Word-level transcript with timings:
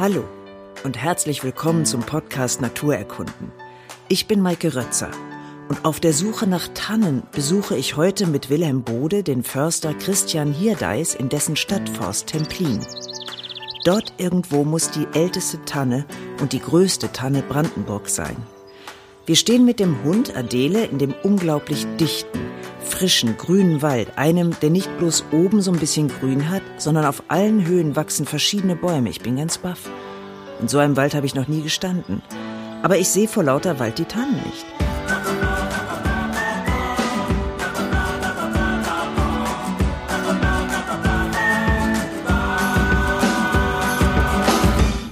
Hallo 0.00 0.24
und 0.82 0.96
herzlich 0.96 1.44
willkommen 1.44 1.84
zum 1.84 2.00
Podcast 2.00 2.62
Naturerkunden. 2.62 3.52
Ich 4.08 4.26
bin 4.26 4.40
Maike 4.40 4.74
Rötzer 4.74 5.10
und 5.68 5.84
auf 5.84 6.00
der 6.00 6.14
Suche 6.14 6.46
nach 6.46 6.68
Tannen 6.72 7.22
besuche 7.32 7.76
ich 7.76 7.98
heute 7.98 8.26
mit 8.26 8.48
Wilhelm 8.48 8.82
Bode 8.82 9.22
den 9.22 9.42
Förster 9.42 9.92
Christian 9.92 10.54
Hierdeis 10.54 11.14
in 11.14 11.28
dessen 11.28 11.54
Stadtforst 11.54 12.28
Templin. 12.28 12.80
Dort 13.84 14.14
irgendwo 14.16 14.64
muss 14.64 14.90
die 14.90 15.06
älteste 15.12 15.62
Tanne 15.66 16.06
und 16.40 16.54
die 16.54 16.60
größte 16.60 17.12
Tanne 17.12 17.42
Brandenburg 17.42 18.08
sein. 18.08 18.38
Wir 19.26 19.36
stehen 19.36 19.66
mit 19.66 19.80
dem 19.80 20.02
Hund 20.02 20.34
Adele 20.34 20.86
in 20.86 20.96
dem 20.96 21.14
unglaublich 21.22 21.86
dichten, 21.98 22.40
frischen, 22.90 23.36
grünen 23.36 23.82
Wald, 23.82 24.08
einem, 24.16 24.54
der 24.60 24.70
nicht 24.70 24.98
bloß 24.98 25.24
oben 25.32 25.62
so 25.62 25.72
ein 25.72 25.78
bisschen 25.78 26.08
grün 26.08 26.50
hat, 26.50 26.62
sondern 26.76 27.04
auf 27.04 27.22
allen 27.28 27.66
Höhen 27.66 27.96
wachsen 27.96 28.26
verschiedene 28.26 28.76
Bäume. 28.76 29.08
Ich 29.08 29.20
bin 29.20 29.36
ganz 29.36 29.58
baff. 29.58 29.88
In 30.60 30.68
so 30.68 30.78
einem 30.78 30.96
Wald 30.96 31.14
habe 31.14 31.24
ich 31.26 31.34
noch 31.34 31.48
nie 31.48 31.62
gestanden. 31.62 32.20
Aber 32.82 32.98
ich 32.98 33.08
sehe 33.08 33.28
vor 33.28 33.44
lauter 33.44 33.78
Wald 33.78 33.98
die 33.98 34.04
Tannen 34.04 34.34
nicht. 34.44 34.66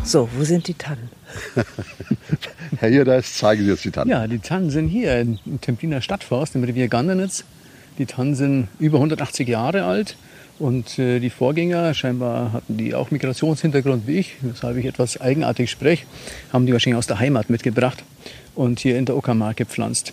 So, 0.04 0.28
wo 0.36 0.44
sind 0.44 0.66
die 0.66 0.74
Tannen? 0.74 1.10
Herr 2.78 2.88
Hierdeis, 2.88 3.34
zeigen 3.34 3.64
Sie 3.64 3.70
jetzt 3.70 3.84
die 3.84 3.90
Tannen. 3.90 4.10
Ja, 4.10 4.26
die 4.26 4.38
Tannen 4.38 4.70
sind 4.70 4.88
hier 4.88 5.20
im 5.20 5.60
Templiner 5.60 6.00
Stadtforst 6.00 6.54
im 6.54 6.64
Revier 6.64 6.88
Gandernitz. 6.88 7.44
Die 7.98 8.06
Tannen 8.06 8.36
sind 8.36 8.68
über 8.78 8.98
180 8.98 9.48
Jahre 9.48 9.84
alt 9.84 10.16
und 10.58 10.98
äh, 10.98 11.18
die 11.18 11.30
Vorgänger, 11.30 11.94
scheinbar 11.94 12.52
hatten 12.52 12.76
die 12.76 12.94
auch 12.94 13.10
Migrationshintergrund 13.10 14.06
wie 14.06 14.18
ich, 14.18 14.36
weshalb 14.40 14.76
ich 14.76 14.86
etwas 14.86 15.20
eigenartig 15.20 15.70
spreche, 15.70 16.06
haben 16.52 16.66
die 16.66 16.72
wahrscheinlich 16.72 16.98
aus 16.98 17.08
der 17.08 17.18
Heimat 17.18 17.50
mitgebracht 17.50 18.04
und 18.54 18.78
hier 18.78 18.96
in 18.96 19.04
der 19.04 19.16
Uckermark 19.16 19.56
gepflanzt. 19.56 20.12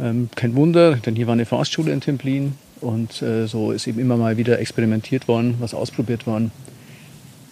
Ähm, 0.00 0.28
kein 0.34 0.56
Wunder, 0.56 0.96
denn 0.96 1.14
hier 1.14 1.28
war 1.28 1.34
eine 1.34 1.46
Forstschule 1.46 1.92
in 1.92 2.00
Templin 2.00 2.54
und 2.80 3.22
äh, 3.22 3.46
so 3.46 3.70
ist 3.70 3.86
eben 3.86 4.00
immer 4.00 4.16
mal 4.16 4.36
wieder 4.36 4.58
experimentiert 4.58 5.28
worden, 5.28 5.54
was 5.60 5.74
ausprobiert 5.74 6.26
worden. 6.26 6.50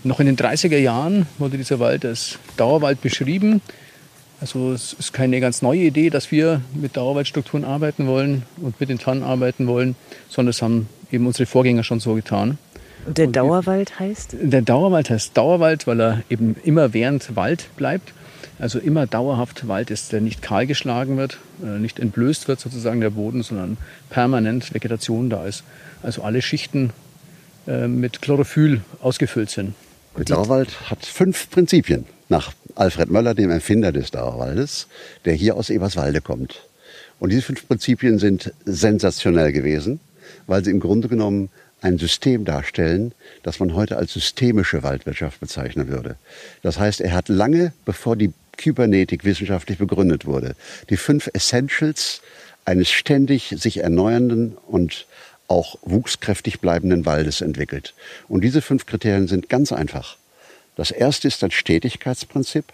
Noch 0.02 0.20
in 0.20 0.26
den 0.26 0.36
30er 0.36 0.78
Jahren 0.78 1.26
wurde 1.38 1.56
dieser 1.56 1.80
Wald 1.80 2.04
als 2.04 2.38
Dauerwald 2.56 3.00
beschrieben. 3.00 3.60
Also 4.40 4.72
es 4.72 4.92
ist 4.92 5.12
keine 5.12 5.40
ganz 5.40 5.62
neue 5.62 5.80
Idee, 5.80 6.10
dass 6.10 6.30
wir 6.30 6.60
mit 6.74 6.96
Dauerwaldstrukturen 6.96 7.64
arbeiten 7.64 8.06
wollen 8.06 8.42
und 8.58 8.78
mit 8.78 8.90
den 8.90 8.98
Tannen 8.98 9.22
arbeiten 9.22 9.66
wollen, 9.66 9.96
sondern 10.28 10.50
das 10.50 10.62
haben 10.62 10.88
eben 11.10 11.26
unsere 11.26 11.46
Vorgänger 11.46 11.84
schon 11.84 12.00
so 12.00 12.14
getan. 12.14 12.58
Und 13.06 13.18
der 13.18 13.28
Dauerwald 13.28 13.98
heißt? 13.98 14.36
Der 14.40 14.62
Dauerwald 14.62 15.10
heißt 15.10 15.36
Dauerwald, 15.36 15.86
weil 15.86 16.00
er 16.00 16.22
eben 16.28 16.56
immer 16.64 16.92
während 16.92 17.36
Wald 17.36 17.68
bleibt. 17.76 18.12
Also 18.58 18.78
immer 18.78 19.06
dauerhaft 19.06 19.68
Wald 19.68 19.90
ist, 19.90 20.12
der 20.12 20.20
nicht 20.20 20.40
kahl 20.40 20.66
geschlagen 20.66 21.16
wird, 21.18 21.38
äh, 21.62 21.78
nicht 21.78 21.98
entblößt 21.98 22.48
wird 22.48 22.58
sozusagen 22.58 23.00
der 23.00 23.10
Boden, 23.10 23.42
sondern 23.42 23.76
permanent 24.08 24.72
Vegetation 24.72 25.28
da 25.28 25.44
ist. 25.44 25.62
Also 26.02 26.22
alle 26.22 26.40
Schichten 26.40 26.90
äh, 27.66 27.86
mit 27.86 28.22
Chlorophyll 28.22 28.80
ausgefüllt 29.02 29.50
sind. 29.50 29.74
Der 30.16 30.24
Dauerwald 30.24 30.90
hat 30.90 31.04
fünf 31.04 31.50
Prinzipien 31.50 32.06
nach 32.28 32.52
Alfred 32.76 33.10
Möller, 33.10 33.34
dem 33.34 33.50
Erfinder 33.50 33.90
des 33.90 34.10
Dauerwaldes, 34.10 34.86
der 35.24 35.34
hier 35.34 35.56
aus 35.56 35.70
Eberswalde 35.70 36.20
kommt. 36.20 36.62
Und 37.18 37.30
diese 37.30 37.42
fünf 37.42 37.66
Prinzipien 37.66 38.18
sind 38.18 38.52
sensationell 38.64 39.52
gewesen, 39.52 40.00
weil 40.46 40.64
sie 40.64 40.70
im 40.70 40.80
Grunde 40.80 41.08
genommen 41.08 41.48
ein 41.80 41.98
System 41.98 42.44
darstellen, 42.44 43.12
das 43.42 43.60
man 43.60 43.74
heute 43.74 43.96
als 43.96 44.12
systemische 44.12 44.82
Waldwirtschaft 44.82 45.40
bezeichnen 45.40 45.88
würde. 45.88 46.16
Das 46.62 46.78
heißt, 46.78 47.00
er 47.00 47.12
hat 47.12 47.28
lange, 47.28 47.72
bevor 47.84 48.16
die 48.16 48.32
Kybernetik 48.56 49.24
wissenschaftlich 49.24 49.78
begründet 49.78 50.26
wurde, 50.26 50.54
die 50.90 50.96
fünf 50.96 51.28
Essentials 51.32 52.22
eines 52.64 52.90
ständig 52.90 53.54
sich 53.58 53.78
erneuernden 53.78 54.56
und 54.66 55.06
auch 55.48 55.78
wuchskräftig 55.82 56.60
bleibenden 56.60 57.06
Waldes 57.06 57.40
entwickelt. 57.40 57.94
Und 58.28 58.42
diese 58.42 58.62
fünf 58.62 58.86
Kriterien 58.86 59.28
sind 59.28 59.48
ganz 59.48 59.72
einfach. 59.72 60.16
Das 60.76 60.90
erste 60.90 61.26
ist 61.26 61.42
das 61.42 61.54
Stetigkeitsprinzip. 61.54 62.66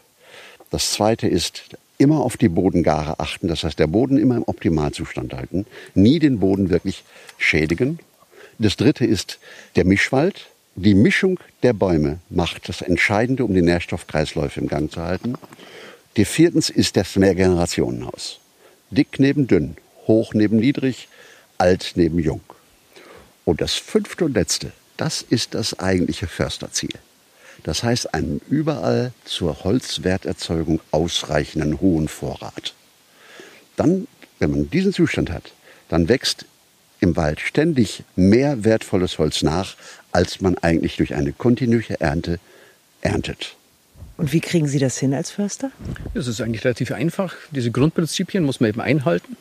Das 0.71 0.93
zweite 0.93 1.29
ist 1.29 1.63
immer 1.99 2.21
auf 2.21 2.37
die 2.37 2.49
Bodengare 2.49 3.21
achten. 3.21 3.49
Das 3.49 3.63
heißt, 3.63 3.79
der 3.79 3.87
Boden 3.87 4.19
immer 4.19 4.37
im 4.37 4.43
Optimalzustand 4.43 5.33
halten. 5.33 5.67
Nie 5.95 6.19
den 6.19 6.41
Boden 6.41 6.69
wirklich 6.69 7.05
schädigen. 7.39 8.01
Das 8.59 8.77
dritte 8.77 9.07
ist 9.07 9.39
der 9.77 9.85
Mischwald. 9.85 10.49
Die 10.75 10.95
Mischung 10.95 11.39
der 11.63 11.75
Bäume 11.75 12.19
macht 12.29 12.69
das 12.69 12.83
Entscheidende, 12.83 13.45
um 13.45 13.55
die 13.55 13.63
Nährstoffkreisläufe 13.63 14.61
im 14.61 14.69
Gang 14.69 14.91
zu 14.91 15.03
halten. 15.03 15.35
Die 16.17 16.25
viertens 16.25 16.71
ist 16.71 16.97
das 16.97 17.17
Mehrgenerationenhaus. 17.17 18.41
Dick 18.91 19.19
neben 19.19 19.47
dünn, 19.47 19.77
hoch 20.07 20.35
neben 20.35 20.59
niedrig, 20.59 21.09
alt 21.59 21.93
neben 21.95 22.19
jung. 22.19 22.41
Und 23.45 23.61
das 23.61 23.75
fünfte 23.75 24.25
und 24.25 24.35
letzte, 24.35 24.73
das 24.97 25.23
ist 25.23 25.55
das 25.55 25.79
eigentliche 25.79 26.27
Försterziel. 26.27 26.91
Das 27.65 27.83
heißt 27.83 28.13
einen 28.15 28.41
überall 28.49 29.13
zur 29.25 29.65
Holzwerterzeugung 29.65 30.81
ausreichenden 30.91 31.81
hohen 31.81 32.09
Vorrat. 32.09 32.75
Dann, 33.77 34.09
wenn 34.39 34.51
man 34.51 34.71
diesen 34.71 34.93
Zustand 34.93 35.31
hat, 35.31 35.53
dann 35.89 36.09
wächst 36.09 36.47
im 37.01 37.17
Wald 37.17 37.41
ständig 37.41 38.05
mehr 38.17 38.65
wertvolles 38.65 39.19
Holz 39.19 39.43
nach, 39.43 39.77
als 40.13 40.41
man 40.41 40.57
eigentlich 40.59 40.97
durch 40.97 41.15
eine 41.15 41.33
kontinuierliche 41.33 42.01
Ernte 42.01 42.39
erntet. 43.01 43.57
Und 44.19 44.33
wie 44.33 44.41
kriegen 44.41 44.69
Sie 44.69 44.79
das 44.79 44.99
hin 44.99 45.15
als 45.15 45.31
Förster? 45.31 45.73
Das 46.15 46.29
ist 46.29 46.41
eigentlich 46.41 46.65
relativ 46.65 46.93
einfach. 46.93 47.35
Diese 47.51 47.71
Grundprinzipien 47.71 48.45
muss 48.45 48.61
man 48.61 48.71
eben 48.71 48.81
einhalten. 48.81 49.37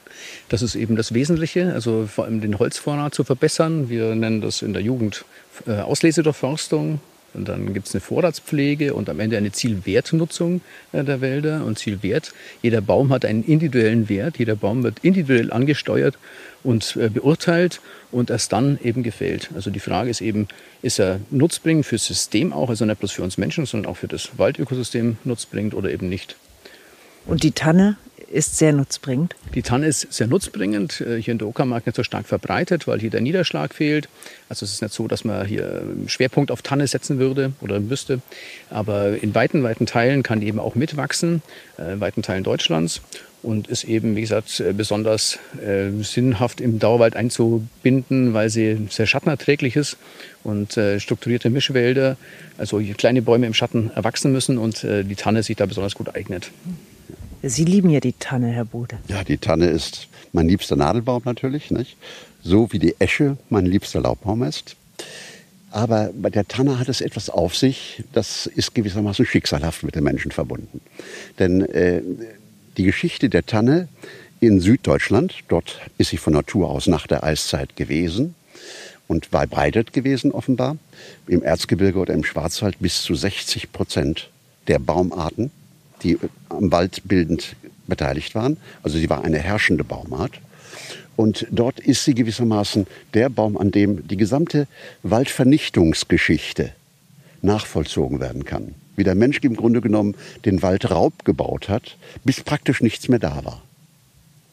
Das 0.49 0.61
ist 0.61 0.75
eben 0.75 0.95
das 0.95 1.13
Wesentliche, 1.13 1.73
also 1.73 2.07
vor 2.07 2.25
allem 2.25 2.41
den 2.41 2.57
Holzvorrat 2.57 3.13
zu 3.13 3.23
verbessern. 3.23 3.89
Wir 3.89 4.15
nennen 4.15 4.41
das 4.41 4.61
in 4.61 4.73
der 4.73 4.81
Jugend 4.81 5.25
äh, 5.67 5.73
Auslesedurchforstung. 5.73 6.99
Und 7.33 7.47
dann 7.47 7.73
gibt 7.73 7.87
es 7.87 7.95
eine 7.95 8.01
Vorratspflege 8.01 8.93
und 8.93 9.09
am 9.09 9.19
Ende 9.19 9.37
eine 9.37 9.51
Zielwertnutzung 9.51 10.61
äh, 10.91 11.03
der 11.03 11.21
Wälder 11.21 11.65
und 11.65 11.79
Zielwert. 11.79 12.33
Jeder 12.61 12.81
Baum 12.81 13.11
hat 13.11 13.25
einen 13.25 13.43
individuellen 13.43 14.09
Wert, 14.09 14.37
jeder 14.37 14.55
Baum 14.55 14.83
wird 14.83 14.99
individuell 15.01 15.51
angesteuert 15.51 16.17
und 16.63 16.97
äh, 16.97 17.09
beurteilt 17.09 17.81
und 18.11 18.29
erst 18.29 18.51
dann 18.51 18.77
eben 18.83 19.03
gefällt. 19.03 19.49
Also 19.55 19.69
die 19.69 19.79
Frage 19.79 20.09
ist 20.09 20.21
eben, 20.21 20.47
ist 20.81 20.99
er 20.99 21.19
nutzbringend 21.29 21.85
fürs 21.85 22.05
System 22.05 22.51
auch, 22.53 22.69
also 22.69 22.85
nicht 22.85 22.99
bloß 22.99 23.11
für 23.11 23.23
uns 23.23 23.37
Menschen, 23.37 23.65
sondern 23.65 23.91
auch 23.91 23.97
für 23.97 24.07
das 24.07 24.31
Waldökosystem 24.37 25.17
nutzbringend 25.23 25.73
oder 25.73 25.91
eben 25.91 26.09
nicht. 26.09 26.35
Und 27.25 27.43
die 27.43 27.51
Tanne 27.51 27.97
ist 28.31 28.57
sehr 28.57 28.73
nutzbringend? 28.73 29.35
Die 29.53 29.61
Tanne 29.61 29.87
ist 29.87 30.11
sehr 30.11 30.27
nutzbringend, 30.27 31.01
äh, 31.01 31.21
hier 31.21 31.33
in 31.33 31.37
der 31.37 31.47
Uckermark 31.47 31.85
nicht 31.85 31.95
so 31.95 32.03
stark 32.03 32.25
verbreitet, 32.27 32.87
weil 32.87 32.99
hier 32.99 33.09
der 33.09 33.21
Niederschlag 33.21 33.73
fehlt. 33.73 34.07
Also 34.49 34.65
es 34.65 34.73
ist 34.73 34.81
nicht 34.81 34.93
so, 34.93 35.07
dass 35.07 35.23
man 35.23 35.45
hier 35.45 35.83
Schwerpunkt 36.07 36.51
auf 36.51 36.61
Tanne 36.61 36.87
setzen 36.87 37.19
würde 37.19 37.53
oder 37.61 37.79
müsste. 37.79 38.21
Aber 38.69 39.21
in 39.21 39.35
weiten, 39.35 39.63
weiten 39.63 39.85
Teilen 39.85 40.23
kann 40.23 40.39
die 40.39 40.47
eben 40.47 40.59
auch 40.59 40.75
mitwachsen, 40.75 41.41
äh, 41.77 41.93
in 41.93 41.99
weiten 41.99 42.21
Teilen 42.21 42.43
Deutschlands. 42.43 43.01
Und 43.43 43.67
ist 43.67 43.85
eben, 43.85 44.15
wie 44.15 44.21
gesagt, 44.21 44.59
äh, 44.59 44.71
besonders 44.71 45.39
sinnhaft 46.01 46.61
im 46.61 46.77
Dauerwald 46.77 47.15
einzubinden, 47.15 48.35
weil 48.35 48.51
sie 48.51 48.87
sehr 48.91 49.07
schattenerträglich 49.07 49.75
ist 49.75 49.97
und 50.43 50.77
strukturierte 50.97 51.49
Mischwälder, 51.49 52.17
also 52.57 52.81
kleine 52.97 53.21
Bäume 53.21 53.47
im 53.47 53.53
Schatten 53.53 53.91
erwachsen 53.95 54.31
müssen 54.31 54.57
und 54.57 54.83
die 54.83 55.15
Tanne 55.15 55.43
sich 55.43 55.55
da 55.55 55.65
besonders 55.65 55.95
gut 55.95 56.15
eignet. 56.15 56.51
Sie 57.43 57.65
lieben 57.65 57.89
ja 57.89 57.99
die 57.99 58.13
Tanne, 58.13 58.47
Herr 58.47 58.65
Bode. 58.65 58.97
Ja, 59.07 59.23
die 59.23 59.37
Tanne 59.37 59.67
ist 59.67 60.07
mein 60.31 60.47
liebster 60.47 60.75
Nadelbaum 60.75 61.23
natürlich, 61.25 61.71
nicht? 61.71 61.97
so 62.43 62.71
wie 62.71 62.79
die 62.79 62.95
Esche 62.99 63.37
mein 63.49 63.65
liebster 63.65 64.01
Laubbaum 64.01 64.43
ist. 64.43 64.75
Aber 65.71 66.11
bei 66.13 66.29
der 66.29 66.47
Tanne 66.47 66.79
hat 66.79 66.89
es 66.89 66.99
etwas 67.01 67.29
auf 67.29 67.55
sich, 67.55 68.03
das 68.11 68.45
ist 68.45 68.75
gewissermaßen 68.75 69.25
schicksalhaft 69.25 69.83
mit 69.83 69.95
den 69.95 70.03
Menschen 70.03 70.31
verbunden. 70.31 70.81
Denn 71.39 71.61
äh, 71.61 72.01
die 72.77 72.83
Geschichte 72.83 73.29
der 73.29 73.45
Tanne 73.45 73.87
in 74.41 74.59
Süddeutschland, 74.59 75.35
dort 75.47 75.79
ist 75.97 76.09
sie 76.09 76.17
von 76.17 76.33
Natur 76.33 76.69
aus 76.69 76.87
nach 76.87 77.07
der 77.07 77.23
Eiszeit 77.23 77.75
gewesen 77.75 78.35
und 79.07 79.27
verbreitet 79.27 79.93
gewesen 79.93 80.31
offenbar, 80.31 80.77
im 81.27 81.41
Erzgebirge 81.41 81.99
oder 81.99 82.13
im 82.13 82.23
Schwarzwald 82.23 82.79
bis 82.79 83.01
zu 83.03 83.15
60 83.15 83.71
Prozent 83.71 84.29
der 84.67 84.79
Baumarten 84.79 85.51
die 86.03 86.17
am 86.49 86.71
Wald 86.71 87.01
bildend 87.05 87.55
beteiligt 87.87 88.35
waren. 88.35 88.57
Also 88.83 88.97
sie 88.97 89.09
war 89.09 89.23
eine 89.23 89.39
herrschende 89.39 89.83
Baumart. 89.83 90.33
Und 91.15 91.45
dort 91.51 91.79
ist 91.79 92.05
sie 92.05 92.15
gewissermaßen 92.15 92.87
der 93.13 93.29
Baum, 93.29 93.57
an 93.57 93.71
dem 93.71 94.07
die 94.07 94.17
gesamte 94.17 94.67
Waldvernichtungsgeschichte 95.03 96.71
nachvollzogen 97.41 98.19
werden 98.19 98.45
kann. 98.45 98.75
Wie 98.95 99.03
der 99.03 99.15
Mensch 99.15 99.39
im 99.41 99.55
Grunde 99.55 99.81
genommen 99.81 100.15
den 100.45 100.61
Wald 100.61 100.89
Raub 100.89 101.25
gebaut 101.25 101.69
hat, 101.69 101.97
bis 102.23 102.41
praktisch 102.41 102.81
nichts 102.81 103.09
mehr 103.09 103.19
da 103.19 103.43
war. 103.43 103.61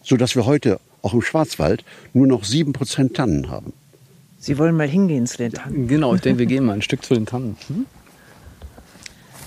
Sodass 0.02 0.36
wir 0.36 0.46
heute 0.46 0.80
auch 1.02 1.14
im 1.14 1.22
Schwarzwald 1.22 1.84
nur 2.12 2.26
noch 2.26 2.44
sieben 2.44 2.72
Prozent 2.72 3.14
Tannen 3.14 3.50
haben. 3.50 3.72
Sie 4.38 4.58
wollen 4.58 4.76
mal 4.76 4.88
hingehen 4.88 5.26
zu 5.26 5.38
den 5.38 5.52
Tannen? 5.52 5.88
Genau, 5.88 6.14
ich 6.14 6.20
denke, 6.20 6.40
wir 6.40 6.46
gehen 6.46 6.64
mal 6.64 6.74
ein 6.74 6.82
Stück 6.82 7.04
zu 7.04 7.14
den 7.14 7.26
Tannen. 7.26 7.56
Hm? 7.68 7.86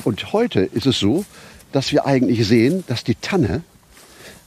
Und 0.04 0.34
heute 0.34 0.62
ist 0.62 0.86
es 0.86 1.00
so, 1.00 1.26
dass 1.72 1.92
wir 1.92 2.06
eigentlich 2.06 2.48
sehen, 2.48 2.84
dass 2.88 3.04
die 3.04 3.16
Tanne 3.16 3.64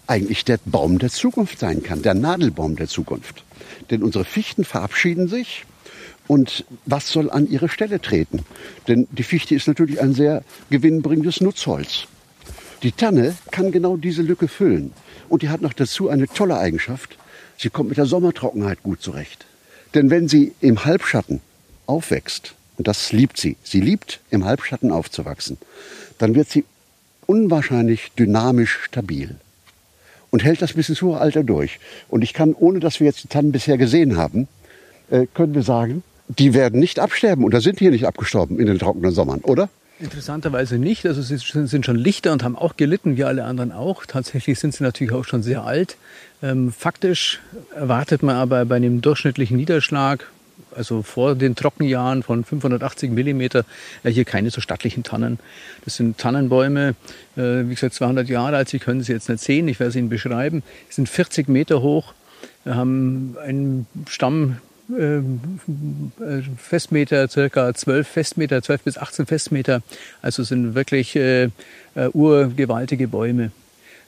eigentlich 0.06 0.44
der 0.44 0.59
Baum 0.65 0.99
der 0.99 1.11
Zukunft 1.11 1.59
sein 1.59 1.82
kann, 1.82 2.03
der 2.03 2.15
Nadelbaum 2.15 2.76
der 2.76 2.88
Zukunft. 2.88 3.44
Denn 3.91 4.03
unsere 4.03 4.25
Fichten 4.25 4.65
verabschieden 4.65 5.29
sich 5.29 5.65
und 6.26 6.65
was 6.87 7.11
soll 7.11 7.31
an 7.31 7.49
ihre 7.49 7.69
Stelle 7.69 8.00
treten? 8.00 8.44
Denn 8.88 9.06
die 9.11 9.23
Fichte 9.23 9.55
ist 9.55 9.69
natürlich 9.69 10.00
ein 10.00 10.15
sehr 10.15 10.43
gewinnbringendes 10.71 11.41
Nutzholz. 11.41 12.06
Die 12.82 12.93
Tanne 12.93 13.35
kann 13.50 13.73
genau 13.73 13.97
diese 13.97 14.23
Lücke 14.23 14.49
füllen. 14.49 14.93
Und 15.29 15.43
die 15.43 15.49
hat 15.49 15.62
noch 15.62 15.73
dazu 15.73 16.09
eine 16.09 16.29
tolle 16.29 16.59
Eigenschaft. 16.59 17.17
Sie 17.56 17.70
kommt 17.70 17.88
mit 17.88 17.99
der 17.99 18.06
Sommertrockenheit 18.06 18.82
gut 18.82 19.03
zurecht. 19.03 19.47
Denn 19.94 20.11
wenn 20.11 20.29
sie 20.29 20.53
im 20.61 20.85
Halbschatten 20.85 21.41
aufwächst, 21.87 22.55
und 22.77 22.88
das 22.88 23.12
liebt 23.12 23.38
sie, 23.38 23.56
sie 23.62 23.81
liebt 23.81 24.20
im 24.31 24.44
Halbschatten 24.44 24.91
aufzuwachsen, 24.91 25.59
dann 26.19 26.35
wird 26.35 26.50
sie 26.50 26.65
unwahrscheinlich 27.26 28.12
dynamisch 28.19 28.79
stabil 28.85 29.37
und 30.31 30.43
hält 30.43 30.62
das 30.62 30.73
bis 30.73 30.88
ins 30.88 31.03
hohe 31.03 31.19
Alter 31.19 31.44
durch. 31.44 31.79
Und 32.09 32.23
ich 32.23 32.32
kann, 32.35 32.55
ohne 32.55 32.81
dass 32.81 33.00
wir 33.00 33.06
jetzt 33.06 33.23
die 33.23 33.29
Tannen 33.29 33.53
bisher 33.53 33.79
gesehen 33.79 34.17
haben, 34.17 34.49
äh, 35.11 35.26
können 35.32 35.55
wir 35.55 35.62
sagen, 35.62 36.03
die 36.29 36.55
werden 36.55 36.81
nicht 36.81 36.99
absterben 36.99 37.44
oder 37.44 37.61
sind 37.61 37.79
hier 37.79 37.91
nicht 37.91 38.06
abgestorben 38.06 38.59
in 38.59 38.67
den 38.67 38.79
trockenen 38.79 39.12
Sommern, 39.12 39.41
oder? 39.41 39.69
Interessanterweise 40.00 40.76
nicht. 40.76 41.06
Also 41.06 41.23
sie 41.23 41.37
sind 41.37 41.87
schon 41.87 41.97
lichter 41.97 42.32
und 42.32 42.43
haben 42.43 42.56
auch 42.56 42.76
gelitten, 42.76 43.17
wie 43.17 43.25
alle 43.25 43.44
anderen 43.44 43.70
auch. 43.70 44.06
Tatsächlich 44.06 44.59
sind 44.59 44.75
sie 44.75 44.82
natürlich 44.82 45.12
auch 45.12 45.25
schon 45.25 45.43
sehr 45.43 45.65
alt. 45.65 45.97
Ähm, 46.43 46.73
faktisch 46.73 47.41
erwartet 47.75 48.23
man 48.23 48.35
aber 48.35 48.65
bei 48.65 48.77
einem 48.77 49.03
durchschnittlichen 49.03 49.56
Niederschlag 49.56 50.27
also 50.75 51.03
vor 51.03 51.35
den 51.35 51.55
Trockenjahren 51.55 52.23
von 52.23 52.45
580 52.45 53.11
Millimeter, 53.11 53.65
äh, 54.03 54.11
hier 54.11 54.25
keine 54.25 54.51
so 54.51 54.61
stattlichen 54.61 55.03
Tannen. 55.03 55.39
Das 55.85 55.97
sind 55.97 56.19
Tannenbäume, 56.19 56.95
äh, 57.37 57.41
wie 57.41 57.75
gesagt 57.75 57.95
200 57.95 58.29
Jahre 58.29 58.56
alt, 58.56 58.69
Sie 58.69 58.79
können 58.79 59.03
sie 59.03 59.12
jetzt 59.12 59.29
nicht 59.29 59.43
sehen, 59.43 59.69
ich 59.69 59.81
werde 59.81 59.93
sie 59.93 60.01
Ihnen 60.01 60.09
beschreiben. 60.09 60.62
Sie 60.89 60.97
sind 60.97 61.09
40 61.09 61.49
Meter 61.49 61.83
hoch, 61.83 62.15
haben 62.65 63.37
einen 63.43 63.87
Stamm 64.09 64.59
äh, 64.91 65.21
Festmeter, 66.56 67.29
circa 67.29 67.73
12 67.75 68.06
Festmeter, 68.06 68.62
12 68.62 68.83
bis 68.83 68.99
18 68.99 69.27
Festmeter. 69.27 69.83
Also 70.23 70.43
sind 70.43 70.75
wirklich 70.75 71.17
äh, 71.17 71.51
urgewaltige 72.12 73.09
Bäume. 73.09 73.51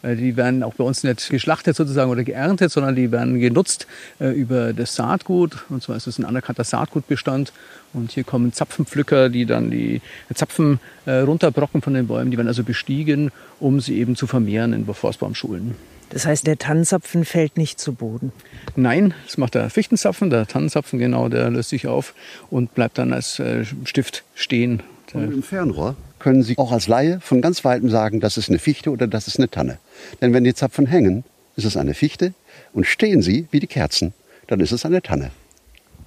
Äh, 0.03 0.17
die 0.17 0.37
werden 0.37 0.63
auch 0.63 0.75
bei 0.75 0.85
uns 0.85 1.03
nicht 1.05 1.29
geschlachtet 1.29 1.77
sozusagen 1.77 2.11
oder 2.11 2.25
geerntet, 2.25 2.71
sondern 2.71 2.97
die 2.97 3.13
werden 3.13 3.41
genutzt 3.41 3.87
äh, 4.21 4.31
über 4.31 4.73
das 4.73 4.95
Saatgut. 4.95 5.65
Und 5.69 5.83
zwar 5.83 5.97
ist 5.97 6.07
es 6.07 6.19
ein 6.19 6.25
anerkannter 6.25 6.65
Saatgutbestand. 6.65 7.53
Und 7.93 8.13
hier 8.13 8.25
kommen 8.25 8.53
Zapfenpflücker, 8.53 9.29
die 9.29 9.47
dann 9.47 9.71
die 9.71 10.03
Zapfen 10.35 10.81
äh, 11.07 11.19
runterbrocken 11.19 11.83
von 11.83 11.95
den 11.95 12.07
Bäumen. 12.07 12.31
Die 12.31 12.37
werden 12.37 12.49
also 12.49 12.63
bestiegen, 12.63 13.31
um 13.59 13.81
sie 13.81 13.99
eben 13.99 14.17
zu 14.17 14.27
vermehren 14.27 14.73
in 14.73 14.87
Forstbaumschulen. 14.87 15.75
Das 16.11 16.25
heißt, 16.25 16.47
der 16.47 16.57
Tannenzapfen 16.57 17.25
fällt 17.25 17.57
nicht 17.57 17.81
zu 17.81 17.93
Boden? 17.93 18.31
Nein, 18.77 19.13
das 19.25 19.39
macht 19.39 19.57
der 19.57 19.71
Fichtenzapfen. 19.71 20.31
Der 20.31 20.47
Tannenzapfen, 20.47 21.01
genau, 21.01 21.29
der 21.29 21.51
löst 21.51 21.71
sich 21.71 21.89
auf 21.89 22.15
und 22.49 22.75
bleibt 22.75 22.99
dann 22.99 23.13
als 23.13 23.43
Stift 23.85 24.23
stehen. 24.37 24.85
Und 25.13 25.33
im 25.33 25.43
Fernrohr 25.43 25.97
können 26.27 26.43
Sie 26.43 26.59
auch 26.59 26.73
als 26.73 26.89
Laie 26.89 27.21
von 27.21 27.41
ganz 27.41 27.65
weitem 27.65 27.89
sagen, 27.89 28.19
das 28.19 28.37
ist 28.37 28.49
eine 28.49 28.59
Fichte 28.59 28.91
oder 28.91 29.07
das 29.07 29.29
ist 29.29 29.39
eine 29.39 29.49
Tanne. 29.49 29.79
Denn 30.21 30.33
wenn 30.33 30.43
die 30.43 30.55
Zapfen 30.55 30.85
hängen, 30.85 31.23
ist 31.55 31.65
es 31.65 31.77
eine 31.77 31.95
Fichte 31.95 32.35
und 32.73 32.85
stehen 32.85 33.23
sie 33.23 33.47
wie 33.53 33.61
die 33.61 33.69
Kerzen, 33.69 34.13
dann 34.49 34.59
ist 34.59 34.73
es 34.73 34.85
eine 34.85 35.03
Tanne. 35.03 35.31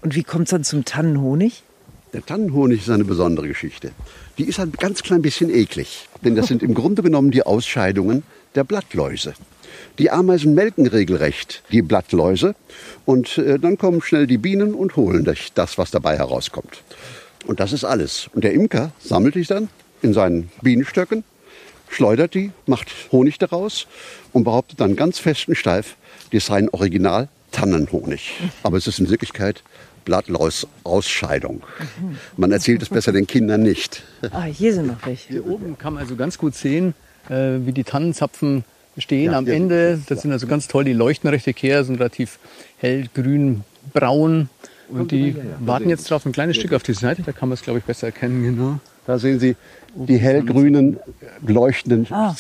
Und 0.02 0.16
wie 0.16 0.24
kommt 0.24 0.48
es 0.48 0.50
dann 0.50 0.66
zum 0.66 0.84
Tannenhonig? 0.84 1.64
Der 2.12 2.26
Tannenhonig 2.26 2.82
ist 2.82 2.90
eine 2.90 3.06
besondere 3.06 3.48
Geschichte. 3.48 3.92
Die 4.38 4.44
ist 4.44 4.60
ein 4.60 4.74
ganz 4.74 5.04
klein 5.04 5.22
bisschen 5.22 5.50
eklig, 5.50 6.10
denn 6.22 6.36
das 6.36 6.48
sind 6.48 6.64
im 6.64 6.74
Grunde 6.74 7.02
genommen 7.02 7.32
die 7.32 7.44
Ausscheidungen 7.44 8.24
der 8.56 8.66
Blattläuse. 8.66 9.36
Die 10.00 10.12
Ameisen 10.12 10.54
melken 10.54 10.86
regelrecht 10.86 11.64
die 11.72 11.82
Blattläuse 11.82 12.56
und 13.06 13.38
äh, 13.38 13.58
dann 13.58 13.78
kommen 13.78 14.02
schnell 14.02 14.28
die 14.28 14.38
Bienen 14.38 14.74
und 14.74 14.98
holen 14.98 15.24
das, 15.56 15.78
was 15.78 15.92
dabei 15.92 16.18
herauskommt. 16.18 16.84
Und 17.46 17.62
das 17.62 17.72
ist 17.72 17.86
alles. 17.86 18.30
Und 18.34 18.44
der 18.44 18.52
Imker 18.52 18.92
sammelt 19.00 19.36
sich 19.36 19.48
dann 19.48 19.70
in 20.02 20.14
seinen 20.14 20.50
Bienenstöcken, 20.62 21.24
schleudert 21.90 22.34
die, 22.34 22.52
macht 22.66 22.90
Honig 23.12 23.38
daraus 23.38 23.88
und 24.34 24.44
behauptet 24.44 24.80
dann 24.80 24.96
ganz 24.96 25.20
fest 25.20 25.48
und 25.48 25.56
steif, 25.56 25.96
das 26.32 26.48
sei 26.48 26.58
ein 26.58 26.70
Original 26.70 27.28
Tannenhonig. 27.52 28.34
Aber 28.64 28.78
es 28.78 28.88
ist 28.88 29.00
in 29.00 29.10
Wirklichkeit 29.10 29.64
Blattlaus-Ausscheidung. 30.06 31.64
Man 32.38 32.52
erzählt 32.52 32.82
es 32.82 32.90
besser 32.90 33.12
den 33.12 33.28
Kindern 33.28 33.64
nicht. 33.64 34.04
Ah, 34.32 34.44
hier 34.44 34.74
sind 34.74 34.88
noch 34.88 35.06
welche. 35.06 35.30
Hier 35.30 35.46
oben 35.46 35.78
kann 35.78 35.94
man 35.94 36.04
also 36.04 36.16
ganz 36.16 36.38
gut 36.38 36.56
sehen, 36.56 36.94
äh, 37.30 37.58
wie 37.66 37.74
die 37.74 37.84
Tannenzapfen 37.84 38.64
stehen 38.98 39.32
ja, 39.32 39.38
am 39.38 39.48
Ende. 39.48 40.00
Das 40.08 40.22
sind 40.22 40.32
also 40.32 40.48
ganz 40.48 40.68
toll, 40.68 40.84
die 40.84 40.94
leuchten 40.94 41.30
richtig 41.30 41.62
her, 41.62 41.84
sind 41.84 41.96
relativ 41.96 42.40
hellgrün, 42.78 43.64
braun. 43.94 44.50
Und 44.90 45.12
die 45.12 45.36
warten 45.60 45.90
jetzt 45.90 46.10
drauf 46.10 46.26
ein 46.26 46.32
kleines 46.32 46.58
Stück 46.58 46.74
auf 46.74 46.82
die 46.82 46.94
Seite, 46.94 47.22
da 47.22 47.32
kann 47.32 47.50
man 47.50 47.54
es, 47.54 47.62
glaube 47.62 47.78
ich, 47.80 47.86
besser 47.86 48.08
erkennen. 48.08 48.44
Genau. 48.44 48.80
Da 49.10 49.18
sehen 49.18 49.40
Sie 49.40 49.56
die 49.96 50.18
hellgrünen, 50.18 51.00
leuchtenden 51.42 52.06
ah. 52.12 52.36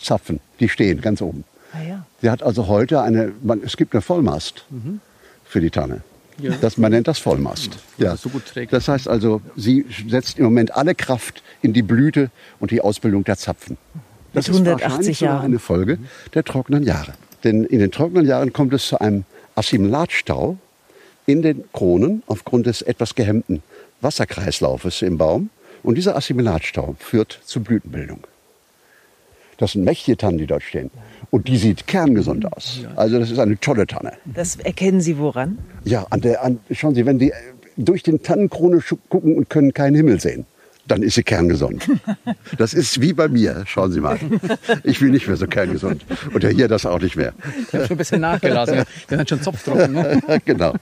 Zapfen, 0.00 0.38
die 0.60 0.68
stehen 0.68 1.00
ganz 1.00 1.20
oben. 1.20 1.42
Ah, 1.72 1.82
ja. 1.82 2.06
Sie 2.20 2.30
hat 2.30 2.44
also 2.44 2.68
heute 2.68 3.02
eine, 3.02 3.32
man, 3.42 3.60
es 3.64 3.76
gibt 3.76 3.92
eine 3.92 4.02
Vollmast 4.02 4.64
mhm. 4.70 5.00
für 5.44 5.60
die 5.60 5.70
Tanne. 5.70 6.02
Ja. 6.38 6.52
Das, 6.60 6.78
man 6.78 6.92
nennt 6.92 7.08
das 7.08 7.18
Vollmast. 7.18 7.70
Ja. 7.98 8.16
So 8.16 8.28
gut 8.28 8.46
trägt. 8.46 8.72
Das 8.72 8.86
heißt 8.86 9.08
also, 9.08 9.42
sie 9.56 9.84
setzt 10.08 10.38
im 10.38 10.44
Moment 10.44 10.76
alle 10.76 10.94
Kraft 10.94 11.42
in 11.60 11.72
die 11.72 11.82
Blüte 11.82 12.30
und 12.60 12.70
die 12.70 12.82
Ausbildung 12.82 13.24
der 13.24 13.36
Zapfen. 13.36 13.76
Das 14.32 14.46
Mit 14.46 14.68
180 14.68 15.22
Jahren. 15.22 15.46
eine 15.46 15.58
Folge 15.58 15.98
der 16.34 16.44
trockenen 16.44 16.84
Jahre. 16.84 17.14
Denn 17.42 17.64
in 17.64 17.80
den 17.80 17.90
trockenen 17.90 18.26
Jahren 18.26 18.52
kommt 18.52 18.72
es 18.74 18.86
zu 18.86 19.00
einem 19.00 19.24
Assimilatstau 19.56 20.56
in 21.26 21.42
den 21.42 21.64
Kronen 21.72 22.22
aufgrund 22.28 22.66
des 22.66 22.80
etwas 22.80 23.16
gehemmten 23.16 23.64
Wasserkreislaufes 24.00 25.02
im 25.02 25.18
Baum. 25.18 25.50
Und 25.82 25.96
dieser 25.96 26.16
Assimilatstau 26.16 26.96
führt 26.98 27.40
zur 27.44 27.62
Blütenbildung. 27.62 28.26
Das 29.58 29.72
sind 29.72 29.84
mächtige 29.84 30.16
Tannen, 30.16 30.38
die 30.38 30.46
dort 30.46 30.62
stehen. 30.62 30.90
Und 31.30 31.48
die 31.48 31.56
sieht 31.56 31.86
kerngesund 31.86 32.52
aus. 32.52 32.80
Also 32.96 33.18
das 33.18 33.30
ist 33.30 33.38
eine 33.38 33.58
tolle 33.58 33.86
Tanne. 33.86 34.12
Das 34.24 34.56
erkennen 34.56 35.00
Sie 35.00 35.18
woran? 35.18 35.58
Ja, 35.84 36.06
an 36.10 36.20
der, 36.20 36.42
an, 36.42 36.58
schauen 36.70 36.94
Sie, 36.94 37.06
wenn 37.06 37.18
die 37.18 37.32
durch 37.76 38.02
den 38.02 38.22
Tannenkrone 38.22 38.82
gucken 39.08 39.36
und 39.36 39.48
können 39.48 39.72
keinen 39.72 39.94
Himmel 39.94 40.20
sehen 40.20 40.46
dann 40.86 41.02
ist 41.02 41.14
sie 41.14 41.22
kerngesund. 41.22 41.88
Das 42.58 42.74
ist 42.74 43.00
wie 43.00 43.12
bei 43.12 43.28
mir, 43.28 43.64
schauen 43.66 43.92
Sie 43.92 44.00
mal. 44.00 44.18
Ich 44.84 45.00
bin 45.00 45.10
nicht 45.10 45.26
mehr 45.26 45.36
so 45.36 45.46
kerngesund. 45.46 46.04
Und 46.32 46.42
der 46.42 46.50
hier 46.50 46.68
das 46.68 46.84
auch 46.86 47.00
nicht 47.00 47.16
mehr. 47.16 47.32
Ich 47.66 47.72
habe 47.72 47.86
schon 47.86 47.94
ein 47.94 47.98
bisschen 47.98 48.20
nachgelassen. 48.20 48.84
Der 49.10 49.18
hat 49.18 49.28
schon 49.28 49.42
Zopftrocken. 49.42 49.92
Ne? 49.92 50.20
Genau. 50.44 50.74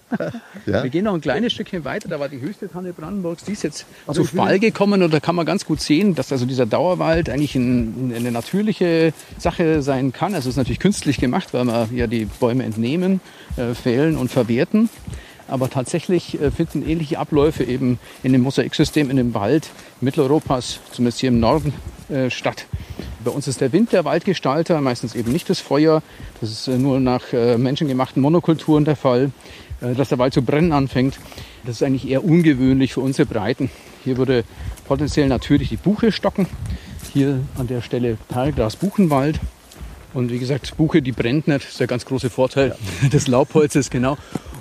Ja? 0.66 0.82
Wir 0.82 0.90
gehen 0.90 1.04
noch 1.04 1.14
ein 1.14 1.20
kleines 1.20 1.52
Stückchen 1.52 1.84
weiter. 1.84 2.08
Da 2.08 2.18
war 2.18 2.28
die 2.28 2.40
höchste 2.40 2.68
Tanne 2.68 2.92
Brandenburgs. 2.92 3.44
Die 3.44 3.52
ist 3.52 3.62
jetzt 3.62 3.86
Aber 4.06 4.14
zu 4.14 4.24
Fall 4.24 4.58
gekommen. 4.58 5.02
Und 5.02 5.12
da 5.12 5.20
kann 5.20 5.34
man 5.34 5.46
ganz 5.46 5.64
gut 5.64 5.80
sehen, 5.80 6.14
dass 6.14 6.32
also 6.32 6.44
dieser 6.44 6.66
Dauerwald 6.66 7.28
eigentlich 7.28 7.54
ein, 7.54 8.12
eine 8.14 8.32
natürliche 8.32 9.12
Sache 9.38 9.82
sein 9.82 10.12
kann. 10.12 10.34
Also 10.34 10.48
es 10.48 10.54
ist 10.54 10.58
natürlich 10.58 10.80
künstlich 10.80 11.18
gemacht, 11.18 11.48
weil 11.52 11.66
wir 11.66 11.88
ja 11.92 12.06
die 12.06 12.24
Bäume 12.24 12.64
entnehmen, 12.64 13.20
äh, 13.56 13.74
fällen 13.74 14.16
und 14.16 14.30
verwerten. 14.30 14.88
Aber 15.50 15.68
tatsächlich 15.68 16.40
äh, 16.40 16.50
finden 16.50 16.88
ähnliche 16.88 17.18
Abläufe 17.18 17.64
eben 17.64 17.98
in 18.22 18.32
dem 18.32 18.42
Mosaiksystem 18.42 19.10
in 19.10 19.16
dem 19.16 19.34
Wald 19.34 19.70
Mitteleuropas, 20.00 20.80
zumindest 20.92 21.20
hier 21.20 21.28
im 21.28 21.40
Norden, 21.40 21.74
äh, 22.08 22.30
statt. 22.30 22.66
Bei 23.24 23.30
uns 23.30 23.48
ist 23.48 23.60
der 23.60 23.72
Wind 23.72 23.92
der 23.92 24.04
Waldgestalter, 24.04 24.80
meistens 24.80 25.14
eben 25.14 25.32
nicht 25.32 25.50
das 25.50 25.60
Feuer. 25.60 26.02
Das 26.40 26.50
ist 26.50 26.68
äh, 26.68 26.78
nur 26.78 27.00
nach 27.00 27.32
menschengemachten 27.32 28.22
Monokulturen 28.22 28.84
der 28.84 28.96
Fall, 28.96 29.30
dass 29.80 30.10
der 30.10 30.18
Wald 30.18 30.34
zu 30.34 30.42
brennen 30.42 30.72
anfängt. 30.72 31.18
Das 31.64 31.76
ist 31.76 31.82
eigentlich 31.82 32.08
eher 32.08 32.24
ungewöhnlich 32.24 32.94
für 32.94 33.00
unsere 33.00 33.26
Breiten. 33.26 33.70
Hier 34.04 34.16
würde 34.16 34.44
potenziell 34.86 35.28
natürlich 35.28 35.68
die 35.68 35.76
Buche 35.76 36.12
stocken. 36.12 36.46
Hier 37.12 37.40
an 37.56 37.66
der 37.66 37.82
Stelle 37.82 38.16
Perlgras-Buchenwald. 38.28 39.40
Und 40.12 40.30
wie 40.30 40.38
gesagt, 40.38 40.76
Buche, 40.76 41.02
die 41.02 41.12
brennt 41.12 41.48
nicht. 41.48 41.64
Das 41.64 41.72
ist 41.72 41.80
der 41.80 41.86
ganz 41.86 42.04
große 42.04 42.30
Vorteil 42.30 42.76
des 43.12 43.28
Laubholzes, 43.28 43.90
genau. 43.90 44.16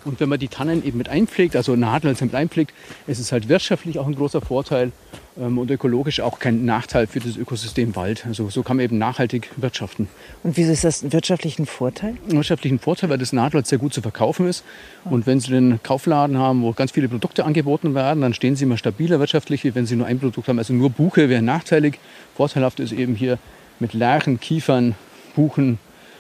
Und 0.10 0.20
wenn 0.20 0.28
man 0.28 0.40
die 0.40 0.48
Tannen 0.48 0.84
eben 0.84 0.98
mit 0.98 1.08
einpflegt, 1.08 1.56
also 1.56 1.76
Nadelholz 1.76 2.20
mit 2.22 2.34
einpflegt, 2.34 2.74
ist 3.06 3.20
es 3.20 3.32
halt 3.32 3.48
wirtschaftlich 3.48 4.00
auch 4.00 4.08
ein 4.08 4.16
großer 4.16 4.42
Vorteil 4.42 4.92
ähm, 5.40 5.60
und 5.60 5.70
ökologisch 5.70 6.20
auch 6.20 6.40
kein 6.40 6.66
Nachteil 6.66 7.06
für 7.06 7.20
das 7.20 7.38
Ökosystem 7.38 7.96
Wald. 7.96 8.26
Also 8.26 8.50
so 8.50 8.64
kann 8.64 8.78
man 8.78 8.86
eben 8.86 8.98
nachhaltig 8.98 9.52
wirtschaften. 9.58 10.08
Und 10.42 10.58
wieso 10.58 10.72
ist 10.72 10.84
das 10.84 11.04
ein 11.04 11.14
wirtschaftlichen 11.14 11.68
Vorteil? 11.68 12.16
Ein 12.28 12.38
wirtschaftlichen 12.38 12.80
Vorteil, 12.80 13.12
weil 13.12 13.20
das 13.20 13.34
Nadelholz 13.34 13.70
sehr 13.70 13.78
gut 13.78 13.94
zu 13.94 14.02
verkaufen 14.02 14.48
ist. 14.48 14.64
Und 15.06 15.28
wenn 15.28 15.40
Sie 15.40 15.56
einen 15.56 15.84
Kaufladen 15.84 16.40
haben, 16.40 16.64
wo 16.64 16.74
ganz 16.74 16.90
viele 16.90 17.08
Produkte 17.08 17.46
angeboten 17.46 17.94
werden, 17.94 18.22
dann 18.22 18.34
stehen 18.34 18.56
Sie 18.56 18.64
immer 18.64 18.78
stabiler 18.78 19.20
wirtschaftlich, 19.20 19.64
wie 19.64 19.76
wenn 19.76 19.86
Sie 19.86 19.96
nur 19.96 20.08
ein 20.08 20.18
Produkt 20.18 20.48
haben. 20.48 20.58
Also 20.58 20.74
nur 20.74 20.90
Buche 20.90 21.30
wäre 21.30 21.44
nachteilig. 21.44 22.00
Vorteilhaft 22.36 22.80
ist 22.80 22.94
eben 22.94 23.14
hier 23.14 23.38
mit 23.80 23.94
Lärchen, 23.94 24.40
Kiefern, 24.40 24.96
Buchen, 25.36 25.78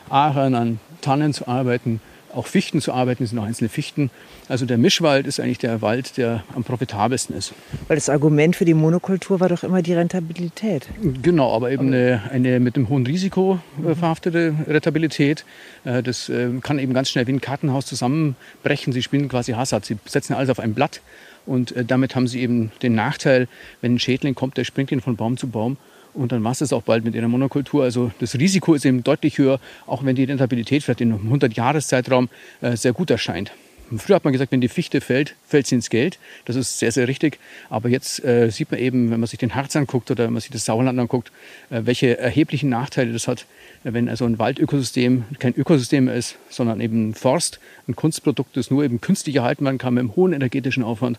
Ahorn 0.09 0.53
an 0.53 0.79
Tannen 1.01 1.33
zu 1.33 1.47
arbeiten 1.47 2.01
auch 2.33 2.47
Fichten 2.47 2.81
zu 2.81 2.93
arbeiten, 2.93 3.25
sind 3.25 3.37
auch 3.39 3.43
einzelne 3.43 3.69
Fichten. 3.69 4.11
Also 4.47 4.65
der 4.65 4.77
Mischwald 4.77 5.27
ist 5.27 5.39
eigentlich 5.39 5.57
der 5.57 5.81
Wald, 5.81 6.17
der 6.17 6.43
am 6.55 6.63
profitabelsten 6.63 7.35
ist. 7.35 7.53
Weil 7.87 7.97
das 7.97 8.09
Argument 8.09 8.55
für 8.55 8.65
die 8.65 8.73
Monokultur 8.73 9.39
war 9.39 9.49
doch 9.49 9.63
immer 9.63 9.81
die 9.81 9.93
Rentabilität. 9.93 10.87
Genau, 11.21 11.55
aber 11.55 11.71
eben 11.71 11.87
eine, 11.87 12.21
eine 12.31 12.59
mit 12.59 12.75
einem 12.75 12.89
hohen 12.89 13.05
Risiko 13.05 13.59
äh, 13.85 13.95
verhaftete 13.95 14.53
Rentabilität. 14.67 15.45
Äh, 15.83 16.03
das 16.03 16.29
äh, 16.29 16.49
kann 16.61 16.79
eben 16.79 16.93
ganz 16.93 17.09
schnell 17.09 17.27
wie 17.27 17.33
ein 17.33 17.41
Kartenhaus 17.41 17.85
zusammenbrechen. 17.85 18.93
Sie 18.93 19.03
spielen 19.03 19.29
quasi 19.29 19.53
Hazard. 19.53 19.85
Sie 19.85 19.97
setzen 20.05 20.33
alles 20.33 20.49
auf 20.49 20.59
ein 20.59 20.73
Blatt 20.73 21.01
und 21.45 21.73
damit 21.87 22.15
haben 22.15 22.27
sie 22.27 22.41
eben 22.41 22.71
den 22.83 22.93
Nachteil, 22.93 23.47
wenn 23.81 23.95
ein 23.95 23.99
Schädling 23.99 24.35
kommt, 24.35 24.57
der 24.57 24.65
springt 24.65 24.91
ihn 24.91 25.01
von 25.01 25.15
Baum 25.15 25.37
zu 25.37 25.47
Baum 25.47 25.77
und 26.13 26.31
dann 26.31 26.43
war 26.43 26.51
es 26.51 26.73
auch 26.73 26.83
bald 26.83 27.03
mit 27.03 27.15
ihrer 27.15 27.27
Monokultur. 27.27 27.83
Also 27.83 28.11
das 28.19 28.35
Risiko 28.35 28.73
ist 28.73 28.85
eben 28.85 29.03
deutlich 29.03 29.37
höher, 29.37 29.59
auch 29.87 30.03
wenn 30.03 30.15
die 30.15 30.23
Rentabilität 30.23 30.83
vielleicht 30.83 31.01
in 31.01 31.13
einem 31.13 31.33
100-Jahres-Zeitraum 31.33 32.29
äh, 32.61 32.75
sehr 32.75 32.93
gut 32.93 33.09
erscheint. 33.09 33.51
Früher 33.97 34.17
hat 34.17 34.23
man 34.23 34.33
gesagt, 34.33 34.51
wenn 34.51 34.61
die 34.61 34.67
Fichte 34.67 35.01
fällt, 35.01 35.35
fällt 35.47 35.65
sie 35.65 35.75
ins 35.75 35.89
Geld. 35.89 36.19
Das 36.45 36.55
ist 36.55 36.77
sehr, 36.79 36.91
sehr 36.91 37.07
richtig. 37.07 37.39
Aber 37.69 37.89
jetzt 37.89 38.23
äh, 38.23 38.49
sieht 38.51 38.69
man 38.69 38.79
eben, 38.79 39.09
wenn 39.09 39.19
man 39.19 39.27
sich 39.27 39.39
den 39.39 39.55
Harz 39.55 39.75
anguckt 39.75 40.11
oder 40.11 40.25
wenn 40.25 40.33
man 40.33 40.41
sich 40.41 40.51
das 40.51 40.65
Sauerland 40.65 40.99
anguckt, 40.99 41.31
äh, 41.69 41.81
welche 41.85 42.17
erheblichen 42.17 42.69
Nachteile 42.69 43.11
das 43.11 43.27
hat, 43.27 43.45
wenn 43.83 44.07
also 44.07 44.25
ein 44.25 44.37
Waldökosystem 44.37 45.23
kein 45.39 45.55
Ökosystem 45.55 46.07
ist, 46.07 46.35
sondern 46.49 46.81
eben 46.81 47.09
ein 47.09 47.13
Forst, 47.15 47.59
ein 47.87 47.95
Kunstprodukt, 47.95 48.55
das 48.55 48.69
nur 48.69 48.83
eben 48.83 49.01
künstlich 49.01 49.37
erhalten 49.37 49.65
werden 49.65 49.77
kann 49.77 49.95
mit 49.95 50.01
einem 50.01 50.15
hohen 50.15 50.33
energetischen 50.33 50.83
Aufwand. 50.83 51.17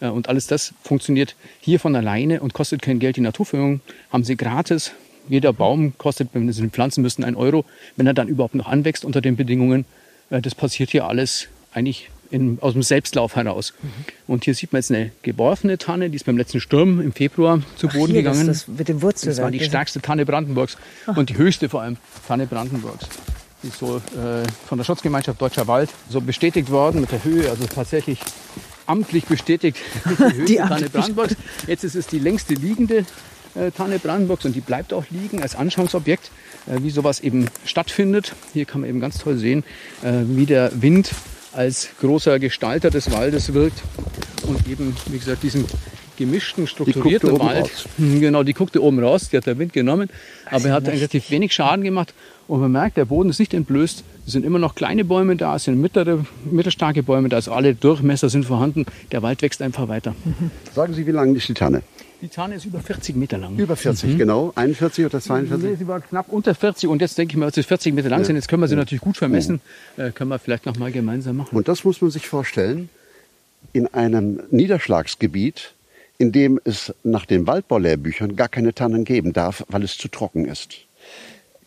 Äh, 0.00 0.08
und 0.08 0.28
alles 0.28 0.46
das 0.46 0.74
funktioniert 0.82 1.36
hier 1.60 1.80
von 1.80 1.96
alleine 1.96 2.40
und 2.40 2.52
kostet 2.52 2.82
kein 2.82 2.98
Geld. 2.98 3.16
Die 3.16 3.22
Naturführung 3.22 3.80
haben 4.12 4.24
sie 4.24 4.36
gratis. 4.36 4.92
Jeder 5.28 5.52
Baum 5.52 5.96
kostet, 5.96 6.30
wenn 6.32 6.52
sie 6.52 6.62
ihn 6.62 6.70
pflanzen 6.70 7.02
müssten, 7.02 7.24
ein 7.24 7.36
Euro. 7.36 7.64
Wenn 7.96 8.06
er 8.06 8.14
dann 8.14 8.28
überhaupt 8.28 8.54
noch 8.54 8.66
anwächst 8.66 9.04
unter 9.04 9.20
den 9.20 9.36
Bedingungen, 9.36 9.86
äh, 10.28 10.42
das 10.42 10.54
passiert 10.54 10.90
hier 10.90 11.06
alles 11.06 11.48
eigentlich 11.72 12.10
in, 12.30 12.58
aus 12.60 12.74
dem 12.74 12.82
Selbstlauf 12.82 13.36
heraus. 13.36 13.74
Mhm. 13.82 13.88
Und 14.26 14.44
hier 14.44 14.54
sieht 14.54 14.72
man 14.72 14.80
jetzt 14.80 14.90
eine 14.90 15.10
geworfene 15.22 15.78
Tanne, 15.78 16.10
die 16.10 16.16
ist 16.16 16.24
beim 16.24 16.36
letzten 16.36 16.60
Sturm 16.60 17.00
im 17.00 17.12
Februar 17.12 17.60
zu 17.76 17.88
Ach, 17.88 17.94
Boden 17.94 18.12
hier, 18.12 18.22
gegangen. 18.22 18.46
Das, 18.46 18.66
das 18.66 18.68
mit 18.68 18.88
dem 18.88 19.02
Wurzelwerk. 19.02 19.36
Das 19.36 19.44
war 19.44 19.50
die 19.50 19.60
stärkste 19.60 20.00
Tanne 20.00 20.24
Brandenburgs 20.24 20.76
Ach. 21.06 21.16
und 21.16 21.30
die 21.30 21.36
höchste 21.36 21.68
vor 21.68 21.82
allem 21.82 21.96
Tanne 22.26 22.46
Brandenburgs. 22.46 23.08
Die 23.62 23.68
ist 23.68 23.78
so 23.78 23.96
äh, 23.96 24.46
von 24.66 24.78
der 24.78 24.84
Schutzgemeinschaft 24.84 25.40
Deutscher 25.40 25.66
Wald 25.66 25.90
so 26.08 26.20
bestätigt 26.20 26.70
worden 26.70 27.00
mit 27.00 27.12
der 27.12 27.24
Höhe, 27.24 27.50
also 27.50 27.66
tatsächlich 27.66 28.20
amtlich 28.86 29.26
bestätigt 29.26 29.78
der 30.18 30.32
höchste 30.36 30.56
Tanne 30.56 30.88
Brandenburgs. 30.88 31.36
Jetzt 31.66 31.84
ist 31.84 31.94
es 31.94 32.06
die 32.06 32.18
längste 32.20 32.54
liegende 32.54 33.04
äh, 33.54 33.70
Tanne 33.72 33.98
Brandenburgs 33.98 34.44
und 34.44 34.54
die 34.54 34.60
bleibt 34.60 34.92
auch 34.92 35.04
liegen 35.10 35.42
als 35.42 35.56
Anschauungsobjekt, 35.56 36.30
äh, 36.66 36.82
wie 36.82 36.90
sowas 36.90 37.20
eben 37.20 37.46
stattfindet. 37.64 38.34
Hier 38.52 38.64
kann 38.64 38.82
man 38.82 38.90
eben 38.90 39.00
ganz 39.00 39.18
toll 39.18 39.36
sehen, 39.36 39.64
äh, 40.02 40.22
wie 40.24 40.46
der 40.46 40.70
Wind 40.80 41.10
als 41.52 41.88
großer 42.00 42.38
Gestalter 42.38 42.90
des 42.90 43.10
Waldes 43.10 43.52
wirkt 43.52 43.82
und 44.46 44.68
eben, 44.68 44.96
wie 45.06 45.18
gesagt, 45.18 45.42
diesen 45.42 45.64
gemischten, 46.16 46.66
strukturierten 46.66 47.38
Wald. 47.38 47.62
Raus. 47.62 47.88
Hm, 47.96 48.20
genau, 48.20 48.42
die 48.42 48.52
guckte 48.52 48.82
oben 48.82 49.02
raus, 49.02 49.30
die 49.30 49.36
hat 49.38 49.46
der 49.46 49.58
Wind 49.58 49.72
genommen, 49.72 50.10
aber 50.50 50.66
er 50.66 50.74
hat 50.74 50.86
relativ 50.86 51.30
wenig 51.30 51.54
Schaden 51.54 51.82
gemacht 51.82 52.12
und 52.46 52.60
man 52.60 52.70
merkt, 52.70 52.98
der 52.98 53.06
Boden 53.06 53.30
ist 53.30 53.38
nicht 53.38 53.54
entblößt. 53.54 54.04
Es 54.26 54.32
sind 54.32 54.44
immer 54.44 54.58
noch 54.58 54.74
kleine 54.74 55.04
Bäume 55.04 55.36
da, 55.36 55.56
es 55.56 55.64
sind 55.64 55.80
mittlere, 55.80 56.24
mittelstarke 56.50 57.02
Bäume 57.02 57.30
da, 57.30 57.36
also 57.36 57.52
alle 57.52 57.74
Durchmesser 57.74 58.28
sind 58.28 58.44
vorhanden. 58.44 58.84
Der 59.12 59.22
Wald 59.22 59.40
wächst 59.40 59.62
einfach 59.62 59.88
weiter. 59.88 60.14
Sagen 60.74 60.92
Sie, 60.92 61.06
wie 61.06 61.10
lang 61.10 61.34
ist 61.34 61.48
die 61.48 61.54
Tanne? 61.54 61.82
Die 62.22 62.28
Tanne 62.28 62.56
ist 62.56 62.66
über 62.66 62.80
40 62.80 63.16
Meter 63.16 63.38
lang. 63.38 63.56
Über 63.56 63.76
40, 63.76 64.10
mhm. 64.10 64.18
genau. 64.18 64.52
41 64.54 65.06
oder 65.06 65.20
42? 65.20 65.70
Nee, 65.70 65.76
sie 65.76 65.88
war 65.88 66.00
knapp 66.00 66.28
unter 66.28 66.54
40 66.54 66.88
und 66.88 67.00
jetzt 67.00 67.16
denke 67.16 67.32
ich 67.32 67.36
mal, 67.38 67.46
dass 67.46 67.54
sie 67.54 67.62
40 67.62 67.94
Meter 67.94 68.10
lang 68.10 68.20
ja. 68.20 68.24
sind. 68.26 68.36
Jetzt 68.36 68.48
können 68.48 68.62
wir 68.62 68.68
sie 68.68 68.74
ja. 68.74 68.80
natürlich 68.80 69.00
gut 69.00 69.16
vermessen. 69.16 69.60
Ja. 69.96 70.08
Äh, 70.08 70.10
können 70.10 70.28
wir 70.28 70.38
vielleicht 70.38 70.66
noch 70.66 70.76
mal 70.76 70.92
gemeinsam 70.92 71.38
machen. 71.38 71.56
Und 71.56 71.68
das 71.68 71.84
muss 71.84 72.00
man 72.02 72.10
sich 72.10 72.28
vorstellen. 72.28 72.90
In 73.72 73.86
einem 73.88 74.40
Niederschlagsgebiet, 74.50 75.72
in 76.18 76.32
dem 76.32 76.60
es 76.64 76.94
nach 77.02 77.24
den 77.24 77.46
Waldbaulehrbüchern 77.46 78.36
gar 78.36 78.48
keine 78.48 78.74
Tannen 78.74 79.04
geben 79.04 79.32
darf, 79.32 79.64
weil 79.68 79.82
es 79.82 79.96
zu 79.96 80.08
trocken 80.08 80.44
ist. 80.44 80.78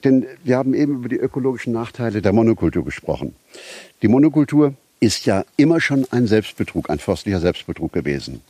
Denn 0.04 0.26
wir 0.44 0.58
haben 0.58 0.74
eben 0.74 0.96
über 0.96 1.10
die 1.10 1.16
ökologischen 1.16 1.74
Nachteile 1.74 2.22
der 2.22 2.34
Monokultur 2.34 2.84
gesprochen. 2.84 3.36
Die 4.02 4.08
Monokultur 4.08 4.74
ist 5.00 5.26
ja 5.26 5.46
immer 5.58 5.82
schon 5.82 6.06
ein 6.12 6.28
Selbstbetrug, 6.28 6.90
ein 6.90 7.00
forstlicher 7.00 7.40
Selbstbetrug 7.40 7.92
gewesen. 7.94 8.42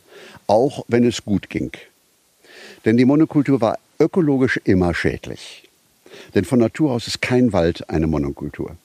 Auch 0.46 0.84
wenn 0.88 1.04
es 1.04 1.24
gut 1.24 1.48
ging. 1.48 1.72
Denn 2.84 2.96
die 2.98 3.04
Monokultur 3.04 3.60
war 3.60 3.78
ökologisch 3.98 4.60
immer 4.64 4.94
schädlich. 4.94 5.68
Denn 6.34 6.44
von 6.44 6.58
Natur 6.58 6.92
aus 6.92 7.06
ist 7.06 7.22
kein 7.22 7.52
Wald 7.52 7.88
eine 7.88 8.06
Monokultur. 8.06 8.76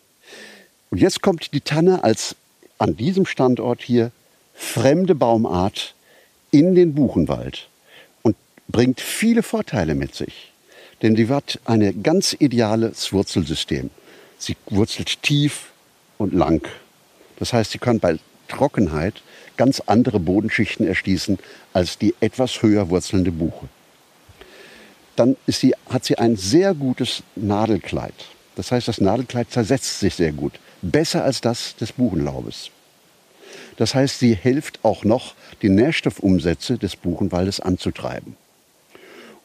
Und 0.89 0.99
jetzt 0.99 1.21
kommt 1.21 1.53
die 1.53 1.61
Tanne 1.61 2.03
als 2.03 2.35
an 2.77 2.95
diesem 2.95 3.25
Standort 3.25 3.81
hier 3.81 4.11
fremde 4.53 5.15
Baumart 5.15 5.93
in 6.51 6.75
den 6.75 6.95
Buchenwald 6.95 7.67
und 8.23 8.35
bringt 8.67 9.01
viele 9.01 9.43
Vorteile 9.43 9.95
mit 9.95 10.15
sich. 10.15 10.51
Denn 11.01 11.15
sie 11.15 11.27
hat 11.27 11.59
ein 11.65 12.01
ganz 12.01 12.35
ideales 12.37 13.13
Wurzelsystem. 13.13 13.89
Sie 14.37 14.55
wurzelt 14.67 15.21
tief 15.21 15.71
und 16.17 16.33
lang. 16.33 16.67
Das 17.37 17.53
heißt, 17.53 17.71
sie 17.71 17.77
kann 17.77 17.99
bei 17.99 18.17
Trockenheit 18.47 19.21
ganz 19.57 19.81
andere 19.81 20.19
Bodenschichten 20.19 20.87
erschließen 20.87 21.37
als 21.73 21.97
die 21.97 22.15
etwas 22.21 22.61
höher 22.61 22.89
wurzelnde 22.89 23.31
Buche 23.31 23.69
dann 25.19 25.35
sie, 25.47 25.75
hat 25.89 26.05
sie 26.05 26.17
ein 26.17 26.35
sehr 26.35 26.73
gutes 26.73 27.23
Nadelkleid. 27.35 28.13
Das 28.55 28.71
heißt, 28.71 28.87
das 28.87 29.01
Nadelkleid 29.01 29.51
zersetzt 29.51 29.99
sich 29.99 30.15
sehr 30.15 30.31
gut. 30.31 30.53
Besser 30.81 31.23
als 31.23 31.41
das 31.41 31.75
des 31.75 31.91
Buchenlaubes. 31.91 32.71
Das 33.77 33.95
heißt, 33.95 34.19
sie 34.19 34.33
hilft 34.33 34.79
auch 34.83 35.03
noch, 35.03 35.35
die 35.61 35.69
Nährstoffumsätze 35.69 36.77
des 36.77 36.95
Buchenwaldes 36.95 37.59
anzutreiben. 37.59 38.35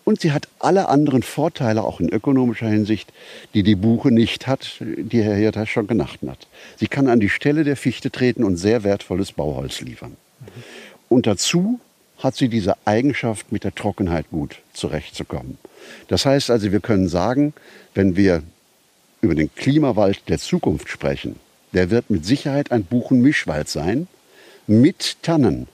Und 0.05 0.21
sie 0.21 0.33
hat 0.33 0.49
alle 0.59 0.89
anderen 0.89 1.23
Vorteile, 1.23 1.83
auch 1.83 1.99
in 1.99 2.11
ökonomischer 2.11 2.69
Hinsicht, 2.69 3.13
die 3.55 3.63
die 3.63 3.75
Buche 3.75 4.11
nicht 4.11 4.47
hat, 4.47 4.81
die 4.81 5.23
Herr 5.23 5.37
Hirter 5.37 5.67
schon 5.67 5.87
genannt 5.87 6.19
hat. 6.27 6.47
Sie 6.77 6.89
kann 6.89 7.09
an 7.09 7.21
die 7.21 7.31
Stelle 7.31 7.65
der 7.65 7.77
Fichte 7.77 8.11
treten 8.11 8.45
und 8.45 8.57
sehr 8.57 8.85
wertvolles 8.85 9.33
Bauholz 9.33 9.81
liefern. 9.81 10.17
Und 11.09 11.27
dazu 11.27 11.81
hat 12.25 12.35
sie 12.35 12.49
diese 12.49 12.75
Eigenschaft, 12.87 13.53
mit 13.53 13.65
der 13.65 13.75
Trockenheit 13.75 14.31
gut 14.31 14.57
zurechtzukommen. 14.73 15.59
Das 16.09 16.25
heißt 16.25 16.51
also, 16.51 16.73
wir 16.73 16.81
können 16.81 17.07
sagen, 17.07 17.53
wenn 17.95 18.17
wir 18.17 18.43
über 19.21 19.35
den 19.35 19.55
Klimawald 19.55 20.29
der 20.29 20.39
Zukunft 20.39 20.89
sprechen, 20.89 21.37
der 21.75 21.91
wird 21.91 22.09
mit 22.09 22.25
Sicherheit 22.25 22.73
ein 22.73 22.85
Buchenmischwald 22.85 23.69
sein, 23.69 24.09
mit 24.67 25.23
Tannen. 25.23 25.69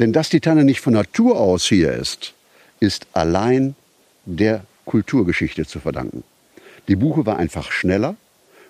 Denn 0.00 0.12
dass 0.12 0.28
die 0.28 0.40
Tanne 0.40 0.64
nicht 0.64 0.80
von 0.80 0.94
Natur 0.94 1.38
aus 1.38 1.64
hier 1.66 1.92
ist, 1.92 2.34
ist 2.80 3.06
allein 3.12 3.76
der 4.24 4.64
Kulturgeschichte 4.84 5.64
zu 5.64 5.78
verdanken. 5.78 6.24
Die 6.88 6.96
Buche 6.96 7.24
war 7.24 7.36
einfach 7.36 7.70
schneller 7.70 8.16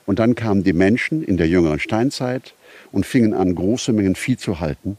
und 0.05 0.19
dann 0.19 0.35
kamen 0.35 0.63
die 0.63 0.73
Menschen 0.75 1.23
in 1.23 1.39
der 1.39 1.49
jüngeren 1.49 1.81
Steinzeit 1.81 2.55
und 2.93 3.07
fingen 3.07 3.33
an, 3.33 3.55
große 3.55 3.93
Mengen 3.95 4.15
Vieh 4.15 4.37
zu 4.37 4.61
halten 4.61 4.99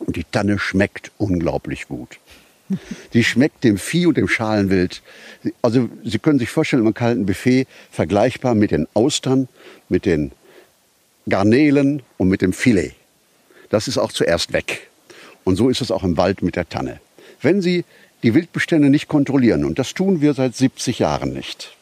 und 0.00 0.16
die 0.16 0.24
Tanne 0.24 0.58
schmeckt 0.58 1.10
unglaublich 1.18 1.88
gut. 1.88 2.18
Die 3.12 3.24
schmeckt 3.24 3.64
dem 3.64 3.76
Vieh 3.76 4.06
und 4.06 4.16
dem 4.16 4.28
Schalenwild. 4.28 5.02
Also 5.60 5.88
Sie 6.04 6.18
können 6.18 6.38
sich 6.38 6.48
vorstellen, 6.48 6.86
im 6.86 6.94
kalten 6.94 7.26
Buffet 7.26 7.66
vergleichbar 7.90 8.54
mit 8.54 8.70
den 8.70 8.86
Austern, 8.94 9.48
mit 9.88 10.06
den 10.06 10.32
Garnelen 11.28 12.02
und 12.16 12.28
mit 12.28 12.42
dem 12.42 12.52
Filet. 12.52 12.92
Das 13.70 13.88
ist 13.88 13.98
auch 13.98 14.12
zuerst 14.12 14.52
weg. 14.52 14.90
Und 15.44 15.56
so 15.56 15.68
ist 15.68 15.80
es 15.80 15.90
auch 15.90 16.04
im 16.04 16.16
Wald 16.16 16.42
mit 16.42 16.56
der 16.56 16.68
Tanne. 16.68 17.00
Wenn 17.40 17.60
Sie 17.60 17.84
die 18.22 18.34
Wildbestände 18.34 18.90
nicht 18.90 19.08
kontrollieren, 19.08 19.64
und 19.64 19.78
das 19.78 19.94
tun 19.94 20.20
wir 20.20 20.34
seit 20.34 20.54
70 20.54 21.00
Jahren 21.00 21.32
nicht, 21.32 21.76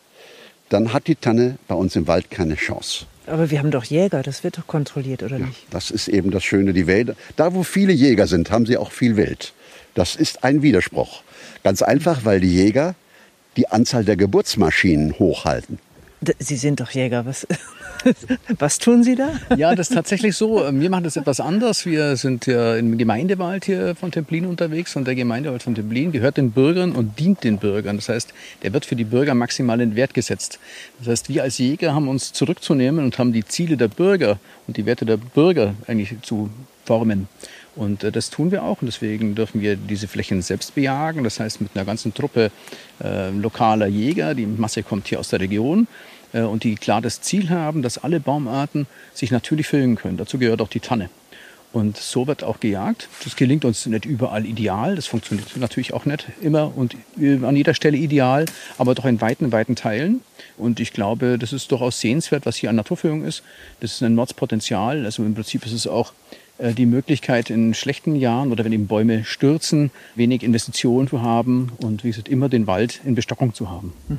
dann 0.71 0.93
hat 0.93 1.07
die 1.07 1.17
Tanne 1.17 1.59
bei 1.69 1.75
uns 1.75 1.95
im 1.97 2.07
Wald 2.07 2.31
keine 2.31 2.55
Chance. 2.55 3.05
Aber 3.27 3.50
wir 3.50 3.59
haben 3.59 3.71
doch 3.71 3.85
Jäger, 3.85 4.23
das 4.23 4.43
wird 4.43 4.59
doch 4.59 4.67
kontrolliert, 4.67 5.23
oder 5.23 5.37
ja, 5.37 5.47
nicht? 5.47 5.67
Das 5.71 5.91
ist 5.91 6.09
eben 6.09 6.31
das 6.31 6.43
Schöne, 6.43 6.73
die 6.73 6.87
Wälder. 6.87 7.15
Da, 7.37 7.55
wo 7.55 7.62
viele 7.62 7.93
Jäger 7.93 8.27
sind, 8.27 8.50
haben 8.50 8.67
sie 8.67 8.77
auch 8.77 8.91
viel 8.91 9.17
Wild. 9.17 9.53
Das 9.95 10.17
ist 10.17 10.43
ein 10.43 10.62
Widerspruch. 10.62 11.23
Ganz 11.62 11.83
einfach, 11.83 12.25
weil 12.25 12.41
die 12.41 12.53
Jäger 12.53 12.95
die 13.57 13.69
Anzahl 13.69 14.05
der 14.05 14.17
Geburtsmaschinen 14.17 15.19
hochhalten. 15.19 15.79
Sie 16.39 16.57
sind 16.57 16.81
doch 16.81 16.91
Jäger. 16.91 17.27
Was, 17.27 17.47
was 18.59 18.78
tun 18.78 19.02
Sie 19.02 19.14
da? 19.14 19.30
Ja, 19.57 19.75
das 19.75 19.90
ist 19.90 19.95
tatsächlich 19.95 20.37
so. 20.37 20.62
Wir 20.73 20.90
machen 20.90 21.04
das 21.04 21.16
etwas 21.16 21.40
anders. 21.40 21.87
Wir 21.87 22.16
sind 22.16 22.47
ja 22.47 22.76
im 22.76 22.99
Gemeindewald 22.99 23.64
hier 23.64 23.95
von 23.95 24.11
Templin 24.11 24.47
unterwegs 24.47 24.97
und 24.97 25.07
der 25.07 25.14
Gemeindewald 25.14 25.62
von 25.62 25.75
Templin 25.75 26.12
gehört 26.12 26.37
den 26.37 26.52
Bürgern 26.52 26.92
und 26.92 27.19
dient 27.19 27.45
den 27.45 27.59
Bürgern. 27.59 27.97
Das 27.97 28.09
heißt, 28.09 28.33
der 28.62 28.73
wird 28.73 28.87
für 28.87 28.97
die 28.97 29.04
Bürger 29.04 29.35
maximal 29.35 29.80
in 29.80 29.97
Wert 29.97 30.14
gesetzt. 30.14 30.59
Das 30.99 31.09
heißt, 31.09 31.28
wir 31.28 31.42
als 31.42 31.59
Jäger 31.59 31.95
haben 31.95 32.09
uns 32.09 32.33
zurückzunehmen 32.33 33.04
und 33.04 33.19
haben 33.19 33.33
die 33.33 33.45
Ziele 33.45 33.76
der 33.76 33.88
Bürger 33.88 34.38
und 34.66 34.76
die 34.76 34.87
Werte 34.87 35.04
der 35.04 35.16
Bürger 35.16 35.75
eigentlich 35.87 36.14
zu 36.23 36.50
formen. 36.85 37.28
Und 37.76 38.04
äh, 38.04 38.12
das 38.12 38.30
tun 38.30 38.50
wir 38.50 38.64
auch 38.64 38.83
und 38.83 38.87
deswegen 38.87 39.35
dürfen 39.35 39.61
wir 39.61 39.76
diese 39.76 40.09
Flächen 40.09 40.42
selbst 40.42 40.75
bejagen. 40.75 41.25
Das 41.25 41.40
heißt 41.40 41.61
mit 41.61 41.71
einer 41.75 41.85
ganzen 41.85 42.12
Truppe 42.14 42.50
äh, 43.02 43.30
lokaler 43.30 43.87
Jäger, 43.87 44.35
die 44.35 44.47
Masse 44.47 44.83
kommt 44.83 45.09
hier 45.09 45.21
aus 45.21 45.28
der 45.28 45.40
Region. 45.40 45.87
Äh, 46.33 46.43
und 46.43 46.65
die 46.65 46.75
klar 46.75 47.01
das 47.01 47.21
Ziel 47.21 47.51
haben, 47.51 47.83
dass 47.83 47.99
alle 47.99 48.21
Baumarten 48.21 48.87
sich 49.15 49.31
natürlich 49.31 49.67
füllen 49.67 49.97
können. 49.97 50.17
Dazu 50.17 50.39
gehört 50.39 50.61
auch 50.61 50.69
die 50.69 50.81
Tanne. 50.81 51.11
Und 51.73 51.99
so 51.99 52.27
wird 52.27 52.43
auch 52.43 52.59
gejagt. 52.59 53.09
Das 53.23 53.37
gelingt 53.37 53.65
uns 53.65 53.87
nicht 53.87 54.05
überall 54.05 54.45
ideal. 54.45 54.97
Das 54.97 55.07
funktioniert 55.07 55.57
natürlich 55.57 55.93
auch 55.93 56.05
nicht 56.05 56.27
immer 56.41 56.77
und 56.77 56.97
an 57.21 57.55
jeder 57.55 57.75
Stelle 57.75 57.97
ideal, 57.97 58.47
aber 58.77 58.97
doch 58.97 59.05
in 59.05 59.21
weiten, 59.21 59.53
weiten 59.53 59.77
Teilen. 59.77 60.21
Und 60.59 60.81
ich 60.81 60.93
glaube, 60.93 61.39
das 61.39 61.53
ist 61.53 61.71
durchaus 61.71 62.01
sehenswert, 62.01 62.45
was 62.45 62.57
hier 62.57 62.71
an 62.71 62.77
Naturführung 62.77 63.25
ist. 63.25 63.45
Das 63.79 63.93
ist 63.93 64.03
ein 64.03 64.17
Mordspotenzial. 64.17 65.05
Also 65.05 65.23
im 65.23 65.35
Prinzip 65.35 65.65
ist 65.65 65.73
es 65.73 65.87
auch 65.87 66.13
äh, 66.59 66.73
die 66.73 66.87
Möglichkeit 66.87 67.51
in 67.51 67.73
schlechten 67.75 68.17
Jahren 68.17 68.51
oder 68.51 68.65
wenn 68.65 68.73
eben 68.73 68.89
Bäume 68.89 69.25
stürzen, 69.25 69.93
wenig 70.17 70.43
Investitionen 70.43 71.07
zu 71.07 71.23
haben 71.23 71.71
und 71.79 72.03
wie 72.03 72.09
gesagt 72.09 72.29
immer 72.29 72.49
den 72.49 72.67
Wald 72.67 73.01
in 73.05 73.15
Bestockung 73.15 73.55
zu 73.55 73.71
haben. 73.71 73.93
Mhm. 74.09 74.19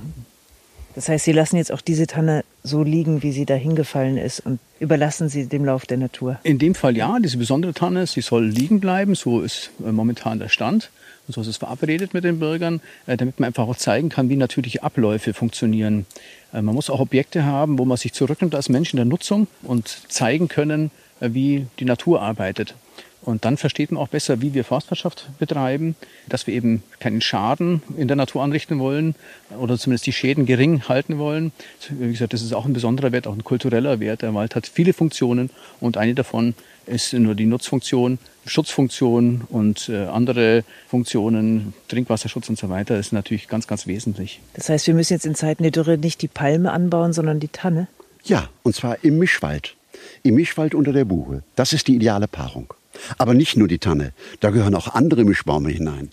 Das 0.95 1.10
heißt, 1.10 1.25
Sie 1.25 1.31
lassen 1.31 1.57
jetzt 1.57 1.71
auch 1.71 1.81
diese 1.81 2.07
Tanne 2.07 2.43
so 2.63 2.83
liegen, 2.83 3.24
wie 3.24 3.31
sie 3.31 3.45
da 3.45 3.55
hingefallen 3.55 4.17
ist 4.17 4.39
und 4.39 4.60
überlassen 4.79 5.29
sie 5.29 5.48
dem 5.48 5.65
Lauf 5.65 5.86
der 5.86 5.98
Natur? 5.98 6.39
In 6.43 6.60
dem 6.60 6.75
Fall 6.75 6.95
ja, 6.95 7.17
diese 7.19 7.38
besondere 7.38 7.74
Tanne, 7.74 8.07
sie 8.07 8.21
soll 8.21 8.45
liegen 8.45 8.79
bleiben, 8.79 9.15
so 9.15 9.41
ist 9.41 9.71
äh, 9.86 9.91
momentan 9.91 10.39
der 10.39 10.50
Stand. 10.50 10.91
Und 11.27 11.33
so 11.36 11.41
ist 11.41 11.48
es 11.48 11.57
verabredet 11.57 12.13
mit 12.13 12.24
den 12.24 12.39
Bürgern, 12.39 12.81
äh, 13.07 13.17
damit 13.17 13.39
man 13.39 13.48
einfach 13.48 13.67
auch 13.67 13.75
zeigen 13.75 14.10
kann, 14.10 14.29
wie 14.29 14.36
natürliche 14.36 14.83
Abläufe 14.83 15.33
funktionieren. 15.33 16.05
Äh, 16.53 16.62
man 16.62 16.75
muss 16.75 16.89
auch 16.89 17.00
Objekte 17.00 17.45
haben, 17.45 17.79
wo 17.79 17.86
man 17.86 17.98
sich 17.98 18.13
zurücknimmt 18.13 18.55
als 18.55 18.69
Mensch 18.69 18.93
in 18.93 18.98
der 18.98 19.05
Nutzung 19.05 19.48
und 19.63 19.88
zeigen 20.07 20.48
können, 20.48 20.91
wie 21.21 21.67
die 21.79 21.85
Natur 21.85 22.21
arbeitet. 22.21 22.75
Und 23.23 23.45
dann 23.45 23.57
versteht 23.57 23.91
man 23.91 24.01
auch 24.01 24.07
besser, 24.07 24.41
wie 24.41 24.55
wir 24.55 24.63
Forstwirtschaft 24.63 25.29
betreiben, 25.37 25.95
dass 26.27 26.47
wir 26.47 26.55
eben 26.55 26.81
keinen 26.99 27.21
Schaden 27.21 27.83
in 27.95 28.07
der 28.07 28.17
Natur 28.17 28.41
anrichten 28.41 28.79
wollen 28.79 29.13
oder 29.59 29.77
zumindest 29.77 30.07
die 30.07 30.13
Schäden 30.13 30.47
gering 30.47 30.87
halten 30.89 31.19
wollen. 31.19 31.51
Wie 31.89 32.11
gesagt, 32.11 32.33
das 32.33 32.41
ist 32.41 32.53
auch 32.53 32.65
ein 32.65 32.73
besonderer 32.73 33.11
Wert, 33.11 33.27
auch 33.27 33.35
ein 33.35 33.43
kultureller 33.43 33.99
Wert. 33.99 34.23
Der 34.23 34.33
Wald 34.33 34.55
hat 34.55 34.65
viele 34.65 34.93
Funktionen 34.93 35.51
und 35.79 35.97
eine 35.97 36.15
davon 36.15 36.55
ist 36.87 37.13
nur 37.13 37.35
die 37.35 37.45
Nutzfunktion, 37.45 38.17
Schutzfunktion 38.47 39.41
und 39.49 39.87
äh, 39.87 40.05
andere 40.05 40.63
Funktionen, 40.87 41.75
Trinkwasserschutz 41.89 42.49
und 42.49 42.57
so 42.57 42.69
weiter, 42.69 42.97
ist 42.97 43.13
natürlich 43.13 43.47
ganz, 43.47 43.67
ganz 43.67 43.85
wesentlich. 43.85 44.39
Das 44.55 44.67
heißt, 44.67 44.87
wir 44.87 44.95
müssen 44.95 45.13
jetzt 45.13 45.27
in 45.27 45.35
Zeiten 45.35 45.61
der 45.61 45.71
Dürre 45.71 45.99
nicht 45.99 46.23
die 46.23 46.27
Palme 46.27 46.71
anbauen, 46.71 47.13
sondern 47.13 47.39
die 47.39 47.49
Tanne? 47.49 47.87
Ja, 48.23 48.49
und 48.63 48.75
zwar 48.75 49.03
im 49.03 49.19
Mischwald. 49.19 49.75
Im 50.24 50.36
Mischwald 50.36 50.75
unter 50.75 50.93
der 50.93 51.05
Buche. 51.05 51.43
Das 51.55 51.74
ist 51.74 51.88
die 51.88 51.96
ideale 51.96 52.27
Paarung. 52.27 52.74
Aber 53.17 53.34
nicht 53.34 53.58
nur 53.58 53.67
die 53.67 53.79
Tanne, 53.79 54.13
da 54.39 54.50
gehören 54.50 54.75
auch 54.75 54.93
andere 54.93 55.24
Mischbäume 55.24 55.70
hinein. 55.70 56.10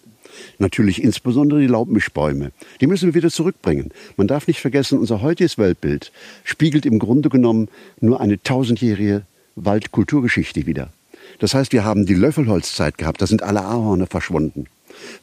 Natürlich 0.58 1.02
insbesondere 1.02 1.60
die 1.60 1.66
Laubmischbäume. 1.66 2.52
Die 2.80 2.86
müssen 2.86 3.06
wir 3.06 3.14
wieder 3.14 3.30
zurückbringen. 3.30 3.90
Man 4.16 4.28
darf 4.28 4.46
nicht 4.46 4.60
vergessen, 4.60 4.98
unser 4.98 5.20
heutiges 5.20 5.58
Weltbild 5.58 6.12
spiegelt 6.44 6.86
im 6.86 6.98
Grunde 6.98 7.28
genommen 7.28 7.68
nur 8.00 8.20
eine 8.20 8.42
tausendjährige 8.42 9.22
Waldkulturgeschichte 9.56 10.66
wieder. 10.66 10.90
Das 11.38 11.54
heißt, 11.54 11.72
wir 11.72 11.84
haben 11.84 12.06
die 12.06 12.14
Löffelholzzeit 12.14 12.98
gehabt, 12.98 13.20
da 13.20 13.26
sind 13.26 13.42
alle 13.42 13.62
Ahorne 13.62 14.06
verschwunden. 14.06 14.66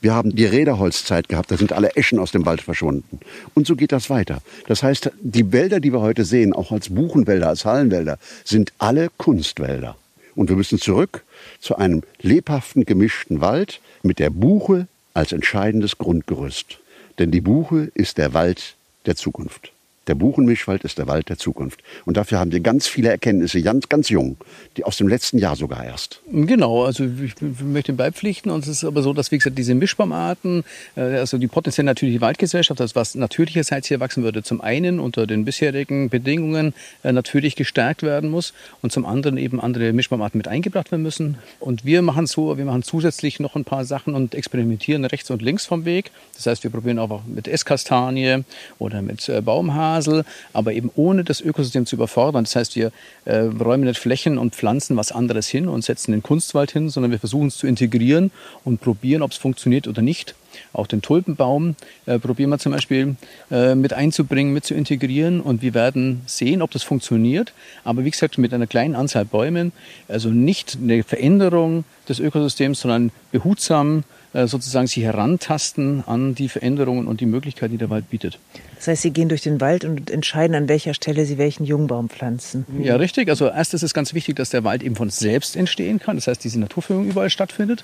Wir 0.02 0.14
haben 0.14 0.36
die 0.36 0.46
Räderholzzeit 0.46 1.30
gehabt, 1.30 1.52
da 1.52 1.58
sind 1.58 1.74
alle 1.74 1.96
Eschen 1.96 2.20
aus 2.20 2.32
dem 2.32 2.46
Wald 2.46 2.62
verschwunden. 2.62 3.20
Und 3.54 3.68
so 3.68 3.76
geht 3.76 3.92
das 3.92 4.10
weiter. 4.10 4.42
Das 4.68 4.84
heißt, 4.84 5.12
die 5.22 5.52
Wälder, 5.52 5.80
die 5.80 5.92
wir 5.92 6.02
heute 6.02 6.26
sehen, 6.26 6.54
auch 6.54 6.72
als 6.72 6.90
Buchenwälder, 6.90 7.48
als 7.50 7.66
Hallenwälder, 7.66 8.18
sind 8.44 8.74
alle 8.78 9.10
Kunstwälder. 9.18 9.96
Und 10.36 10.50
wir 10.50 10.56
müssen 10.56 10.80
zurück 10.80 11.24
zu 11.60 11.78
einem 11.78 12.04
lebhaften, 12.22 12.86
gemischten 12.86 13.42
Wald 13.42 13.80
mit 14.04 14.20
der 14.20 14.30
Buche 14.30 14.88
als 15.14 15.32
entscheidendes 15.32 15.98
Grundgerüst. 15.98 16.80
Denn 17.20 17.32
die 17.32 17.42
Buche 17.42 17.92
ist 17.94 18.18
der 18.18 18.34
Wald 18.34 18.76
der 19.06 19.16
Zukunft. 19.16 19.72
Der 20.08 20.16
Buchenmischwald 20.16 20.84
ist 20.84 20.98
der 20.98 21.08
Wald 21.08 21.30
der 21.30 21.38
Zukunft. 21.38 21.82
Und 22.06 22.18
dafür 22.18 22.40
haben 22.40 22.52
wir 22.52 22.60
ganz 22.60 22.88
viele 22.88 23.10
Erkenntnisse, 23.10 23.62
ganz, 23.62 23.90
ganz 23.90 24.10
jung, 24.10 24.38
die 24.78 24.84
aus 24.84 24.98
dem 24.98 25.08
letzten 25.08 25.40
Jahr 25.40 25.56
sogar 25.56 25.84
erst. 25.84 26.22
Genau, 26.32 26.84
also 26.84 27.06
ich 27.06 27.34
möchte 27.62 27.92
ihm 27.92 27.98
beipflichten. 27.98 28.52
Und 28.52 28.64
es 28.64 28.70
ist 28.70 28.84
aber 28.84 29.02
so, 29.02 29.14
dass, 29.14 29.32
wie 29.32 29.38
gesagt, 29.38 29.58
diese 29.58 29.74
Mischbaumarten, 29.74 30.64
äh, 30.96 31.02
also 31.02 31.38
die 31.38 31.48
potenziell 31.48 31.86
natürliche 31.86 32.22
Waldgesellschaft, 32.22 32.80
das 32.80 32.96
was 32.96 33.16
natürlicherseits 33.16 33.88
hier 33.88 34.00
wachsen 34.00 34.24
würde, 34.24 34.44
zum 34.44 34.62
einen 34.62 35.00
unter 35.00 35.26
den 35.26 35.44
bisherigen 35.44 36.10
Bedingungen 36.10 36.74
äh, 37.04 37.12
natürlich 37.12 37.56
gestärkt 37.56 38.04
werden 38.04 38.30
muss 38.30 38.54
und 38.82 38.92
zum 38.92 39.06
anderen 39.06 39.38
eben 39.38 39.60
andere 39.60 39.92
Mischbaumarten 39.92 40.38
mit 40.38 40.48
eingebracht 40.48 40.92
werden 40.92 41.02
müssen. 41.02 41.38
Und 41.60 41.84
wir 41.84 42.04
machen 42.04 42.28
so, 42.28 42.58
wir 42.58 42.66
machen 42.66 42.84
zusätzlich 42.84 43.40
noch 43.40 43.56
ein 43.56 43.66
paar 43.66 43.86
Sachen 43.86 44.14
und 44.14 44.36
experimentieren 44.36 45.06
rechts 45.06 45.32
und 45.32 45.42
links 45.42 45.66
vom 45.66 45.86
Weg. 45.86 46.12
Das 46.36 46.46
heißt, 46.46 46.64
wir 46.64 46.70
probieren 46.70 47.00
auch 47.00 47.22
mit 47.26 47.48
Esskastanie 47.48 48.44
oder 48.78 49.02
mit 49.02 49.28
äh, 49.30 49.42
Baumhaar 49.42 49.95
Grasel, 49.96 50.26
aber 50.54 50.74
eben 50.74 50.92
ohne 50.96 51.24
das 51.24 51.42
Ökosystem 51.42 51.86
zu 51.86 51.96
überfordern. 51.96 52.44
Das 52.44 52.56
heißt, 52.56 52.76
wir 52.76 52.92
äh, 53.26 53.38
räumen 53.38 53.86
nicht 53.86 54.00
Flächen 54.00 54.38
und 54.38 54.56
pflanzen 54.56 54.98
was 54.98 55.12
anderes 55.12 55.48
hin 55.48 55.68
und 55.68 55.84
setzen 55.84 56.12
den 56.12 56.24
Kunstwald 56.24 56.72
hin, 56.72 56.90
sondern 56.90 57.12
wir 57.12 57.20
versuchen 57.20 57.48
es 57.48 57.58
zu 57.58 57.68
integrieren 57.68 58.32
und 58.64 58.82
probieren, 58.82 59.22
ob 59.22 59.32
es 59.32 59.38
funktioniert 59.38 59.88
oder 59.88 60.02
nicht. 60.02 60.36
Auch 60.74 60.88
den 60.88 61.02
Tulpenbaum 61.02 61.76
äh, 62.06 62.18
probieren 62.20 62.50
wir 62.50 62.60
zum 62.60 62.72
Beispiel 62.72 63.16
äh, 63.52 63.76
mit 63.76 63.94
einzubringen, 63.94 64.54
mit 64.54 64.66
zu 64.66 64.74
integrieren 64.74 65.42
und 65.42 65.62
wir 65.62 65.74
werden 65.74 66.22
sehen, 66.28 66.62
ob 66.62 66.72
das 66.72 66.84
funktioniert. 66.84 67.54
Aber 67.84 68.06
wie 68.06 68.12
gesagt, 68.12 68.38
mit 68.38 68.54
einer 68.54 68.68
kleinen 68.68 68.96
Anzahl 68.96 69.26
Bäumen, 69.26 69.74
also 70.08 70.30
nicht 70.30 70.78
eine 70.82 71.04
Veränderung 71.04 71.84
des 72.08 72.20
Ökosystems, 72.20 72.82
sondern 72.82 73.12
behutsam 73.32 74.04
äh, 74.34 74.48
sozusagen 74.48 74.88
sich 74.88 75.04
herantasten 75.04 76.04
an 76.06 76.36
die 76.36 76.50
Veränderungen 76.50 77.08
und 77.08 77.22
die 77.22 77.26
Möglichkeiten, 77.26 77.74
die 77.74 77.78
der 77.78 77.90
Wald 77.90 78.10
bietet. 78.10 78.40
Das 78.86 78.92
heißt, 78.92 79.02
Sie 79.02 79.10
gehen 79.10 79.30
durch 79.30 79.42
den 79.42 79.62
Wald 79.62 79.84
und 79.84 80.12
entscheiden, 80.12 80.56
an 80.56 80.70
welcher 80.70 80.94
Stelle 80.94 81.26
Sie 81.26 81.40
welchen 81.40 81.66
Jungbaum 81.66 82.08
pflanzen. 82.08 82.68
Ja, 82.80 82.98
richtig. 82.98 83.30
Also 83.30 83.48
erst 83.48 83.74
ist 83.74 83.82
es 83.82 83.96
ganz 83.96 84.14
wichtig, 84.14 84.36
dass 84.36 84.52
der 84.52 84.64
Wald 84.64 84.84
eben 84.84 84.96
von 84.96 85.10
selbst 85.10 85.56
entstehen 85.56 85.98
kann. 85.98 86.18
Das 86.18 86.28
heißt, 86.28 86.44
diese 86.44 86.60
Naturführung 86.60 87.08
überall 87.08 87.32
stattfindet. 87.32 87.84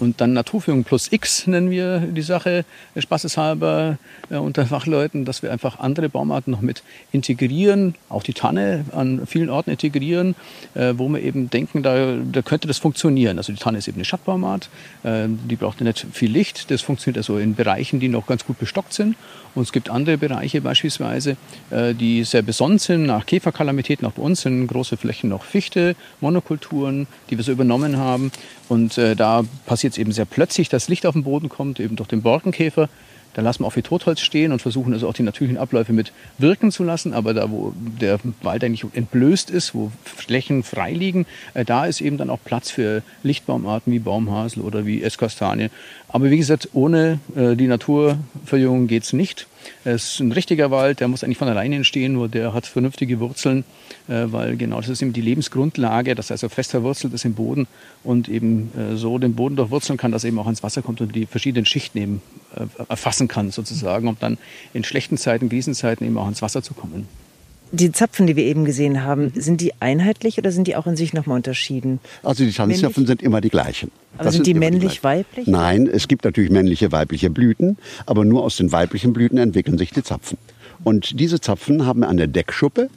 Und 0.00 0.20
dann 0.20 0.32
Naturführung 0.32 0.82
plus 0.82 1.12
X 1.12 1.46
nennen 1.46 1.70
wir 1.70 2.00
die 2.00 2.22
Sache 2.22 2.64
spaßeshalber 2.96 3.98
äh, 4.28 4.38
unter 4.38 4.66
Fachleuten, 4.66 5.24
dass 5.24 5.44
wir 5.44 5.52
einfach 5.52 5.78
andere 5.78 6.08
Baumarten 6.08 6.50
noch 6.50 6.62
mit 6.62 6.82
integrieren, 7.12 7.94
auch 8.08 8.24
die 8.24 8.34
Tanne 8.34 8.84
an 8.90 9.28
vielen 9.28 9.50
Orten 9.50 9.70
integrieren, 9.70 10.34
äh, 10.74 10.94
wo 10.96 11.08
wir 11.10 11.22
eben 11.22 11.48
denken, 11.48 11.84
da, 11.84 12.16
da 12.16 12.42
könnte 12.42 12.66
das 12.66 12.78
funktionieren. 12.78 13.38
Also 13.38 13.52
die 13.52 13.60
Tanne 13.60 13.78
ist 13.78 13.86
eben 13.86 13.98
eine 13.98 14.04
Stadtbaumart, 14.04 14.68
äh, 15.04 15.28
die 15.28 15.54
braucht 15.54 15.80
nicht 15.80 16.08
viel 16.12 16.32
Licht. 16.32 16.72
Das 16.72 16.82
funktioniert 16.82 17.18
also 17.18 17.38
in 17.38 17.54
Bereichen, 17.54 18.00
die 18.00 18.08
noch 18.08 18.26
ganz 18.26 18.44
gut 18.44 18.58
bestockt 18.58 18.92
sind. 18.92 19.14
Und 19.54 19.62
es 19.62 19.72
gibt 19.72 19.90
andere 19.90 20.16
Bereiche 20.16 20.39
beispielsweise, 20.62 21.36
äh, 21.70 21.94
die 21.94 22.24
sehr 22.24 22.42
besonnen 22.42 22.78
sind 22.78 23.06
nach 23.06 23.26
Käferkalamitäten. 23.26 24.06
Auch 24.06 24.12
bei 24.12 24.22
uns 24.22 24.42
sind 24.42 24.66
große 24.66 24.96
Flächen 24.96 25.30
noch 25.30 25.44
Fichte, 25.44 25.96
Monokulturen, 26.20 27.06
die 27.28 27.36
wir 27.36 27.44
so 27.44 27.52
übernommen 27.52 27.96
haben. 27.96 28.32
Und 28.68 28.98
äh, 28.98 29.16
da 29.16 29.42
passiert 29.66 29.94
es 29.94 29.98
eben 29.98 30.12
sehr 30.12 30.24
plötzlich, 30.24 30.68
dass 30.68 30.88
Licht 30.88 31.06
auf 31.06 31.14
den 31.14 31.24
Boden 31.24 31.48
kommt, 31.48 31.80
eben 31.80 31.96
durch 31.96 32.08
den 32.08 32.22
Borkenkäfer. 32.22 32.88
Da 33.34 33.42
lassen 33.42 33.62
wir 33.62 33.66
auch 33.66 33.72
viel 33.72 33.82
Totholz 33.82 34.20
stehen 34.20 34.52
und 34.52 34.60
versuchen 34.60 34.92
also 34.92 35.08
auch 35.08 35.12
die 35.12 35.22
natürlichen 35.22 35.58
Abläufe 35.58 35.92
mit 35.92 36.12
wirken 36.38 36.72
zu 36.72 36.84
lassen. 36.84 37.14
Aber 37.14 37.34
da, 37.34 37.50
wo 37.50 37.72
der 37.76 38.18
Wald 38.42 38.64
eigentlich 38.64 38.84
entblößt 38.92 39.50
ist, 39.50 39.74
wo 39.74 39.92
Flächen 40.04 40.62
frei 40.62 40.92
liegen, 40.92 41.26
äh, 41.54 41.64
da 41.64 41.86
ist 41.86 42.00
eben 42.00 42.18
dann 42.18 42.30
auch 42.30 42.40
Platz 42.44 42.70
für 42.70 43.02
Lichtbaumarten 43.22 43.92
wie 43.92 43.98
Baumhasel 43.98 44.62
oder 44.62 44.86
wie 44.86 45.02
Esskastanie. 45.02 45.70
Aber 46.08 46.30
wie 46.30 46.38
gesagt, 46.38 46.70
ohne 46.72 47.20
äh, 47.36 47.54
die 47.54 47.68
Naturverjüngung 47.68 48.88
geht's 48.88 49.12
nicht. 49.12 49.46
Es 49.84 50.14
ist 50.14 50.20
ein 50.20 50.32
richtiger 50.32 50.70
Wald, 50.70 51.00
der 51.00 51.08
muss 51.08 51.22
eigentlich 51.22 51.38
von 51.38 51.48
alleine 51.48 51.76
entstehen, 51.76 52.14
nur 52.14 52.28
der 52.28 52.52
hat 52.52 52.66
vernünftige 52.66 53.20
Wurzeln, 53.20 53.64
äh, 54.08 54.24
weil 54.26 54.56
genau 54.56 54.80
das 54.80 54.88
ist 54.88 55.02
eben 55.02 55.12
die 55.12 55.20
Lebensgrundlage, 55.20 56.14
dass 56.14 56.30
er 56.30 56.34
also 56.34 56.48
fest 56.48 56.70
verwurzelt 56.70 57.14
ist 57.14 57.24
im 57.24 57.34
Boden 57.34 57.66
und 58.02 58.28
eben 58.28 58.72
äh, 58.76 58.96
so 58.96 59.18
den 59.18 59.34
Boden 59.34 59.56
durchwurzeln 59.56 59.98
kann, 59.98 60.12
dass 60.12 60.24
er 60.24 60.28
eben 60.28 60.38
auch 60.38 60.46
ans 60.46 60.62
Wasser 60.62 60.82
kommt 60.82 61.00
und 61.00 61.14
die 61.14 61.26
verschiedenen 61.26 61.66
Schichten 61.66 61.98
eben 61.98 62.22
äh, 62.38 62.39
erfassen 62.88 63.28
kann 63.28 63.50
sozusagen, 63.50 64.08
um 64.08 64.16
dann 64.18 64.38
in 64.72 64.84
schlechten 64.84 65.16
Zeiten, 65.16 65.48
Krisenzeiten 65.48 66.06
eben 66.06 66.18
auch 66.18 66.24
ans 66.24 66.42
Wasser 66.42 66.62
zu 66.62 66.74
kommen. 66.74 67.08
Die 67.72 67.92
Zapfen, 67.92 68.26
die 68.26 68.34
wir 68.34 68.44
eben 68.44 68.64
gesehen 68.64 69.04
haben, 69.04 69.32
sind 69.36 69.60
die 69.60 69.72
einheitlich 69.78 70.38
oder 70.38 70.50
sind 70.50 70.66
die 70.66 70.74
auch 70.74 70.88
in 70.88 70.96
sich 70.96 71.12
nochmal 71.12 71.36
unterschieden? 71.36 72.00
Also 72.24 72.44
die 72.44 72.50
Tanzzapfen 72.50 73.06
sind 73.06 73.22
immer 73.22 73.40
die 73.40 73.48
gleichen. 73.48 73.92
Aber 74.16 74.24
das 74.24 74.34
sind 74.34 74.46
die 74.46 74.54
männlich-weiblich? 74.54 75.46
Nein, 75.46 75.86
es 75.86 76.08
gibt 76.08 76.24
natürlich 76.24 76.50
männliche, 76.50 76.90
weibliche 76.90 77.30
Blüten, 77.30 77.78
aber 78.06 78.24
nur 78.24 78.42
aus 78.42 78.56
den 78.56 78.72
weiblichen 78.72 79.12
Blüten 79.12 79.38
entwickeln 79.38 79.78
sich 79.78 79.92
die 79.92 80.02
Zapfen. 80.02 80.36
Und 80.82 81.20
diese 81.20 81.40
Zapfen 81.40 81.86
haben 81.86 82.02
eine 82.02 82.26
Deckschuppe 82.26 82.90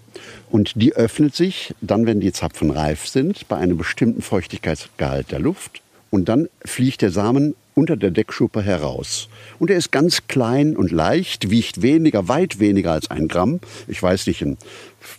und 0.50 0.72
die 0.82 0.94
öffnet 0.96 1.36
sich 1.36 1.76
dann, 1.82 2.08
wenn 2.08 2.20
die 2.20 2.32
Zapfen 2.32 2.72
reif 2.72 3.08
sind, 3.08 3.48
bei 3.50 3.58
einem 3.58 3.78
bestimmten 3.78 4.24
Feuchtigkeitsgehalt 4.24 5.32
der 5.32 5.40
Luft. 5.40 5.82
Und 6.10 6.30
dann 6.30 6.48
fliegt 6.66 7.02
der 7.02 7.12
Samen 7.12 7.56
unter 7.76 7.96
der 7.98 8.12
Deckschuppe 8.12 8.62
heraus. 8.62 9.30
Und 9.60 9.70
er 9.70 9.78
ist 9.78 9.92
ganz 9.92 10.28
klein 10.28 10.76
und 10.76 10.92
leicht, 10.92 11.50
wiegt 11.50 11.82
weniger, 11.82 12.28
weit 12.28 12.60
weniger 12.60 12.92
als 12.92 13.10
ein 13.12 13.28
Gramm. 13.28 13.60
Ich 13.88 14.02
weiß 14.02 14.28
nicht, 14.28 14.46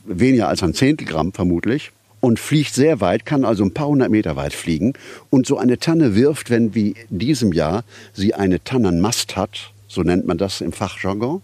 weniger 0.05 0.49
als 0.49 0.62
ein 0.62 0.75
Zehntel 0.75 1.07
Gramm 1.07 1.33
vermutlich. 1.33 1.90
Und 2.21 2.38
fliegt 2.38 2.73
sehr 2.73 3.03
weit, 3.03 3.27
kann 3.27 3.45
also 3.45 3.64
ein 3.64 3.75
paar 3.75 3.88
hundert 3.88 4.11
Meter 4.11 4.35
weit 4.35 4.55
fliegen. 4.55 4.95
Und 5.29 5.47
so 5.47 5.59
eine 5.59 5.79
Tanne 5.79 6.14
wirft, 6.14 6.49
wenn 6.49 6.75
wie 6.75 6.95
diesem 7.11 7.53
Jahr 7.53 7.85
sie 8.14 8.33
eine 8.33 8.64
Tannenmast 8.64 9.37
hat, 9.37 9.73
so 9.88 10.03
nennt 10.03 10.27
man 10.27 10.38
das 10.38 10.62
im 10.62 10.73
Fachjargon, 10.73 11.43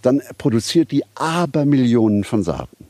dann 0.00 0.22
produziert 0.38 0.90
die 0.90 1.04
Abermillionen 1.14 2.24
von 2.24 2.42
Saaten. 2.42 2.86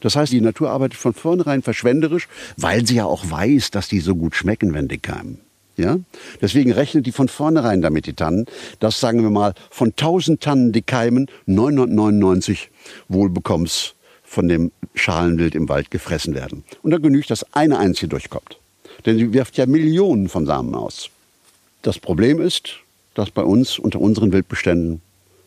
Das 0.00 0.16
heißt, 0.16 0.32
die 0.32 0.40
Natur 0.40 0.70
arbeitet 0.70 0.98
von 0.98 1.14
vornherein 1.14 1.62
verschwenderisch, 1.62 2.28
weil 2.56 2.86
sie 2.86 2.96
ja 2.96 3.04
auch 3.04 3.30
weiß, 3.30 3.70
dass 3.70 3.88
die 3.88 4.00
so 4.00 4.14
gut 4.14 4.34
schmecken, 4.34 4.74
wenn 4.74 4.88
die 4.88 4.98
keimen. 4.98 5.40
Ja? 5.78 5.98
Deswegen 6.40 6.72
rechnet 6.72 7.06
die 7.06 7.12
von 7.12 7.28
vornherein 7.28 7.80
damit, 7.80 8.06
die 8.06 8.12
Tannen, 8.12 8.46
dass, 8.80 9.00
sagen 9.00 9.22
wir 9.22 9.30
mal, 9.30 9.54
von 9.70 9.88
1000 9.90 10.40
Tannen, 10.40 10.72
die 10.72 10.82
keimen, 10.82 11.30
999 11.46 12.70
wohlbekommens 13.08 13.94
von 14.24 14.48
dem 14.48 14.72
Schalenwild 14.94 15.54
im 15.54 15.68
Wald 15.68 15.90
gefressen 15.90 16.34
werden. 16.34 16.64
Und 16.82 16.90
dann 16.90 17.02
genügt, 17.02 17.30
dass 17.30 17.54
eine 17.54 17.78
einzige 17.78 18.08
durchkommt. 18.08 18.58
Denn 19.06 19.16
sie 19.16 19.32
wirft 19.32 19.56
ja 19.56 19.66
Millionen 19.66 20.28
von 20.28 20.44
Samen 20.44 20.74
aus. 20.74 21.08
Das 21.82 21.98
Problem 21.98 22.40
ist, 22.40 22.80
dass 23.14 23.30
bei 23.30 23.42
uns 23.42 23.78
unter 23.78 24.00
unseren 24.00 24.32
Wildbeständen 24.32 25.00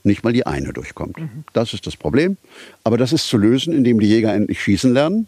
nicht 0.04 0.24
mal 0.24 0.34
die 0.34 0.46
eine 0.46 0.74
durchkommt. 0.74 1.18
Mhm. 1.18 1.44
Das 1.54 1.74
ist 1.74 1.86
das 1.86 1.96
Problem. 1.96 2.38
Aber 2.84 2.98
das 2.98 3.14
ist 3.14 3.28
zu 3.28 3.38
lösen, 3.38 3.74
indem 3.74 4.00
die 4.00 4.08
Jäger 4.08 4.34
endlich 4.34 4.62
schießen 4.62 4.94
lernen 4.94 5.28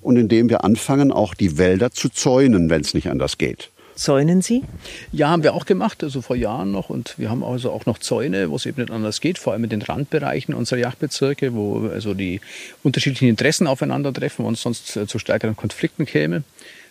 und 0.00 0.16
indem 0.16 0.48
wir 0.50 0.64
anfangen, 0.64 1.12
auch 1.12 1.34
die 1.34 1.58
Wälder 1.58 1.90
zu 1.92 2.08
zäunen, 2.08 2.68
wenn 2.68 2.82
es 2.82 2.94
nicht 2.94 3.08
anders 3.08 3.38
geht. 3.38 3.70
Zäunen 4.02 4.42
Sie? 4.42 4.64
Ja, 5.12 5.28
haben 5.28 5.44
wir 5.44 5.54
auch 5.54 5.64
gemacht, 5.64 6.02
also 6.02 6.22
vor 6.22 6.34
Jahren 6.34 6.72
noch. 6.72 6.90
Und 6.90 7.16
wir 7.20 7.30
haben 7.30 7.44
also 7.44 7.70
auch 7.70 7.86
noch 7.86 7.98
Zäune, 7.98 8.50
wo 8.50 8.56
es 8.56 8.66
eben 8.66 8.80
nicht 8.80 8.90
anders 8.90 9.20
geht, 9.20 9.38
vor 9.38 9.52
allem 9.52 9.62
in 9.62 9.70
den 9.70 9.80
Randbereichen 9.80 10.54
unserer 10.54 10.80
Jagdbezirke, 10.80 11.54
wo 11.54 11.86
also 11.86 12.12
die 12.12 12.40
unterschiedlichen 12.82 13.28
Interessen 13.28 13.68
aufeinandertreffen 13.68 14.44
und 14.44 14.58
sonst 14.58 14.96
äh, 14.96 15.06
zu 15.06 15.20
stärkeren 15.20 15.54
Konflikten 15.54 16.04
käme. 16.04 16.42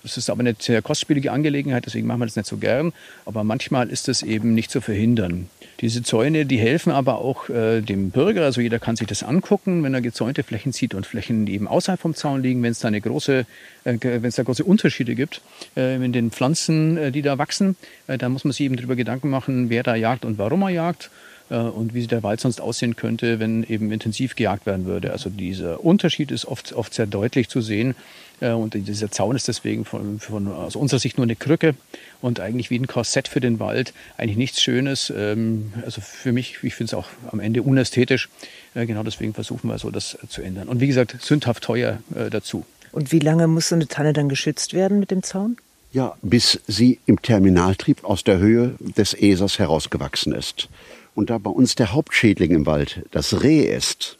Das 0.03 0.15
ist 0.15 0.29
aber 0.29 0.39
eine 0.39 0.55
sehr 0.57 0.81
kostspielige 0.81 1.33
Angelegenheit, 1.33 1.85
deswegen 1.85 2.07
machen 2.07 2.21
wir 2.21 2.27
das 2.27 2.37
nicht 2.37 2.47
so 2.47 2.55
gern. 2.55 2.93
Aber 3.25 3.43
manchmal 3.43 3.89
ist 3.89 4.07
das 4.07 4.23
eben 4.23 4.53
nicht 4.53 4.71
zu 4.71 4.79
verhindern. 4.79 5.49
Diese 5.81 6.03
Zäune, 6.03 6.45
die 6.45 6.59
helfen 6.59 6.91
aber 6.91 7.17
auch 7.17 7.49
äh, 7.49 7.81
dem 7.81 8.11
Bürger. 8.11 8.43
Also 8.43 8.61
jeder 8.61 8.77
kann 8.77 8.95
sich 8.95 9.07
das 9.07 9.23
angucken, 9.23 9.83
wenn 9.83 9.95
er 9.95 10.01
gezäunte 10.01 10.43
Flächen 10.43 10.71
sieht 10.71 10.93
und 10.93 11.07
Flächen, 11.07 11.47
die 11.47 11.55
eben 11.55 11.67
außerhalb 11.67 11.99
vom 11.99 12.13
Zaun 12.13 12.43
liegen, 12.43 12.61
wenn 12.61 12.71
es 12.71 12.79
da 12.79 12.87
eine 12.87 13.01
große, 13.01 13.45
äh, 13.85 13.97
wenn 14.01 14.25
es 14.25 14.35
da 14.35 14.43
große 14.43 14.63
Unterschiede 14.63 15.15
gibt 15.15 15.41
äh, 15.75 15.95
in 15.95 16.13
den 16.13 16.29
Pflanzen, 16.29 16.97
äh, 16.97 17.11
die 17.11 17.23
da 17.23 17.39
wachsen, 17.39 17.75
äh, 18.05 18.19
dann 18.19 18.31
muss 18.31 18.43
man 18.43 18.51
sich 18.51 18.61
eben 18.61 18.75
darüber 18.75 18.95
Gedanken 18.95 19.31
machen, 19.31 19.71
wer 19.71 19.81
da 19.81 19.95
jagt 19.95 20.23
und 20.23 20.37
warum 20.37 20.61
er 20.61 20.69
jagt 20.69 21.09
äh, 21.49 21.55
und 21.55 21.95
wie 21.95 22.05
der 22.05 22.21
Wald 22.21 22.39
sonst 22.39 22.61
aussehen 22.61 22.95
könnte, 22.95 23.39
wenn 23.39 23.63
eben 23.63 23.91
intensiv 23.91 24.35
gejagt 24.35 24.67
werden 24.67 24.85
würde. 24.85 25.11
Also 25.11 25.31
dieser 25.31 25.83
Unterschied 25.83 26.29
ist 26.29 26.45
oft, 26.45 26.73
oft 26.73 26.93
sehr 26.93 27.07
deutlich 27.07 27.49
zu 27.49 27.59
sehen. 27.59 27.95
Äh, 28.41 28.51
und 28.51 28.73
dieser 28.73 29.09
Zaun 29.11 29.35
ist 29.35 29.47
deswegen 29.47 29.85
von, 29.85 30.19
von 30.19 30.47
aus 30.47 30.75
unserer 30.75 30.99
Sicht 30.99 31.17
nur 31.17 31.25
eine 31.25 31.35
Krücke 31.35 31.75
und 32.21 32.39
eigentlich 32.39 32.69
wie 32.69 32.77
ein 32.77 32.87
Korsett 32.87 33.27
für 33.27 33.39
den 33.39 33.59
Wald. 33.59 33.93
Eigentlich 34.17 34.37
nichts 34.37 34.61
Schönes. 34.61 35.13
Ähm, 35.15 35.71
also 35.85 36.01
für 36.01 36.33
mich, 36.33 36.57
ich 36.63 36.75
finde 36.75 36.89
es 36.89 36.93
auch 36.93 37.07
am 37.31 37.39
Ende 37.39 37.63
unästhetisch. 37.63 38.29
Äh, 38.75 38.85
genau 38.85 39.03
deswegen 39.03 39.33
versuchen 39.33 39.69
wir 39.69 39.77
so 39.77 39.89
das 39.91 40.17
zu 40.27 40.41
ändern. 40.41 40.67
Und 40.67 40.81
wie 40.81 40.87
gesagt, 40.87 41.15
sündhaft 41.21 41.63
teuer 41.63 41.99
dazu. 42.29 42.65
Und 42.91 43.11
wie 43.11 43.19
lange 43.19 43.47
muss 43.47 43.69
so 43.69 43.75
eine 43.75 43.87
Tanne 43.87 44.11
dann 44.11 44.27
geschützt 44.27 44.73
werden 44.73 44.99
mit 44.99 45.11
dem 45.11 45.23
Zaun? 45.23 45.57
Ja, 45.93 46.15
bis 46.21 46.59
sie 46.67 46.99
im 47.05 47.21
Terminaltrieb 47.21 48.03
aus 48.03 48.23
der 48.23 48.39
Höhe 48.39 48.75
des 48.79 49.13
Esers 49.13 49.59
herausgewachsen 49.59 50.33
ist. 50.33 50.69
Und 51.15 51.29
da 51.29 51.37
bei 51.37 51.49
uns 51.49 51.75
der 51.75 51.91
Hauptschädling 51.91 52.51
im 52.51 52.65
Wald 52.65 53.03
das 53.11 53.43
Reh 53.43 53.61
ist, 53.61 54.17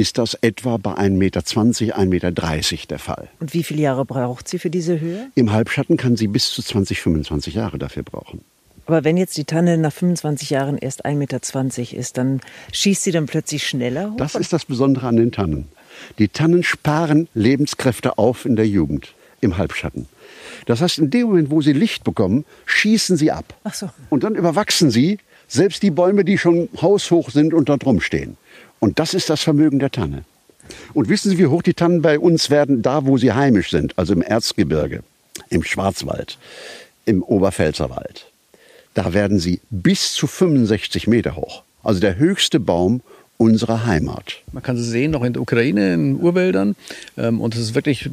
ist 0.00 0.18
das 0.18 0.34
etwa 0.34 0.76
bei 0.76 0.92
1,20 0.92 1.10
Meter, 1.10 1.40
1,30 1.40 2.06
Meter 2.06 2.30
der 2.30 2.98
Fall. 2.98 3.28
Und 3.40 3.54
wie 3.54 3.62
viele 3.62 3.82
Jahre 3.82 4.04
braucht 4.04 4.48
sie 4.48 4.58
für 4.58 4.70
diese 4.70 5.00
Höhe? 5.00 5.28
Im 5.34 5.52
Halbschatten 5.52 5.96
kann 5.96 6.16
sie 6.16 6.28
bis 6.28 6.50
zu 6.50 6.62
20, 6.62 7.00
25 7.00 7.54
Jahre 7.54 7.78
dafür 7.78 8.02
brauchen. 8.02 8.40
Aber 8.86 9.04
wenn 9.04 9.18
jetzt 9.18 9.36
die 9.36 9.44
Tanne 9.44 9.76
nach 9.76 9.92
25 9.92 10.48
Jahren 10.48 10.78
erst 10.78 11.04
1,20 11.04 11.14
Meter 11.16 11.98
ist, 11.98 12.16
dann 12.16 12.40
schießt 12.72 13.02
sie 13.02 13.12
dann 13.12 13.26
plötzlich 13.26 13.66
schneller 13.66 14.12
hoch? 14.12 14.16
Das 14.16 14.34
ist 14.34 14.52
das 14.52 14.64
Besondere 14.64 15.06
an 15.06 15.16
den 15.16 15.30
Tannen. 15.30 15.68
Die 16.18 16.28
Tannen 16.28 16.62
sparen 16.62 17.28
Lebenskräfte 17.34 18.16
auf 18.16 18.46
in 18.46 18.56
der 18.56 18.66
Jugend, 18.66 19.14
im 19.42 19.58
Halbschatten. 19.58 20.08
Das 20.64 20.80
heißt, 20.80 20.98
in 20.98 21.10
dem 21.10 21.26
Moment, 21.26 21.50
wo 21.50 21.60
sie 21.60 21.74
Licht 21.74 22.04
bekommen, 22.04 22.46
schießen 22.64 23.16
sie 23.16 23.30
ab. 23.30 23.54
Ach 23.64 23.74
so. 23.74 23.90
Und 24.08 24.24
dann 24.24 24.34
überwachsen 24.34 24.90
sie 24.90 25.18
selbst 25.48 25.82
die 25.82 25.90
Bäume, 25.90 26.24
die 26.24 26.38
schon 26.38 26.68
haushoch 26.80 27.30
sind 27.30 27.54
und 27.54 27.68
da 27.68 27.76
drum 27.76 28.00
stehen. 28.00 28.36
Und 28.78 28.98
das 28.98 29.14
ist 29.14 29.30
das 29.30 29.42
Vermögen 29.42 29.78
der 29.78 29.90
Tanne. 29.90 30.24
Und 30.94 31.08
wissen 31.08 31.30
Sie, 31.30 31.38
wie 31.38 31.46
hoch 31.46 31.62
die 31.62 31.74
Tannen 31.74 32.02
bei 32.02 32.18
uns 32.18 32.50
werden, 32.50 32.82
da 32.82 33.06
wo 33.06 33.16
sie 33.16 33.32
heimisch 33.32 33.70
sind, 33.70 33.98
also 33.98 34.12
im 34.12 34.22
Erzgebirge, 34.22 35.02
im 35.48 35.64
Schwarzwald, 35.64 36.38
im 37.06 37.22
Oberpfälzerwald. 37.22 38.26
Da 38.94 39.14
werden 39.14 39.38
sie 39.38 39.60
bis 39.70 40.12
zu 40.12 40.26
65 40.26 41.06
Meter 41.06 41.36
hoch. 41.36 41.62
Also 41.82 42.00
der 42.00 42.16
höchste 42.16 42.60
Baum 42.60 43.00
unserer 43.38 43.86
Heimat. 43.86 44.42
Man 44.52 44.62
kann 44.62 44.76
sie 44.76 44.82
sehen, 44.82 45.12
noch 45.12 45.22
in 45.22 45.32
der 45.32 45.40
Ukraine, 45.40 45.94
in 45.94 46.20
Urwäldern. 46.20 46.74
Ähm, 47.16 47.40
und 47.40 47.54
es 47.54 47.60
ist 47.60 47.74
wirklich 47.74 48.10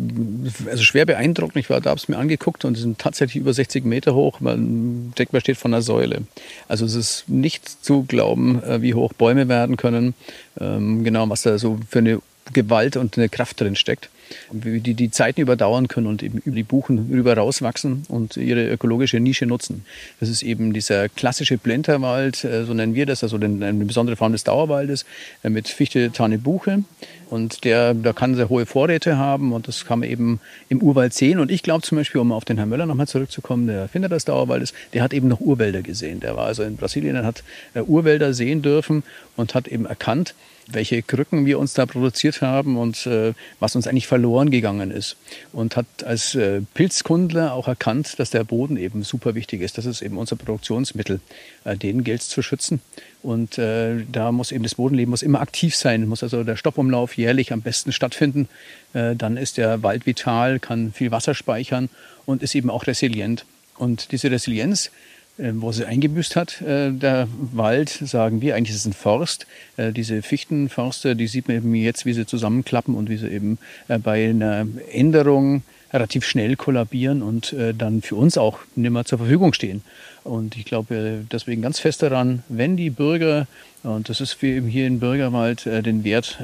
also 0.70 0.84
schwer 0.84 1.06
beeindruckend. 1.06 1.58
Ich 1.58 1.70
war 1.70 1.82
da, 1.82 1.90
habe 1.90 2.00
es 2.00 2.08
mir 2.08 2.18
angeguckt 2.18 2.64
und 2.64 2.76
sind 2.76 3.00
tatsächlich 3.00 3.42
über 3.42 3.52
60 3.52 3.84
Meter 3.86 4.14
hoch. 4.14 4.40
Man 4.40 5.14
denkt, 5.18 5.34
man 5.34 5.42
steht 5.42 5.58
von 5.58 5.74
einer 5.74 5.82
Säule. 5.82 6.22
Also 6.68 6.86
es 6.86 6.94
ist 6.94 7.28
nicht 7.28 7.68
zu 7.68 8.04
glauben, 8.04 8.64
äh, 8.64 8.82
wie 8.82 8.94
hoch 8.94 9.14
Bäume 9.14 9.50
werden 9.50 9.78
können. 9.78 10.14
Ähm, 10.60 11.04
genau, 11.04 11.28
was 11.28 11.42
da 11.42 11.58
so 11.58 11.80
für 11.90 12.00
eine 12.00 12.20
Gewalt 12.54 12.96
und 12.96 13.18
eine 13.18 13.28
Kraft 13.28 13.60
drin 13.60 13.76
steckt 13.76 14.10
die 14.52 14.94
die 14.94 15.12
Zeiten 15.12 15.42
überdauern 15.42 15.88
können 15.88 16.08
und 16.08 16.24
eben 16.24 16.40
über 16.40 16.56
die 16.56 16.64
Buchen 16.64 17.10
rüber 17.12 17.36
rauswachsen 17.36 18.04
und 18.10 18.38
ihre 18.38 18.70
ökologische 18.70 19.20
Nische 19.20 19.46
nutzen. 19.46 19.86
Das 20.20 20.30
ist 20.30 20.44
eben 20.44 20.74
dieser 20.74 21.10
klassische 21.10 21.58
Blenterwald, 21.58 22.44
äh, 22.44 22.66
so 22.66 22.74
nennen 22.74 22.96
wir 22.96 23.06
das, 23.06 23.24
also 23.24 23.38
eine 23.38 23.74
besondere 23.86 24.16
Form 24.16 24.32
des 24.32 24.44
Dauerwaldes 24.44 25.06
äh, 25.44 25.50
mit 25.50 25.68
Fichte, 25.68 26.12
Tanne, 26.12 26.38
Buche. 26.38 26.84
Und 27.30 27.64
der, 27.64 27.94
da 27.94 28.14
kann 28.14 28.36
sehr 28.36 28.50
hohe 28.50 28.66
Vorräte 28.66 29.18
haben 29.18 29.52
und 29.52 29.68
das 29.68 29.86
kann 29.86 30.00
man 30.00 30.10
eben 30.10 30.40
im 30.70 30.82
Urwald 30.82 31.14
sehen. 31.14 31.40
Und 31.40 31.50
ich 31.50 31.64
glaube 31.64 31.82
zum 31.82 31.98
Beispiel, 31.98 32.22
um 32.22 32.32
auf 32.32 32.46
den 32.46 32.58
Herrn 32.58 32.70
Möller 32.70 32.86
nochmal 32.86 33.08
zurückzukommen, 33.08 33.68
der 33.68 33.80
Erfinder 33.80 34.10
des 34.10 34.26
Dauerwaldes, 34.26 34.74
der 34.94 35.02
hat 35.02 35.14
eben 35.14 35.28
noch 35.28 35.42
Urwälder 35.42 35.82
gesehen. 35.82 36.20
Der 36.20 36.36
war 36.36 36.46
also 36.46 36.64
in 36.64 36.78
Brasilien 36.78 37.26
hat 37.26 37.44
äh, 37.74 37.82
Urwälder 37.82 38.34
sehen 38.34 38.62
dürfen 38.62 39.04
und 39.36 39.56
hat 39.56 39.68
eben 39.68 39.86
erkannt, 39.86 40.36
welche 40.68 41.02
Krücken 41.02 41.46
wir 41.46 41.60
uns 41.60 41.74
da 41.74 41.86
produziert 41.86 42.42
haben 42.42 42.78
und 42.78 43.06
äh, 43.06 43.34
was 43.60 43.76
uns 43.76 43.88
eigentlich 43.88 44.08
verloren 44.08 44.50
gegangen 44.50 44.92
ist. 44.92 45.16
Und 45.54 45.76
hat 45.76 45.86
als 46.04 46.36
äh, 46.36 46.62
Pilzkundler 46.74 47.54
auch 47.54 47.68
erkannt, 47.68 48.20
dass 48.20 48.32
der 48.32 48.44
Boden 48.44 48.78
eben 48.78 49.04
super 49.04 49.36
wichtig 49.36 49.62
ist. 49.62 49.78
Das 49.78 49.86
ist 49.86 50.02
eben 50.02 50.18
unser 50.18 50.36
Produktionsmittel. 50.36 51.20
Äh, 51.64 51.78
den 51.78 52.04
gilt 52.04 52.22
es 52.22 52.30
zu 52.30 52.42
schützen. 52.42 52.82
Und 53.22 53.58
äh, 53.58 54.04
da 54.12 54.32
muss 54.32 54.52
eben 54.52 54.64
das 54.64 54.76
Bodenleben 54.76 55.10
muss 55.10 55.22
immer 55.22 55.42
aktiv 55.42 55.76
sein, 55.76 56.08
muss 56.08 56.24
also 56.24 56.44
der 56.44 56.56
Stoffumlauf 56.56 57.18
jährlich 57.18 57.52
am 57.54 57.62
besten 57.62 57.92
stattfinden. 57.92 58.48
Äh, 58.94 59.16
dann 59.16 59.38
ist 59.38 59.58
der 59.58 59.84
Wald 59.84 60.06
vital, 60.06 60.60
kann 60.60 60.94
viel 60.94 61.12
Wasser 61.12 61.34
speichern 61.34 61.90
und 62.26 62.44
ist 62.44 62.56
eben 62.56 62.70
auch 62.70 62.88
resilient. 62.88 63.46
Und 63.78 64.12
diese 64.12 64.32
Resilienz 64.32 64.92
wo 65.38 65.72
sie 65.72 65.86
eingebüßt 65.86 66.36
hat, 66.36 66.62
äh, 66.62 66.92
der 66.92 67.28
Wald, 67.52 67.90
sagen 67.90 68.42
wir, 68.42 68.56
eigentlich 68.56 68.76
ist 68.76 68.82
es 68.82 68.86
ein 68.86 68.94
Forst. 68.94 69.48
Äh, 69.76 69.92
diese 69.92 70.22
Fichtenforste, 70.22 71.16
die 71.16 71.28
sieht 71.28 71.48
man 71.48 71.58
eben 71.58 71.76
jetzt, 71.76 72.06
wie 72.06 72.14
sie 72.14 72.26
zusammenklappen 72.26 72.96
und 72.96 73.10
wie 73.10 73.18
sie 73.18 73.28
eben 73.28 73.58
bei 73.88 74.30
einer 74.30 74.66
Änderung 74.92 75.64
relativ 75.92 76.26
schnell 76.26 76.56
kollabieren 76.56 77.22
und 77.22 77.56
dann 77.78 78.02
für 78.02 78.16
uns 78.16 78.38
auch 78.38 78.60
nicht 78.76 78.92
mehr 78.92 79.06
zur 79.06 79.20
Verfügung 79.20 79.54
stehen. 79.54 79.82
Und 80.26 80.58
ich 80.58 80.66
glaube 80.66 81.24
deswegen 81.32 81.62
ganz 81.62 81.80
fest 81.80 82.02
daran, 82.02 82.44
wenn 82.50 82.76
die 82.76 82.90
Bürger, 82.90 83.48
und 83.84 84.10
das 84.10 84.20
ist 84.20 84.42
wie 84.42 84.54
eben 84.54 84.68
hier 84.68 84.88
im 84.88 85.00
Bürgerwald, 85.00 85.66
den 85.66 86.04
Wert 86.04 86.40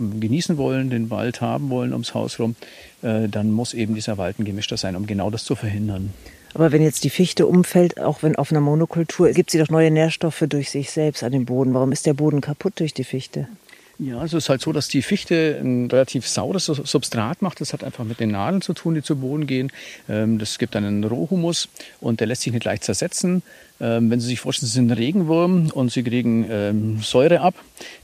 genießen 0.00 0.56
wollen, 0.56 0.90
den 0.90 1.10
Wald 1.10 1.40
haben 1.40 1.70
wollen 1.70 1.92
ums 1.92 2.14
Haus 2.14 2.40
rum, 2.40 2.56
dann 3.02 3.52
muss 3.52 3.74
eben 3.74 3.94
dieser 3.94 4.18
Wald 4.18 4.40
ein 4.40 4.44
gemischter 4.44 4.76
sein, 4.76 4.96
um 4.96 5.06
genau 5.06 5.30
das 5.30 5.44
zu 5.44 5.54
verhindern. 5.54 6.12
Aber 6.56 6.72
wenn 6.72 6.80
jetzt 6.80 7.04
die 7.04 7.10
Fichte 7.10 7.46
umfällt, 7.46 8.00
auch 8.00 8.22
wenn 8.22 8.34
auf 8.34 8.50
einer 8.50 8.62
Monokultur, 8.62 9.30
gibt 9.32 9.50
sie 9.50 9.58
doch 9.58 9.68
neue 9.68 9.90
Nährstoffe 9.90 10.42
durch 10.48 10.70
sich 10.70 10.90
selbst 10.90 11.22
an 11.22 11.32
den 11.32 11.44
Boden. 11.44 11.74
Warum 11.74 11.92
ist 11.92 12.06
der 12.06 12.14
Boden 12.14 12.40
kaputt 12.40 12.80
durch 12.80 12.94
die 12.94 13.04
Fichte? 13.04 13.46
Ja, 13.98 14.20
also 14.20 14.38
es 14.38 14.44
ist 14.44 14.48
halt 14.48 14.62
so, 14.62 14.72
dass 14.72 14.88
die 14.88 15.02
Fichte 15.02 15.60
ein 15.62 15.90
relativ 15.90 16.26
saures 16.26 16.64
Substrat 16.64 17.42
macht. 17.42 17.60
Das 17.60 17.74
hat 17.74 17.84
einfach 17.84 18.04
mit 18.04 18.20
den 18.20 18.30
Nadeln 18.30 18.62
zu 18.62 18.72
tun, 18.72 18.94
die 18.94 19.02
zu 19.02 19.16
Boden 19.16 19.46
gehen. 19.46 19.70
Ähm, 20.08 20.38
das 20.38 20.56
gibt 20.56 20.76
einen 20.76 21.04
Rohhumus 21.04 21.68
und 22.00 22.20
der 22.20 22.26
lässt 22.26 22.40
sich 22.40 22.54
nicht 22.54 22.64
leicht 22.64 22.84
zersetzen. 22.84 23.42
Ähm, 23.78 24.10
wenn 24.10 24.20
Sie 24.20 24.28
sich 24.28 24.40
vorstellen, 24.40 24.68
Sie 24.68 24.74
sind 24.74 24.90
ein 24.90 24.96
Regenwurm 24.96 25.70
und 25.70 25.92
Sie 25.92 26.02
kriegen 26.02 26.46
ähm, 26.48 27.02
Säure 27.02 27.40
ab 27.42 27.54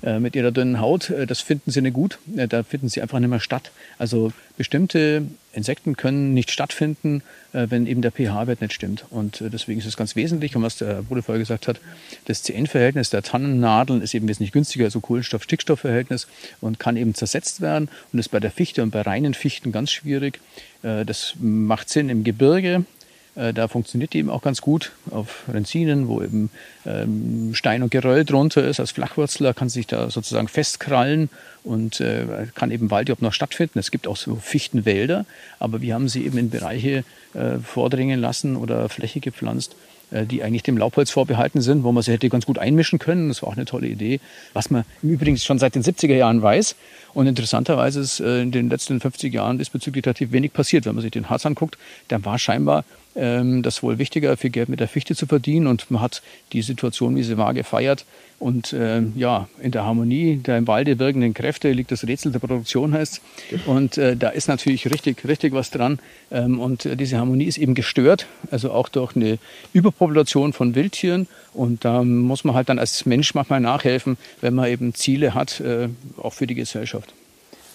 äh, 0.02 0.18
mit 0.18 0.36
Ihrer 0.36 0.50
dünnen 0.50 0.80
Haut, 0.80 1.08
äh, 1.08 1.26
das 1.26 1.40
finden 1.40 1.70
Sie 1.70 1.80
nicht 1.80 1.94
gut. 1.94 2.18
Äh, 2.36 2.46
da 2.46 2.62
finden 2.62 2.90
Sie 2.90 3.00
einfach 3.00 3.18
nicht 3.20 3.30
mehr 3.30 3.40
statt. 3.40 3.70
Also 3.98 4.32
bestimmte 4.58 5.22
Insekten 5.54 5.96
können 5.96 6.34
nicht 6.34 6.50
stattfinden, 6.50 7.22
wenn 7.52 7.86
eben 7.86 8.00
der 8.00 8.10
pH-Wert 8.10 8.62
nicht 8.62 8.72
stimmt. 8.72 9.04
Und 9.10 9.42
deswegen 9.44 9.78
ist 9.80 9.86
es 9.86 9.98
ganz 9.98 10.16
wesentlich, 10.16 10.56
und 10.56 10.62
was 10.62 10.78
der 10.78 11.02
Bruder 11.02 11.22
vorher 11.22 11.40
gesagt 11.40 11.68
hat, 11.68 11.78
das 12.24 12.42
CN-Verhältnis 12.42 13.10
der 13.10 13.22
Tannennadeln 13.22 14.00
ist 14.00 14.14
eben 14.14 14.28
wesentlich 14.28 14.52
günstiger, 14.52 14.86
also 14.86 15.00
Kohlenstoff-Stickstoff-Verhältnis 15.00 16.26
und 16.62 16.78
kann 16.78 16.96
eben 16.96 17.14
zersetzt 17.14 17.60
werden 17.60 17.90
und 18.12 18.18
ist 18.18 18.30
bei 18.30 18.40
der 18.40 18.50
Fichte 18.50 18.82
und 18.82 18.92
bei 18.92 19.02
reinen 19.02 19.34
Fichten 19.34 19.72
ganz 19.72 19.90
schwierig. 19.90 20.40
Das 20.80 21.34
macht 21.38 21.90
Sinn 21.90 22.08
im 22.08 22.24
Gebirge, 22.24 22.86
Äh, 23.01 23.01
da 23.34 23.66
funktioniert 23.66 24.12
die 24.12 24.18
eben 24.18 24.28
auch 24.28 24.42
ganz 24.42 24.60
gut 24.60 24.92
auf 25.10 25.44
Renzinen, 25.48 26.06
wo 26.06 26.20
eben 26.20 26.50
ähm, 26.84 27.54
Stein 27.54 27.82
und 27.82 27.90
Geröll 27.90 28.26
drunter 28.26 28.62
ist. 28.62 28.78
Als 28.78 28.90
Flachwurzler 28.90 29.54
kann 29.54 29.70
sich 29.70 29.86
da 29.86 30.10
sozusagen 30.10 30.48
festkrallen 30.48 31.30
und 31.64 32.00
äh, 32.00 32.26
kann 32.54 32.70
eben 32.70 32.90
Wald 32.90 33.08
überhaupt 33.08 33.22
noch 33.22 33.32
stattfinden. 33.32 33.78
Es 33.78 33.90
gibt 33.90 34.06
auch 34.06 34.16
so 34.16 34.36
Fichtenwälder, 34.36 35.24
aber 35.58 35.80
wir 35.80 35.94
haben 35.94 36.08
sie 36.08 36.24
eben 36.24 36.36
in 36.38 36.50
Bereiche 36.50 37.04
äh, 37.34 37.58
vordringen 37.58 38.20
lassen 38.20 38.56
oder 38.56 38.88
Fläche 38.88 39.20
gepflanzt, 39.20 39.76
äh, 40.10 40.26
die 40.26 40.42
eigentlich 40.42 40.62
dem 40.62 40.76
Laubholz 40.76 41.10
vorbehalten 41.10 41.62
sind, 41.62 41.84
wo 41.84 41.92
man 41.92 42.02
sie 42.02 42.12
hätte 42.12 42.28
ganz 42.28 42.46
gut 42.46 42.58
einmischen 42.58 42.98
können. 42.98 43.28
Das 43.28 43.42
war 43.42 43.48
auch 43.48 43.56
eine 43.56 43.64
tolle 43.64 43.86
Idee, 43.86 44.20
was 44.52 44.70
man 44.70 44.84
übrigens 45.02 45.44
schon 45.44 45.58
seit 45.58 45.74
den 45.74 45.82
70er 45.82 46.16
Jahren 46.16 46.42
weiß. 46.42 46.76
Und 47.14 47.26
interessanterweise 47.26 48.00
ist 48.00 48.20
äh, 48.20 48.42
in 48.42 48.50
den 48.50 48.68
letzten 48.68 49.00
50 49.00 49.32
Jahren 49.32 49.58
diesbezüglich 49.58 50.04
relativ 50.04 50.32
wenig 50.32 50.52
passiert. 50.52 50.84
Wenn 50.84 50.94
man 50.94 51.02
sich 51.02 51.12
den 51.12 51.30
Harz 51.30 51.46
anguckt, 51.46 51.78
dann 52.08 52.24
war 52.24 52.38
scheinbar 52.38 52.84
ähm, 53.14 53.62
das 53.62 53.82
wohl 53.82 53.98
wichtiger, 53.98 54.36
viel 54.36 54.50
Geld 54.50 54.68
mit 54.68 54.80
der 54.80 54.88
Fichte 54.88 55.14
zu 55.14 55.26
verdienen. 55.26 55.66
Und 55.66 55.90
man 55.90 56.00
hat 56.00 56.22
die 56.52 56.62
Situation, 56.62 57.16
wie 57.16 57.22
sie 57.22 57.36
war, 57.36 57.54
gefeiert. 57.54 58.04
Und 58.38 58.74
ähm, 58.76 59.12
ja, 59.14 59.48
in 59.60 59.70
der 59.70 59.84
Harmonie 59.84 60.36
der 60.36 60.58
im 60.58 60.66
Walde 60.66 60.98
wirkenden 60.98 61.32
Kräfte 61.32 61.70
liegt 61.70 61.92
das 61.92 62.06
Rätsel 62.06 62.32
der 62.32 62.40
Produktion, 62.40 62.92
heißt 62.92 63.20
Und 63.66 63.98
äh, 63.98 64.16
da 64.16 64.30
ist 64.30 64.48
natürlich 64.48 64.90
richtig, 64.90 65.24
richtig 65.24 65.52
was 65.52 65.70
dran. 65.70 66.00
Ähm, 66.32 66.58
und 66.58 66.84
äh, 66.84 66.96
diese 66.96 67.18
Harmonie 67.18 67.44
ist 67.44 67.58
eben 67.58 67.74
gestört, 67.74 68.26
also 68.50 68.72
auch 68.72 68.88
durch 68.88 69.14
eine 69.14 69.38
Überpopulation 69.72 70.52
von 70.52 70.74
Wildtieren. 70.74 71.28
Und 71.54 71.84
da 71.84 72.02
muss 72.02 72.42
man 72.42 72.56
halt 72.56 72.68
dann 72.68 72.80
als 72.80 73.06
Mensch 73.06 73.32
manchmal 73.34 73.60
nachhelfen, 73.60 74.16
wenn 74.40 74.54
man 74.54 74.68
eben 74.68 74.92
Ziele 74.92 75.34
hat, 75.34 75.60
äh, 75.60 75.88
auch 76.20 76.32
für 76.32 76.48
die 76.48 76.56
Gesellschaft. 76.56 77.14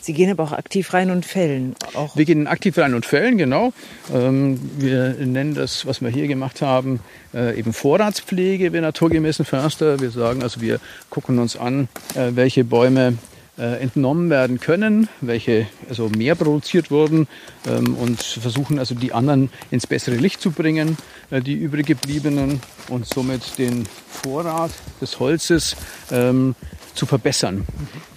Sie 0.07 0.13
gehen 0.13 0.31
aber 0.31 0.45
auch 0.45 0.53
aktiv 0.53 0.93
rein 0.93 1.11
und 1.11 1.25
fällen. 1.25 1.75
Auch. 1.93 2.15
Wir 2.15 2.23
gehen 2.23 2.47
aktiv 2.47 2.77
rein 2.77 2.93
und 2.93 3.05
fällen, 3.05 3.37
genau. 3.37 3.73
Ähm, 4.15 4.57
wir 4.77 5.17
nennen 5.19 5.53
das, 5.53 5.85
was 5.85 6.01
wir 6.01 6.07
hier 6.07 6.29
gemacht 6.29 6.61
haben, 6.61 7.01
äh, 7.33 7.59
eben 7.59 7.73
Vorratspflege, 7.73 8.71
wir 8.71 8.79
naturgemäßen 8.79 9.43
Förster. 9.43 9.99
Wir 9.99 10.09
sagen 10.11 10.43
also, 10.43 10.61
wir 10.61 10.79
gucken 11.09 11.39
uns 11.39 11.57
an, 11.57 11.89
äh, 12.15 12.31
welche 12.35 12.63
Bäume 12.63 13.17
äh, 13.57 13.81
entnommen 13.81 14.29
werden 14.29 14.61
können, 14.61 15.09
welche 15.19 15.67
also 15.89 16.07
mehr 16.07 16.35
produziert 16.35 16.89
wurden 16.89 17.27
ähm, 17.67 17.93
und 17.95 18.21
versuchen 18.21 18.79
also 18.79 18.95
die 18.95 19.11
anderen 19.11 19.49
ins 19.71 19.87
bessere 19.87 20.15
Licht 20.15 20.39
zu 20.39 20.51
bringen, 20.51 20.97
die 21.31 21.55
übrig 21.55 21.85
gebliebenen 21.85 22.61
und 22.87 23.05
somit 23.05 23.57
den 23.57 23.85
Vorrat 24.07 24.71
des 25.01 25.19
Holzes 25.19 25.75
ähm, 26.09 26.55
zu 26.97 27.05
verbessern. 27.05 27.65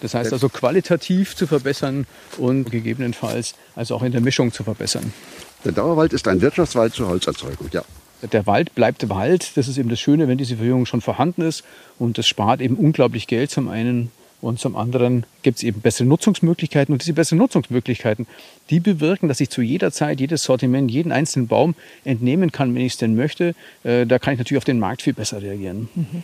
Das 0.01 0.15
heißt 0.15 0.33
also 0.33 0.49
qualitativ 0.49 1.37
zu 1.37 1.47
verbessern 1.47 2.07
und 2.39 2.71
gegebenenfalls 2.71 3.55
also 3.77 3.95
auch 3.95 4.03
in 4.03 4.13
der 4.13 4.21
Mischung 4.21 4.53
zu 4.53 4.65
verbessern. 4.65 5.13
Der 5.65 5.73
Dauerwald 5.73 6.13
ist 6.13 6.27
ein 6.27 6.41
Wirtschaftswald 6.41 6.95
zur 6.95 7.09
Holzerzeugung, 7.09 7.69
ja. 7.73 7.85
Der 8.33 8.47
Wald 8.47 8.75
bleibt 8.75 9.09
Wald. 9.09 9.53
Das 9.57 9.67
ist 9.69 9.79
eben 9.79 9.89
das 9.89 10.01
Schöne, 10.01 10.29
wenn 10.29 10.37
diese 10.37 10.57
Verjüngung 10.57 10.87
schon 10.87 11.01
vorhanden 11.01 11.43
ist. 11.43 11.65
Und 11.99 12.19
das 12.19 12.27
spart 12.27 12.61
eben 12.61 12.77
unglaublich 12.77 13.27
Geld 13.27 13.51
zum 13.51 13.69
einen. 13.69 14.11
Und 14.43 14.59
zum 14.59 14.75
anderen 14.77 15.25
gibt 15.43 15.59
es 15.59 15.63
eben 15.63 15.81
bessere 15.81 16.07
Nutzungsmöglichkeiten. 16.07 16.93
Und 16.93 17.03
diese 17.03 17.13
besseren 17.13 17.39
Nutzungsmöglichkeiten, 17.39 18.27
die 18.71 18.81
bewirken, 18.81 19.29
dass 19.29 19.41
ich 19.41 19.51
zu 19.51 19.63
jeder 19.63 19.93
Zeit 19.93 20.21
jedes 20.21 20.43
Sortiment, 20.45 20.91
jeden 20.91 21.13
einzelnen 21.13 21.47
Baum 21.47 21.75
entnehmen 22.05 22.53
kann, 22.53 22.75
wenn 22.75 22.83
ich 22.83 22.93
es 22.93 22.99
denn 22.99 23.15
möchte. 23.15 23.55
Äh, 23.85 24.07
da 24.07 24.19
kann 24.19 24.35
ich 24.35 24.39
natürlich 24.39 24.59
auf 24.59 24.65
den 24.65 24.79
Markt 24.79 25.03
viel 25.03 25.13
besser 25.13 25.43
reagieren. 25.43 25.89
Mhm. 25.95 26.23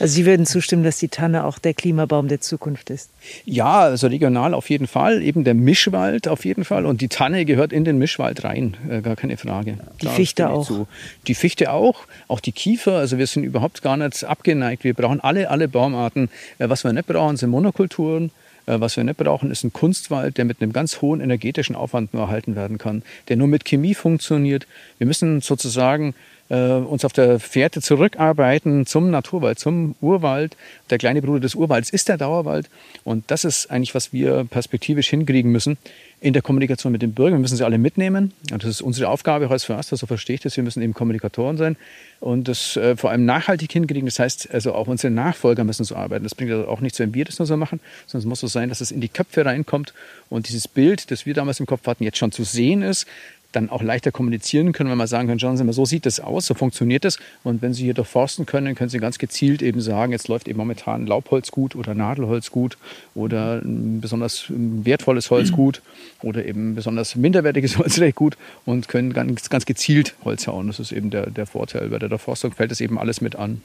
Also 0.00 0.14
Sie 0.14 0.26
würden 0.26 0.46
zustimmen, 0.46 0.84
dass 0.84 0.98
die 0.98 1.08
Tanne 1.08 1.44
auch 1.44 1.58
der 1.58 1.74
Klimabaum 1.74 2.28
der 2.28 2.40
Zukunft 2.40 2.90
ist? 2.90 3.10
Ja, 3.44 3.80
also 3.80 4.06
regional 4.06 4.54
auf 4.54 4.70
jeden 4.70 4.86
Fall. 4.86 5.22
Eben 5.22 5.44
der 5.44 5.54
Mischwald 5.54 6.28
auf 6.28 6.44
jeden 6.44 6.64
Fall. 6.64 6.86
Und 6.86 7.00
die 7.00 7.08
Tanne 7.08 7.44
gehört 7.44 7.72
in 7.72 7.84
den 7.84 7.98
Mischwald 7.98 8.44
rein, 8.44 8.76
äh, 8.88 9.00
gar 9.00 9.16
keine 9.16 9.36
Frage. 9.36 9.78
Die 10.00 10.06
da 10.06 10.12
Fichte 10.12 10.50
auch? 10.50 10.66
Zu. 10.66 10.86
Die 11.26 11.34
Fichte 11.34 11.72
auch, 11.72 12.06
auch 12.28 12.40
die 12.40 12.52
Kiefer. 12.52 12.96
Also 12.96 13.18
wir 13.18 13.26
sind 13.26 13.44
überhaupt 13.44 13.82
gar 13.82 13.96
nicht 13.96 14.24
abgeneigt. 14.24 14.84
Wir 14.84 14.94
brauchen 14.94 15.20
alle, 15.20 15.50
alle 15.50 15.68
Baumarten. 15.68 16.28
Äh, 16.58 16.68
was 16.68 16.84
wir 16.84 16.92
nicht 16.92 17.06
brauchen, 17.06 17.36
sind 17.36 17.50
Monokulturen. 17.50 18.30
Äh, 18.66 18.80
was 18.80 18.96
wir 18.96 19.04
nicht 19.04 19.16
brauchen, 19.16 19.50
ist 19.50 19.64
ein 19.64 19.72
Kunstwald, 19.72 20.38
der 20.38 20.44
mit 20.44 20.60
einem 20.60 20.72
ganz 20.72 21.02
hohen 21.02 21.20
energetischen 21.20 21.76
Aufwand 21.76 22.14
nur 22.14 22.24
erhalten 22.24 22.56
werden 22.56 22.78
kann, 22.78 23.02
der 23.28 23.36
nur 23.36 23.48
mit 23.48 23.64
Chemie 23.64 23.94
funktioniert. 23.94 24.66
Wir 24.98 25.06
müssen 25.06 25.40
sozusagen 25.40 26.14
äh, 26.52 26.72
uns 26.72 27.04
auf 27.04 27.14
der 27.14 27.40
Fährte 27.40 27.80
zurückarbeiten 27.80 28.84
zum 28.84 29.10
Naturwald, 29.10 29.58
zum 29.58 29.94
Urwald. 30.02 30.56
Der 30.90 30.98
kleine 30.98 31.22
Bruder 31.22 31.40
des 31.40 31.54
Urwalds 31.54 31.88
ist 31.88 32.10
der 32.10 32.18
Dauerwald. 32.18 32.68
Und 33.04 33.24
das 33.30 33.44
ist 33.44 33.70
eigentlich, 33.70 33.94
was 33.94 34.12
wir 34.12 34.44
perspektivisch 34.44 35.08
hinkriegen 35.08 35.50
müssen 35.50 35.78
in 36.20 36.34
der 36.34 36.42
Kommunikation 36.42 36.92
mit 36.92 37.00
den 37.00 37.14
Bürgern. 37.14 37.34
Wir 37.34 37.40
müssen 37.40 37.56
sie 37.56 37.64
alle 37.64 37.78
mitnehmen. 37.78 38.32
Und 38.52 38.62
das 38.62 38.70
ist 38.70 38.82
unsere 38.82 39.08
Aufgabe 39.08 39.50
als 39.50 39.64
Förster, 39.64 39.96
so 39.96 40.06
verstehe 40.06 40.34
ich 40.34 40.40
das. 40.42 40.56
Wir 40.56 40.62
müssen 40.62 40.82
eben 40.82 40.92
Kommunikatoren 40.92 41.56
sein 41.56 41.76
und 42.20 42.46
das 42.48 42.76
äh, 42.76 42.96
vor 42.96 43.10
allem 43.10 43.24
nachhaltig 43.24 43.72
hinkriegen. 43.72 44.06
Das 44.06 44.18
heißt, 44.18 44.52
also 44.52 44.74
auch 44.74 44.86
unsere 44.86 45.10
Nachfolger 45.10 45.64
müssen 45.64 45.84
so 45.84 45.96
arbeiten. 45.96 46.22
Das 46.22 46.34
bringt 46.34 46.52
also 46.52 46.68
auch 46.68 46.80
nichts, 46.80 46.98
wenn 46.98 47.14
wir 47.14 47.24
das 47.24 47.38
nur 47.38 47.46
so 47.46 47.56
machen, 47.56 47.80
sondern 48.06 48.26
es 48.26 48.28
muss 48.28 48.40
so 48.40 48.46
sein, 48.46 48.68
dass 48.68 48.82
es 48.82 48.92
in 48.92 49.00
die 49.00 49.08
Köpfe 49.08 49.46
reinkommt 49.46 49.94
und 50.28 50.48
dieses 50.48 50.68
Bild, 50.68 51.10
das 51.10 51.24
wir 51.24 51.34
damals 51.34 51.60
im 51.60 51.66
Kopf 51.66 51.86
hatten, 51.86 52.04
jetzt 52.04 52.18
schon 52.18 52.30
zu 52.30 52.44
sehen 52.44 52.82
ist 52.82 53.06
dann 53.52 53.70
auch 53.70 53.82
leichter 53.82 54.10
kommunizieren 54.10 54.72
können, 54.72 54.90
wenn 54.90 54.98
man 54.98 55.06
sagen 55.06 55.28
kann, 55.28 55.38
schauen 55.38 55.56
Sie 55.56 55.64
mal, 55.64 55.72
so 55.72 55.84
sieht 55.84 56.06
das 56.06 56.20
aus, 56.20 56.46
so 56.46 56.54
funktioniert 56.54 57.04
das. 57.04 57.18
Und 57.44 57.62
wenn 57.62 57.74
Sie 57.74 57.84
hier 57.84 57.94
durchforsten 57.94 58.46
können, 58.46 58.74
können 58.74 58.90
Sie 58.90 58.98
ganz 58.98 59.18
gezielt 59.18 59.62
eben 59.62 59.80
sagen, 59.80 60.12
jetzt 60.12 60.28
läuft 60.28 60.48
eben 60.48 60.58
momentan 60.58 61.06
Laubholz 61.06 61.50
gut 61.50 61.76
oder 61.76 61.94
Nadelholz 61.94 62.50
gut 62.50 62.78
oder 63.14 63.60
ein 63.62 64.00
besonders 64.00 64.46
wertvolles 64.48 65.30
Holz 65.30 65.52
gut 65.52 65.82
oder 66.22 66.44
eben 66.44 66.74
besonders 66.74 67.16
minderwertiges 67.16 67.78
Holz 67.78 67.98
recht 67.98 68.16
gut 68.16 68.36
und 68.64 68.88
können 68.88 69.12
ganz, 69.12 69.50
ganz 69.50 69.66
gezielt 69.66 70.14
Holz 70.24 70.46
hauen. 70.46 70.66
Das 70.66 70.80
ist 70.80 70.92
eben 70.92 71.10
der, 71.10 71.30
der 71.30 71.46
Vorteil. 71.46 71.88
Bei 71.88 71.98
der 71.98 72.08
Durchforstung 72.08 72.52
fällt 72.52 72.70
das 72.70 72.80
eben 72.80 72.98
alles 72.98 73.20
mit 73.20 73.36
an. 73.36 73.62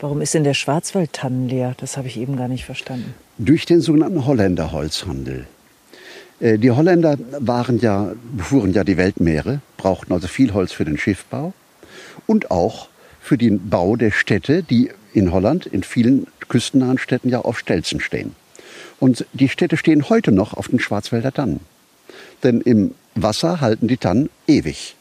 Warum 0.00 0.22
ist 0.22 0.32
denn 0.32 0.44
der 0.44 0.54
Schwarzwald 0.54 1.12
tannenleer? 1.12 1.74
Das 1.76 1.98
habe 1.98 2.08
ich 2.08 2.16
eben 2.16 2.36
gar 2.36 2.48
nicht 2.48 2.64
verstanden. 2.64 3.14
Durch 3.36 3.66
den 3.66 3.82
sogenannten 3.82 4.24
Holländerholzhandel. 4.24 5.46
Äh, 6.40 6.58
die 6.58 6.70
Holländer 6.70 7.16
waren 7.38 7.78
ja, 7.78 8.12
befuhren 8.36 8.72
ja 8.72 8.84
die 8.84 8.96
Weltmeere, 8.96 9.60
brauchten 9.76 10.12
also 10.12 10.26
viel 10.26 10.52
Holz 10.52 10.72
für 10.72 10.84
den 10.84 10.98
Schiffbau 10.98 11.52
und 12.26 12.50
auch 12.50 12.88
für 13.20 13.38
den 13.38 13.68
Bau 13.68 13.96
der 13.96 14.10
Städte, 14.10 14.62
die 14.62 14.90
in 15.12 15.32
Holland 15.32 15.66
in 15.66 15.82
vielen 15.82 16.26
küstennahen 16.48 16.98
Städten 16.98 17.28
ja 17.28 17.40
auf 17.40 17.58
Stelzen 17.58 18.00
stehen. 18.00 18.34
Und 18.98 19.26
die 19.32 19.48
Städte 19.48 19.76
stehen 19.76 20.08
heute 20.08 20.32
noch 20.32 20.54
auf 20.54 20.68
den 20.68 20.80
Schwarzwälder 20.80 21.32
Tannen. 21.32 21.60
Denn 22.42 22.60
im 22.60 22.94
Wasser 23.14 23.60
halten 23.60 23.88
die 23.88 23.96
Tannen 23.96 24.30
ewig. 24.46 24.96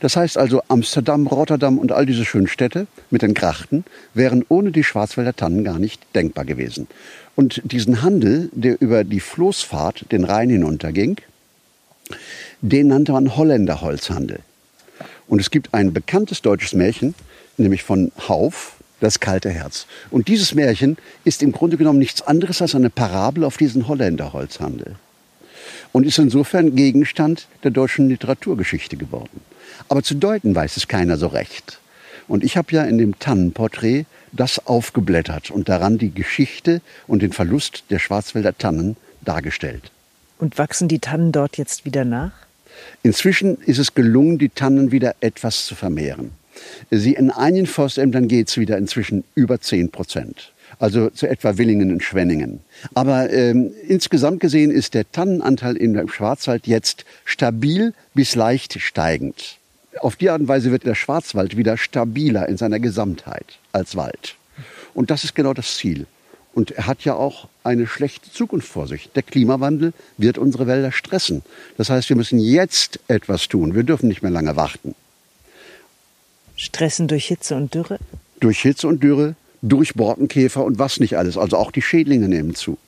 Das 0.00 0.16
heißt 0.16 0.38
also, 0.38 0.62
Amsterdam, 0.68 1.26
Rotterdam 1.26 1.78
und 1.78 1.90
all 1.92 2.06
diese 2.06 2.24
schönen 2.24 2.46
Städte 2.46 2.86
mit 3.10 3.22
den 3.22 3.34
Grachten 3.34 3.84
wären 4.14 4.44
ohne 4.48 4.70
die 4.70 4.84
Schwarzwälder 4.84 5.34
Tannen 5.34 5.64
gar 5.64 5.78
nicht 5.78 6.00
denkbar 6.14 6.44
gewesen. 6.44 6.86
Und 7.34 7.60
diesen 7.64 8.02
Handel, 8.02 8.48
der 8.52 8.80
über 8.80 9.04
die 9.04 9.20
Floßfahrt 9.20 10.10
den 10.12 10.24
Rhein 10.24 10.50
hinunterging, 10.50 11.16
den 12.60 12.88
nannte 12.88 13.12
man 13.12 13.36
Holländerholzhandel. 13.36 14.40
Und 15.26 15.40
es 15.40 15.50
gibt 15.50 15.74
ein 15.74 15.92
bekanntes 15.92 16.42
deutsches 16.42 16.74
Märchen, 16.74 17.14
nämlich 17.56 17.82
von 17.82 18.12
Hauf, 18.28 18.76
das 19.00 19.20
kalte 19.20 19.50
Herz. 19.50 19.86
Und 20.10 20.28
dieses 20.28 20.54
Märchen 20.54 20.96
ist 21.24 21.42
im 21.42 21.52
Grunde 21.52 21.76
genommen 21.76 21.98
nichts 21.98 22.22
anderes 22.22 22.62
als 22.62 22.74
eine 22.74 22.90
Parabel 22.90 23.44
auf 23.44 23.56
diesen 23.56 23.86
Holländerholzhandel. 23.88 24.96
Und 25.92 26.04
ist 26.06 26.18
insofern 26.18 26.74
Gegenstand 26.74 27.46
der 27.62 27.70
deutschen 27.70 28.08
Literaturgeschichte 28.08 28.96
geworden. 28.96 29.40
Aber 29.88 30.02
zu 30.02 30.14
deuten 30.14 30.54
weiß 30.54 30.76
es 30.76 30.88
keiner 30.88 31.16
so 31.16 31.28
recht. 31.28 31.78
Und 32.26 32.44
ich 32.44 32.56
habe 32.56 32.72
ja 32.72 32.84
in 32.84 32.98
dem 32.98 33.18
Tannenporträt 33.18 34.04
das 34.32 34.66
aufgeblättert 34.66 35.50
und 35.50 35.68
daran 35.68 35.98
die 35.98 36.12
Geschichte 36.12 36.82
und 37.06 37.22
den 37.22 37.32
Verlust 37.32 37.84
der 37.90 37.98
Schwarzwälder 37.98 38.56
Tannen 38.56 38.96
dargestellt. 39.22 39.90
Und 40.38 40.58
wachsen 40.58 40.88
die 40.88 40.98
Tannen 40.98 41.32
dort 41.32 41.56
jetzt 41.56 41.84
wieder 41.84 42.04
nach? 42.04 42.32
Inzwischen 43.02 43.56
ist 43.62 43.78
es 43.78 43.94
gelungen, 43.94 44.38
die 44.38 44.50
Tannen 44.50 44.92
wieder 44.92 45.16
etwas 45.20 45.66
zu 45.66 45.74
vermehren. 45.74 46.32
Sie 46.90 47.14
in 47.14 47.30
einigen 47.30 47.66
Forstämtern 47.66 48.28
geht 48.28 48.48
es 48.48 48.58
wieder 48.58 48.78
inzwischen 48.78 49.24
über 49.34 49.60
10 49.60 49.90
Prozent. 49.90 50.52
Also 50.78 51.10
zu 51.10 51.26
etwa 51.26 51.56
Willingen 51.56 51.90
und 51.90 52.04
Schwenningen. 52.04 52.60
Aber 52.94 53.30
ähm, 53.30 53.72
insgesamt 53.86 54.40
gesehen 54.40 54.70
ist 54.70 54.94
der 54.94 55.10
Tannenanteil 55.10 55.76
im 55.76 56.08
Schwarzwald 56.08 56.66
jetzt 56.66 57.04
stabil 57.24 57.94
bis 58.14 58.34
leicht 58.34 58.80
steigend. 58.80 59.58
Auf 60.00 60.16
die 60.16 60.30
Art 60.30 60.40
und 60.40 60.48
Weise 60.48 60.70
wird 60.70 60.84
der 60.84 60.94
Schwarzwald 60.94 61.56
wieder 61.56 61.76
stabiler 61.76 62.48
in 62.48 62.56
seiner 62.56 62.78
Gesamtheit 62.78 63.58
als 63.72 63.96
Wald. 63.96 64.36
Und 64.94 65.10
das 65.10 65.24
ist 65.24 65.34
genau 65.34 65.54
das 65.54 65.76
Ziel. 65.76 66.06
Und 66.54 66.72
er 66.72 66.86
hat 66.86 67.04
ja 67.04 67.14
auch 67.14 67.48
eine 67.62 67.86
schlechte 67.86 68.32
Zukunft 68.32 68.68
vor 68.68 68.88
sich. 68.88 69.10
Der 69.14 69.22
Klimawandel 69.22 69.92
wird 70.16 70.38
unsere 70.38 70.66
Wälder 70.66 70.90
stressen. 70.90 71.42
Das 71.76 71.90
heißt, 71.90 72.08
wir 72.08 72.16
müssen 72.16 72.38
jetzt 72.38 72.98
etwas 73.06 73.48
tun. 73.48 73.74
Wir 73.74 73.84
dürfen 73.84 74.08
nicht 74.08 74.22
mehr 74.22 74.30
lange 74.30 74.56
warten. 74.56 74.94
Stressen 76.56 77.06
durch 77.06 77.26
Hitze 77.26 77.54
und 77.54 77.74
Dürre? 77.74 77.98
Durch 78.40 78.60
Hitze 78.60 78.88
und 78.88 79.02
Dürre, 79.02 79.36
durch 79.62 79.94
Borkenkäfer 79.94 80.64
und 80.64 80.78
was 80.78 80.98
nicht 80.98 81.16
alles. 81.16 81.36
Also 81.36 81.56
auch 81.56 81.70
die 81.70 81.82
Schädlinge 81.82 82.28
nehmen 82.28 82.54
zu. 82.54 82.78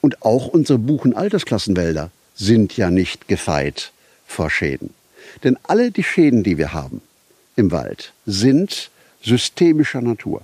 Und 0.00 0.22
auch 0.22 0.48
unsere 0.48 0.78
Buchen-Altersklassenwälder 0.78 2.10
sind 2.34 2.76
ja 2.76 2.90
nicht 2.90 3.28
gefeit 3.28 3.92
vor 4.26 4.50
Schäden. 4.50 4.90
Denn 5.44 5.56
alle 5.62 5.90
die 5.90 6.02
Schäden, 6.02 6.42
die 6.42 6.58
wir 6.58 6.72
haben 6.72 7.00
im 7.56 7.70
Wald, 7.70 8.12
sind 8.26 8.90
systemischer 9.22 10.00
Natur. 10.00 10.42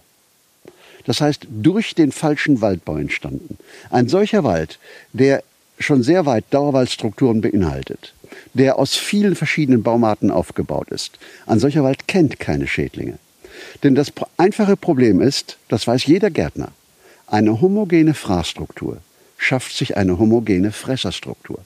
Das 1.05 1.20
heißt, 1.20 1.46
durch 1.49 1.94
den 1.94 2.12
falschen 2.12 2.61
Waldbau 2.61 2.96
entstanden. 2.96 3.59
Ein 3.90 4.09
solcher 4.09 4.44
Wald, 4.44 4.79
der 5.12 5.42
schon 5.79 6.03
sehr 6.03 6.27
weit 6.27 6.44
Dauerwaldstrukturen 6.51 7.40
beinhaltet, 7.40 8.12
der 8.55 8.79
aus 8.79 8.96
vielen 8.96 9.37
verschiedenen 9.37 9.83
Baumarten 9.83 10.31
aufgebaut 10.31 10.88
ist. 10.90 11.18
Ein 11.46 11.61
solcher 11.61 11.85
Wald 11.85 12.09
kennt 12.09 12.40
keine 12.40 12.66
Schädlinge. 12.66 13.18
Denn 13.83 13.94
das 13.94 14.12
einfache 14.37 14.77
Problem 14.77 15.20
ist, 15.20 15.59
das 15.68 15.87
weiß 15.87 16.07
jeder 16.07 16.31
Gärtner, 16.31 16.72
eine 17.27 17.61
homogene 17.61 18.14
Fraßstruktur 18.14 18.99
schafft 19.38 19.77
sich 19.77 19.96
eine 19.96 20.18
homogene 20.18 20.72
Fresserstruktur. 20.72 21.61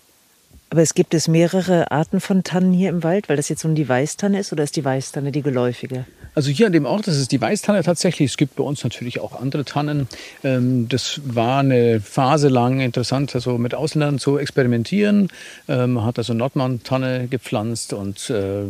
Aber 0.73 0.83
es 0.83 0.95
gibt 0.95 1.15
es 1.15 1.27
mehrere 1.27 1.91
Arten 1.91 2.21
von 2.21 2.45
Tannen 2.45 2.73
hier 2.73 2.91
im 2.91 3.03
Wald, 3.03 3.29
weil 3.29 3.37
das 3.37 3.49
jetzt 3.49 3.65
nun 3.65 3.75
die 3.75 3.89
Weißtanne 3.89 4.39
ist 4.39 4.53
oder 4.53 4.63
ist 4.63 4.77
die 4.77 4.85
Weißtanne 4.85 5.33
die 5.33 5.43
geläufige? 5.43 6.07
Also 6.37 6.51
hier 6.51 6.67
an 6.69 6.73
dem 6.73 6.87
Ort, 6.87 7.09
das 7.09 7.17
ist 7.17 7.33
die 7.33 7.41
Weißtanne 7.41 7.83
tatsächlich. 7.83 8.31
Es 8.31 8.37
gibt 8.37 8.55
bei 8.55 8.63
uns 8.63 8.85
natürlich 8.85 9.19
auch 9.19 9.41
andere 9.41 9.65
Tannen. 9.65 10.07
Ähm, 10.45 10.89
das 10.89 11.21
war 11.25 11.59
eine 11.59 12.01
Phase 12.01 12.49
lang 12.49 12.79
interessant, 12.79 13.35
also 13.35 13.59
mit 13.59 13.75
Ausländern 13.75 14.21
zu 14.21 14.39
experimentieren. 14.39 15.29
Ähm, 15.67 15.95
man 15.95 16.05
hat 16.05 16.19
also 16.19 16.35
Nordmann-Tanne 16.35 17.27
gepflanzt 17.29 17.93
und 17.93 18.31
äh, 18.31 18.63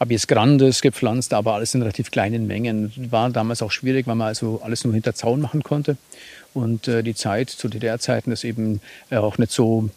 Abies 0.00 0.26
Grandes 0.26 0.82
gepflanzt, 0.82 1.32
aber 1.34 1.54
alles 1.54 1.72
in 1.76 1.82
relativ 1.82 2.10
kleinen 2.10 2.48
Mengen. 2.48 2.92
War 3.10 3.30
damals 3.30 3.62
auch 3.62 3.70
schwierig, 3.70 4.08
weil 4.08 4.16
man 4.16 4.26
also 4.26 4.60
alles 4.64 4.84
nur 4.84 4.92
hinter 4.92 5.14
Zaun 5.14 5.40
machen 5.40 5.62
konnte. 5.62 5.96
Und 6.52 6.88
äh, 6.88 7.02
die 7.04 7.14
Zeit 7.14 7.50
zu 7.50 7.68
DDR-Zeiten 7.68 8.32
ist 8.32 8.42
eben 8.42 8.80
äh, 9.10 9.16
auch 9.16 9.38
nicht 9.38 9.52
so 9.52 9.90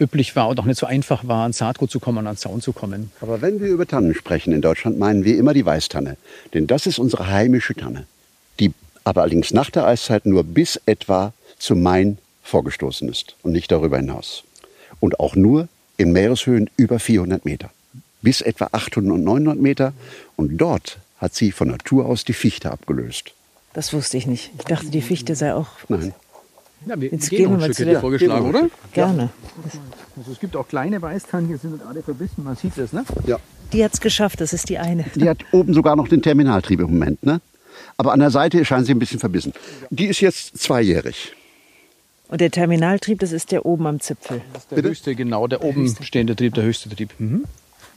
üblich 0.00 0.36
war 0.36 0.48
und 0.48 0.58
auch 0.60 0.64
nicht 0.64 0.78
so 0.78 0.86
einfach 0.86 1.26
war, 1.26 1.44
an 1.44 1.52
Saatgut 1.52 1.90
zu 1.90 2.00
kommen, 2.00 2.26
an 2.26 2.36
Zaun 2.36 2.60
zu 2.60 2.72
kommen. 2.72 3.10
Aber 3.20 3.42
wenn 3.42 3.60
wir 3.60 3.68
über 3.68 3.86
Tannen 3.86 4.14
sprechen 4.14 4.52
in 4.52 4.60
Deutschland, 4.60 4.98
meinen 4.98 5.24
wir 5.24 5.36
immer 5.36 5.54
die 5.54 5.64
Weißtanne. 5.64 6.16
Denn 6.52 6.66
das 6.66 6.86
ist 6.86 6.98
unsere 6.98 7.28
heimische 7.28 7.74
Tanne, 7.74 8.06
die 8.60 8.72
aber 9.04 9.22
allerdings 9.22 9.52
nach 9.52 9.70
der 9.70 9.86
Eiszeit 9.86 10.26
nur 10.26 10.44
bis 10.44 10.80
etwa 10.86 11.32
zum 11.58 11.82
Main 11.82 12.18
vorgestoßen 12.42 13.08
ist 13.08 13.36
und 13.42 13.52
nicht 13.52 13.70
darüber 13.70 13.98
hinaus. 13.98 14.44
Und 15.00 15.20
auch 15.20 15.36
nur 15.36 15.68
in 15.96 16.12
Meereshöhen 16.12 16.70
über 16.76 16.98
400 16.98 17.44
Meter, 17.44 17.70
bis 18.22 18.40
etwa 18.40 18.68
800 18.72 19.12
und 19.12 19.24
900 19.24 19.60
Meter. 19.60 19.92
Und 20.36 20.58
dort 20.58 20.98
hat 21.18 21.34
sie 21.34 21.52
von 21.52 21.68
Natur 21.68 22.06
aus 22.06 22.24
die 22.24 22.32
Fichte 22.32 22.70
abgelöst. 22.70 23.32
Das 23.72 23.92
wusste 23.92 24.16
ich 24.16 24.26
nicht. 24.26 24.50
Ich 24.58 24.64
dachte, 24.64 24.86
die 24.86 25.02
Fichte 25.02 25.34
sei 25.34 25.54
auch 25.54 25.68
Nein. 25.88 26.14
Ja, 26.86 27.00
wir 27.00 27.08
Jetzt 27.10 27.30
gehen 27.30 27.38
gehen 27.38 27.46
wir 27.46 27.52
noch 27.52 27.58
mal 27.60 27.64
ein 27.66 27.70
zu 27.72 27.74
Stück 27.82 27.86
der- 27.88 28.00
vorgeschlagen, 28.00 28.46
oder? 28.48 28.68
gerne. 28.92 29.30
Also 30.16 30.32
es 30.32 30.40
gibt 30.40 30.54
auch 30.56 30.68
kleine 30.68 31.00
Weißtannen, 31.00 31.48
hier 31.48 31.58
sind 31.58 31.80
alle 31.86 32.02
verbissen, 32.02 32.44
man 32.44 32.56
sieht 32.56 32.72
das, 32.76 32.92
ne? 32.92 33.04
Ja. 33.26 33.38
Die 33.72 33.82
hat's 33.84 34.00
geschafft, 34.00 34.40
das 34.40 34.52
ist 34.52 34.68
die 34.68 34.78
eine. 34.78 35.04
Die 35.14 35.28
hat 35.28 35.38
oben 35.52 35.72
sogar 35.74 35.96
noch 35.96 36.08
den 36.08 36.22
Terminaltrieb 36.22 36.80
im 36.80 36.86
Moment, 36.90 37.24
ne? 37.24 37.40
Aber 37.96 38.12
an 38.12 38.20
der 38.20 38.30
Seite 38.30 38.64
scheint 38.64 38.86
sie 38.86 38.92
ein 38.94 38.98
bisschen 38.98 39.18
verbissen. 39.20 39.52
Die 39.90 40.06
ist 40.06 40.20
jetzt 40.20 40.58
zweijährig. 40.58 41.32
Und 42.28 42.40
der 42.40 42.50
Terminaltrieb, 42.50 43.18
das 43.20 43.32
ist 43.32 43.52
der 43.52 43.66
oben 43.66 43.86
am 43.86 44.00
Zipfel. 44.00 44.40
Der 44.70 44.82
höchste, 44.82 45.14
genau, 45.14 45.46
der 45.46 45.62
oben 45.64 45.94
stehende 46.02 46.34
Trieb, 46.36 46.54
der 46.54 46.64
höchste 46.64 46.88
Trieb. 46.88 47.10
Mhm. 47.18 47.44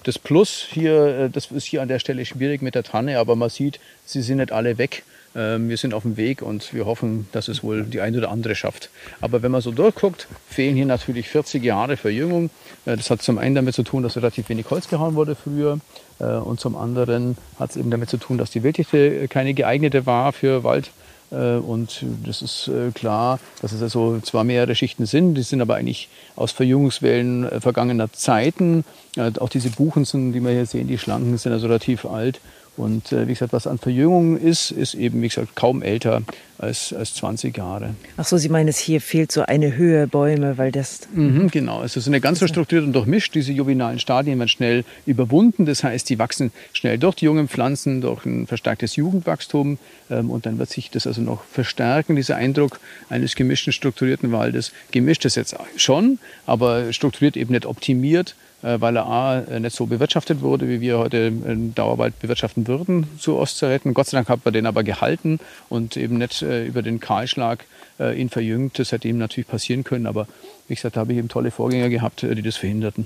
Das 0.04 0.19
Plus 0.19 0.65
hier, 0.69 1.06
äh, 1.26 1.30
das 1.30 1.52
ist 1.52 1.65
hier 1.65 1.82
an 1.82 1.88
der 1.88 2.00
Stelle 2.00 2.26
schwierig 2.26 2.62
mit 2.62 2.76
der 2.76 2.84
Tanne, 2.84 3.19
aber 3.19 3.36
man 3.36 3.50
sieht, 3.50 3.80
sie 4.06 4.21
sind 4.21 4.38
nicht 4.38 4.52
alle 4.52 4.78
weg. 4.78 5.04
Ähm, 5.35 5.69
Wir 5.69 5.77
sind 5.77 5.93
auf 5.93 6.03
dem 6.03 6.17
Weg 6.17 6.41
und 6.41 6.73
wir 6.73 6.85
hoffen, 6.85 7.27
dass 7.31 7.47
es 7.47 7.63
wohl 7.63 7.83
die 7.83 8.01
eine 8.01 8.17
oder 8.17 8.31
andere 8.31 8.55
schafft. 8.55 8.89
Aber 9.21 9.41
wenn 9.41 9.51
man 9.51 9.61
so 9.61 9.71
durchguckt, 9.71 10.27
fehlen 10.49 10.75
hier 10.75 10.85
natürlich 10.85 11.29
40 11.29 11.63
Jahre 11.63 11.97
Verjüngung. 11.97 12.49
Äh, 12.85 12.95
Das 12.97 13.09
hat 13.09 13.21
zum 13.21 13.37
einen 13.37 13.55
damit 13.55 13.75
zu 13.75 13.83
tun, 13.83 14.03
dass 14.03 14.15
relativ 14.17 14.49
wenig 14.49 14.69
Holz 14.69 14.87
gehauen 14.87 15.15
wurde 15.15 15.35
früher. 15.35 15.79
Äh, 16.19 16.25
Und 16.25 16.59
zum 16.59 16.75
anderen 16.75 17.37
hat 17.59 17.71
es 17.71 17.77
eben 17.77 17.91
damit 17.91 18.09
zu 18.09 18.17
tun, 18.17 18.37
dass 18.37 18.51
die 18.51 18.63
Wilddichte 18.63 19.27
keine 19.27 19.53
geeignete 19.53 20.05
war 20.05 20.33
für 20.33 20.63
Wald. 20.63 20.91
Äh, 21.29 21.57
Und 21.57 22.05
das 22.25 22.41
ist 22.41 22.69
äh, 22.69 22.91
klar, 22.91 23.39
dass 23.61 23.73
es 23.73 23.81
also 23.81 24.19
zwar 24.21 24.43
mehrere 24.45 24.75
Schichten 24.75 25.05
sind, 25.05 25.35
die 25.35 25.43
sind 25.43 25.61
aber 25.61 25.75
eigentlich 25.75 26.07
aus 26.37 26.51
Verjüngungswellen 26.53 27.43
äh, 27.49 27.59
vergangener 27.61 28.11
Zeiten. 28.13 28.85
Äh, 29.17 29.31
Auch 29.39 29.49
diese 29.49 29.69
Buchensen, 29.69 30.31
die 30.33 30.39
wir 30.39 30.51
hier 30.51 30.65
sehen, 30.65 30.87
die 30.87 30.97
schlanken, 30.97 31.37
sind 31.37 31.51
also 31.51 31.67
relativ 31.67 32.05
alt. 32.05 32.39
Und 32.77 33.11
äh, 33.11 33.27
wie 33.27 33.33
gesagt, 33.33 33.53
was 33.53 33.65
an 33.65 33.79
Verjüngung 33.79 34.37
ist, 34.37 34.69
ist 34.69 34.93
eben, 34.93 35.21
wie 35.21 35.27
gesagt, 35.27 35.55
kaum 35.55 35.81
älter 35.81 36.21
als, 36.59 36.93
als 36.93 37.15
20 37.15 37.57
Jahre. 37.57 37.95
Ach 38.17 38.25
so, 38.25 38.37
Sie 38.37 38.49
meinen, 38.49 38.67
es 38.67 38.77
hier 38.77 39.01
fehlt 39.01 39.31
so 39.31 39.41
eine 39.41 39.75
Höhe 39.75 40.07
Bäume, 40.07 40.57
weil 40.57 40.71
das 40.71 41.01
Mhm, 41.13 41.49
genau, 41.49 41.83
es 41.83 41.97
ist 41.97 42.07
nicht 42.07 42.21
ganz 42.21 42.39
so 42.39 42.47
strukturiert 42.47 42.85
und 42.85 42.93
durchmischt. 42.93 43.33
Diese 43.35 43.51
juvenalen 43.51 43.99
Stadien 43.99 44.37
werden 44.37 44.49
schnell 44.49 44.83
überwunden. 45.05 45.65
Das 45.65 45.83
heißt, 45.83 46.07
die 46.09 46.19
wachsen 46.19 46.51
schnell 46.71 46.97
durch 46.99 47.15
die 47.15 47.25
jungen 47.25 47.47
Pflanzen, 47.47 48.01
durch 48.01 48.25
ein 48.25 48.45
verstärktes 48.47 48.95
Jugendwachstum. 48.95 49.79
Ähm, 50.09 50.29
Und 50.29 50.45
dann 50.45 50.59
wird 50.59 50.69
sich 50.69 50.91
das 50.91 51.07
also 51.07 51.21
noch 51.21 51.43
verstärken, 51.45 52.15
dieser 52.15 52.35
Eindruck 52.35 52.79
eines 53.09 53.35
gemischten, 53.35 53.73
strukturierten 53.73 54.31
Waldes. 54.31 54.71
Gemischt 54.91 55.25
ist 55.25 55.35
jetzt 55.35 55.55
schon, 55.75 56.19
aber 56.45 56.93
strukturiert 56.93 57.37
eben 57.37 57.53
nicht 57.53 57.65
optimiert, 57.65 58.35
weil 58.80 58.97
er 58.97 59.06
A, 59.06 59.39
äh, 59.39 59.60
nicht 59.60 59.75
so 59.75 59.86
bewirtschaftet 59.86 60.41
wurde, 60.41 60.67
wie 60.67 60.82
wir 60.82 60.97
heute 60.97 61.27
einen 61.27 61.73
Dauerwald 61.73 62.19
bewirtschaften 62.19 62.67
würden 62.67 63.08
zu 63.19 63.38
Ostzeiten. 63.38 63.93
Gott 63.93 64.08
sei 64.08 64.17
Dank 64.17 64.30
hat 64.30 64.43
man 64.43 64.53
den 64.53 64.65
aber 64.65 64.84
gehalten 64.84 65.39
und 65.69 65.95
eben 65.95 66.17
nicht 66.17 66.41
äh, 66.41 66.65
über 66.65 66.82
den 66.82 66.99
Kahlschlag 66.99 67.65
äh, 67.99 68.19
ihn 68.19 68.30
verjüngt. 68.30 68.80
Das 68.80 68.91
hätte 68.91 69.08
ihm 69.08 69.17
natürlich 69.17 69.47
passieren 69.47 69.84
können, 69.84 70.06
aber 70.06 70.27
wie 70.67 70.75
gesagt, 70.75 70.95
da 70.95 71.01
habe 71.01 71.13
ich 71.13 71.19
eben 71.19 71.30
tolle 71.30 71.51
Vorgänger 71.51 71.89
gehabt, 71.89 72.23
äh, 72.23 72.36
die 72.36 72.41
das 72.41 72.58
verhinderten. 72.58 73.06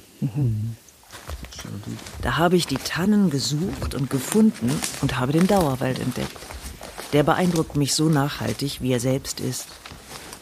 Da 2.22 2.38
habe 2.38 2.56
ich 2.56 2.66
die 2.66 2.78
Tannen 2.78 3.30
gesucht 3.30 3.94
und 3.94 4.10
gefunden 4.10 4.72
und 5.02 5.20
habe 5.20 5.34
den 5.34 5.48
Dauerwald 5.48 6.00
entdeckt. 6.00 6.38
Der 7.14 7.24
beeindruckt 7.24 7.76
mich 7.76 7.94
so 7.94 8.10
nachhaltig, 8.10 8.82
wie 8.82 8.94
er 8.94 9.00
selbst 9.00 9.40
ist, 9.40 9.68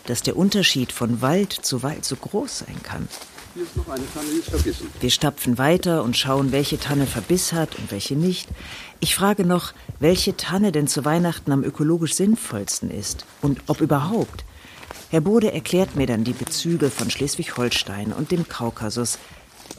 dass 0.05 0.21
der 0.21 0.37
Unterschied 0.37 0.91
von 0.91 1.21
Wald 1.21 1.51
zu 1.51 1.83
Wald 1.83 2.05
so 2.05 2.15
groß 2.15 2.59
sein 2.59 2.77
kann. 2.83 3.07
Hier 3.53 3.63
ist 3.63 3.75
noch 3.75 3.89
eine 3.89 4.03
Tanne, 4.13 4.27
die 4.31 4.39
ist 4.39 4.49
verbissen. 4.49 4.87
Wir 4.99 5.09
stapfen 5.09 5.57
weiter 5.57 6.03
und 6.03 6.15
schauen, 6.15 6.51
welche 6.51 6.79
Tanne 6.79 7.07
Verbiss 7.07 7.51
hat 7.53 7.75
und 7.77 7.91
welche 7.91 8.15
nicht. 8.15 8.47
Ich 8.99 9.15
frage 9.15 9.45
noch, 9.45 9.73
welche 9.99 10.37
Tanne 10.37 10.71
denn 10.71 10.87
zu 10.87 11.03
Weihnachten 11.05 11.51
am 11.51 11.63
ökologisch 11.63 12.13
sinnvollsten 12.13 12.91
ist 12.91 13.25
und 13.41 13.61
ob 13.67 13.81
überhaupt. 13.81 14.45
Herr 15.09 15.21
Bode 15.21 15.51
erklärt 15.51 15.95
mir 15.95 16.05
dann 16.05 16.23
die 16.23 16.33
Bezüge 16.33 16.91
von 16.91 17.09
Schleswig-Holstein 17.09 18.13
und 18.13 18.31
dem 18.31 18.47
Kaukasus. 18.47 19.17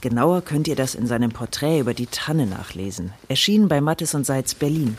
Genauer 0.00 0.42
könnt 0.42 0.66
ihr 0.66 0.76
das 0.76 0.94
in 0.94 1.06
seinem 1.06 1.30
Porträt 1.30 1.78
über 1.78 1.94
die 1.94 2.06
Tanne 2.06 2.46
nachlesen. 2.46 3.12
Erschienen 3.28 3.68
bei 3.68 3.80
Mattes 3.80 4.14
und 4.14 4.26
Seitz 4.26 4.54
Berlin. 4.54 4.98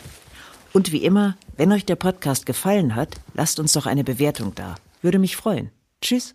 Und 0.72 0.92
wie 0.92 1.04
immer, 1.04 1.36
wenn 1.58 1.72
euch 1.72 1.84
der 1.84 1.96
Podcast 1.96 2.46
gefallen 2.46 2.94
hat, 2.94 3.16
lasst 3.34 3.60
uns 3.60 3.72
doch 3.74 3.84
eine 3.84 4.04
Bewertung 4.04 4.54
da. 4.54 4.76
Würde 5.02 5.18
mich 5.18 5.36
freuen. 5.36 5.70
Tschüss. 6.00 6.34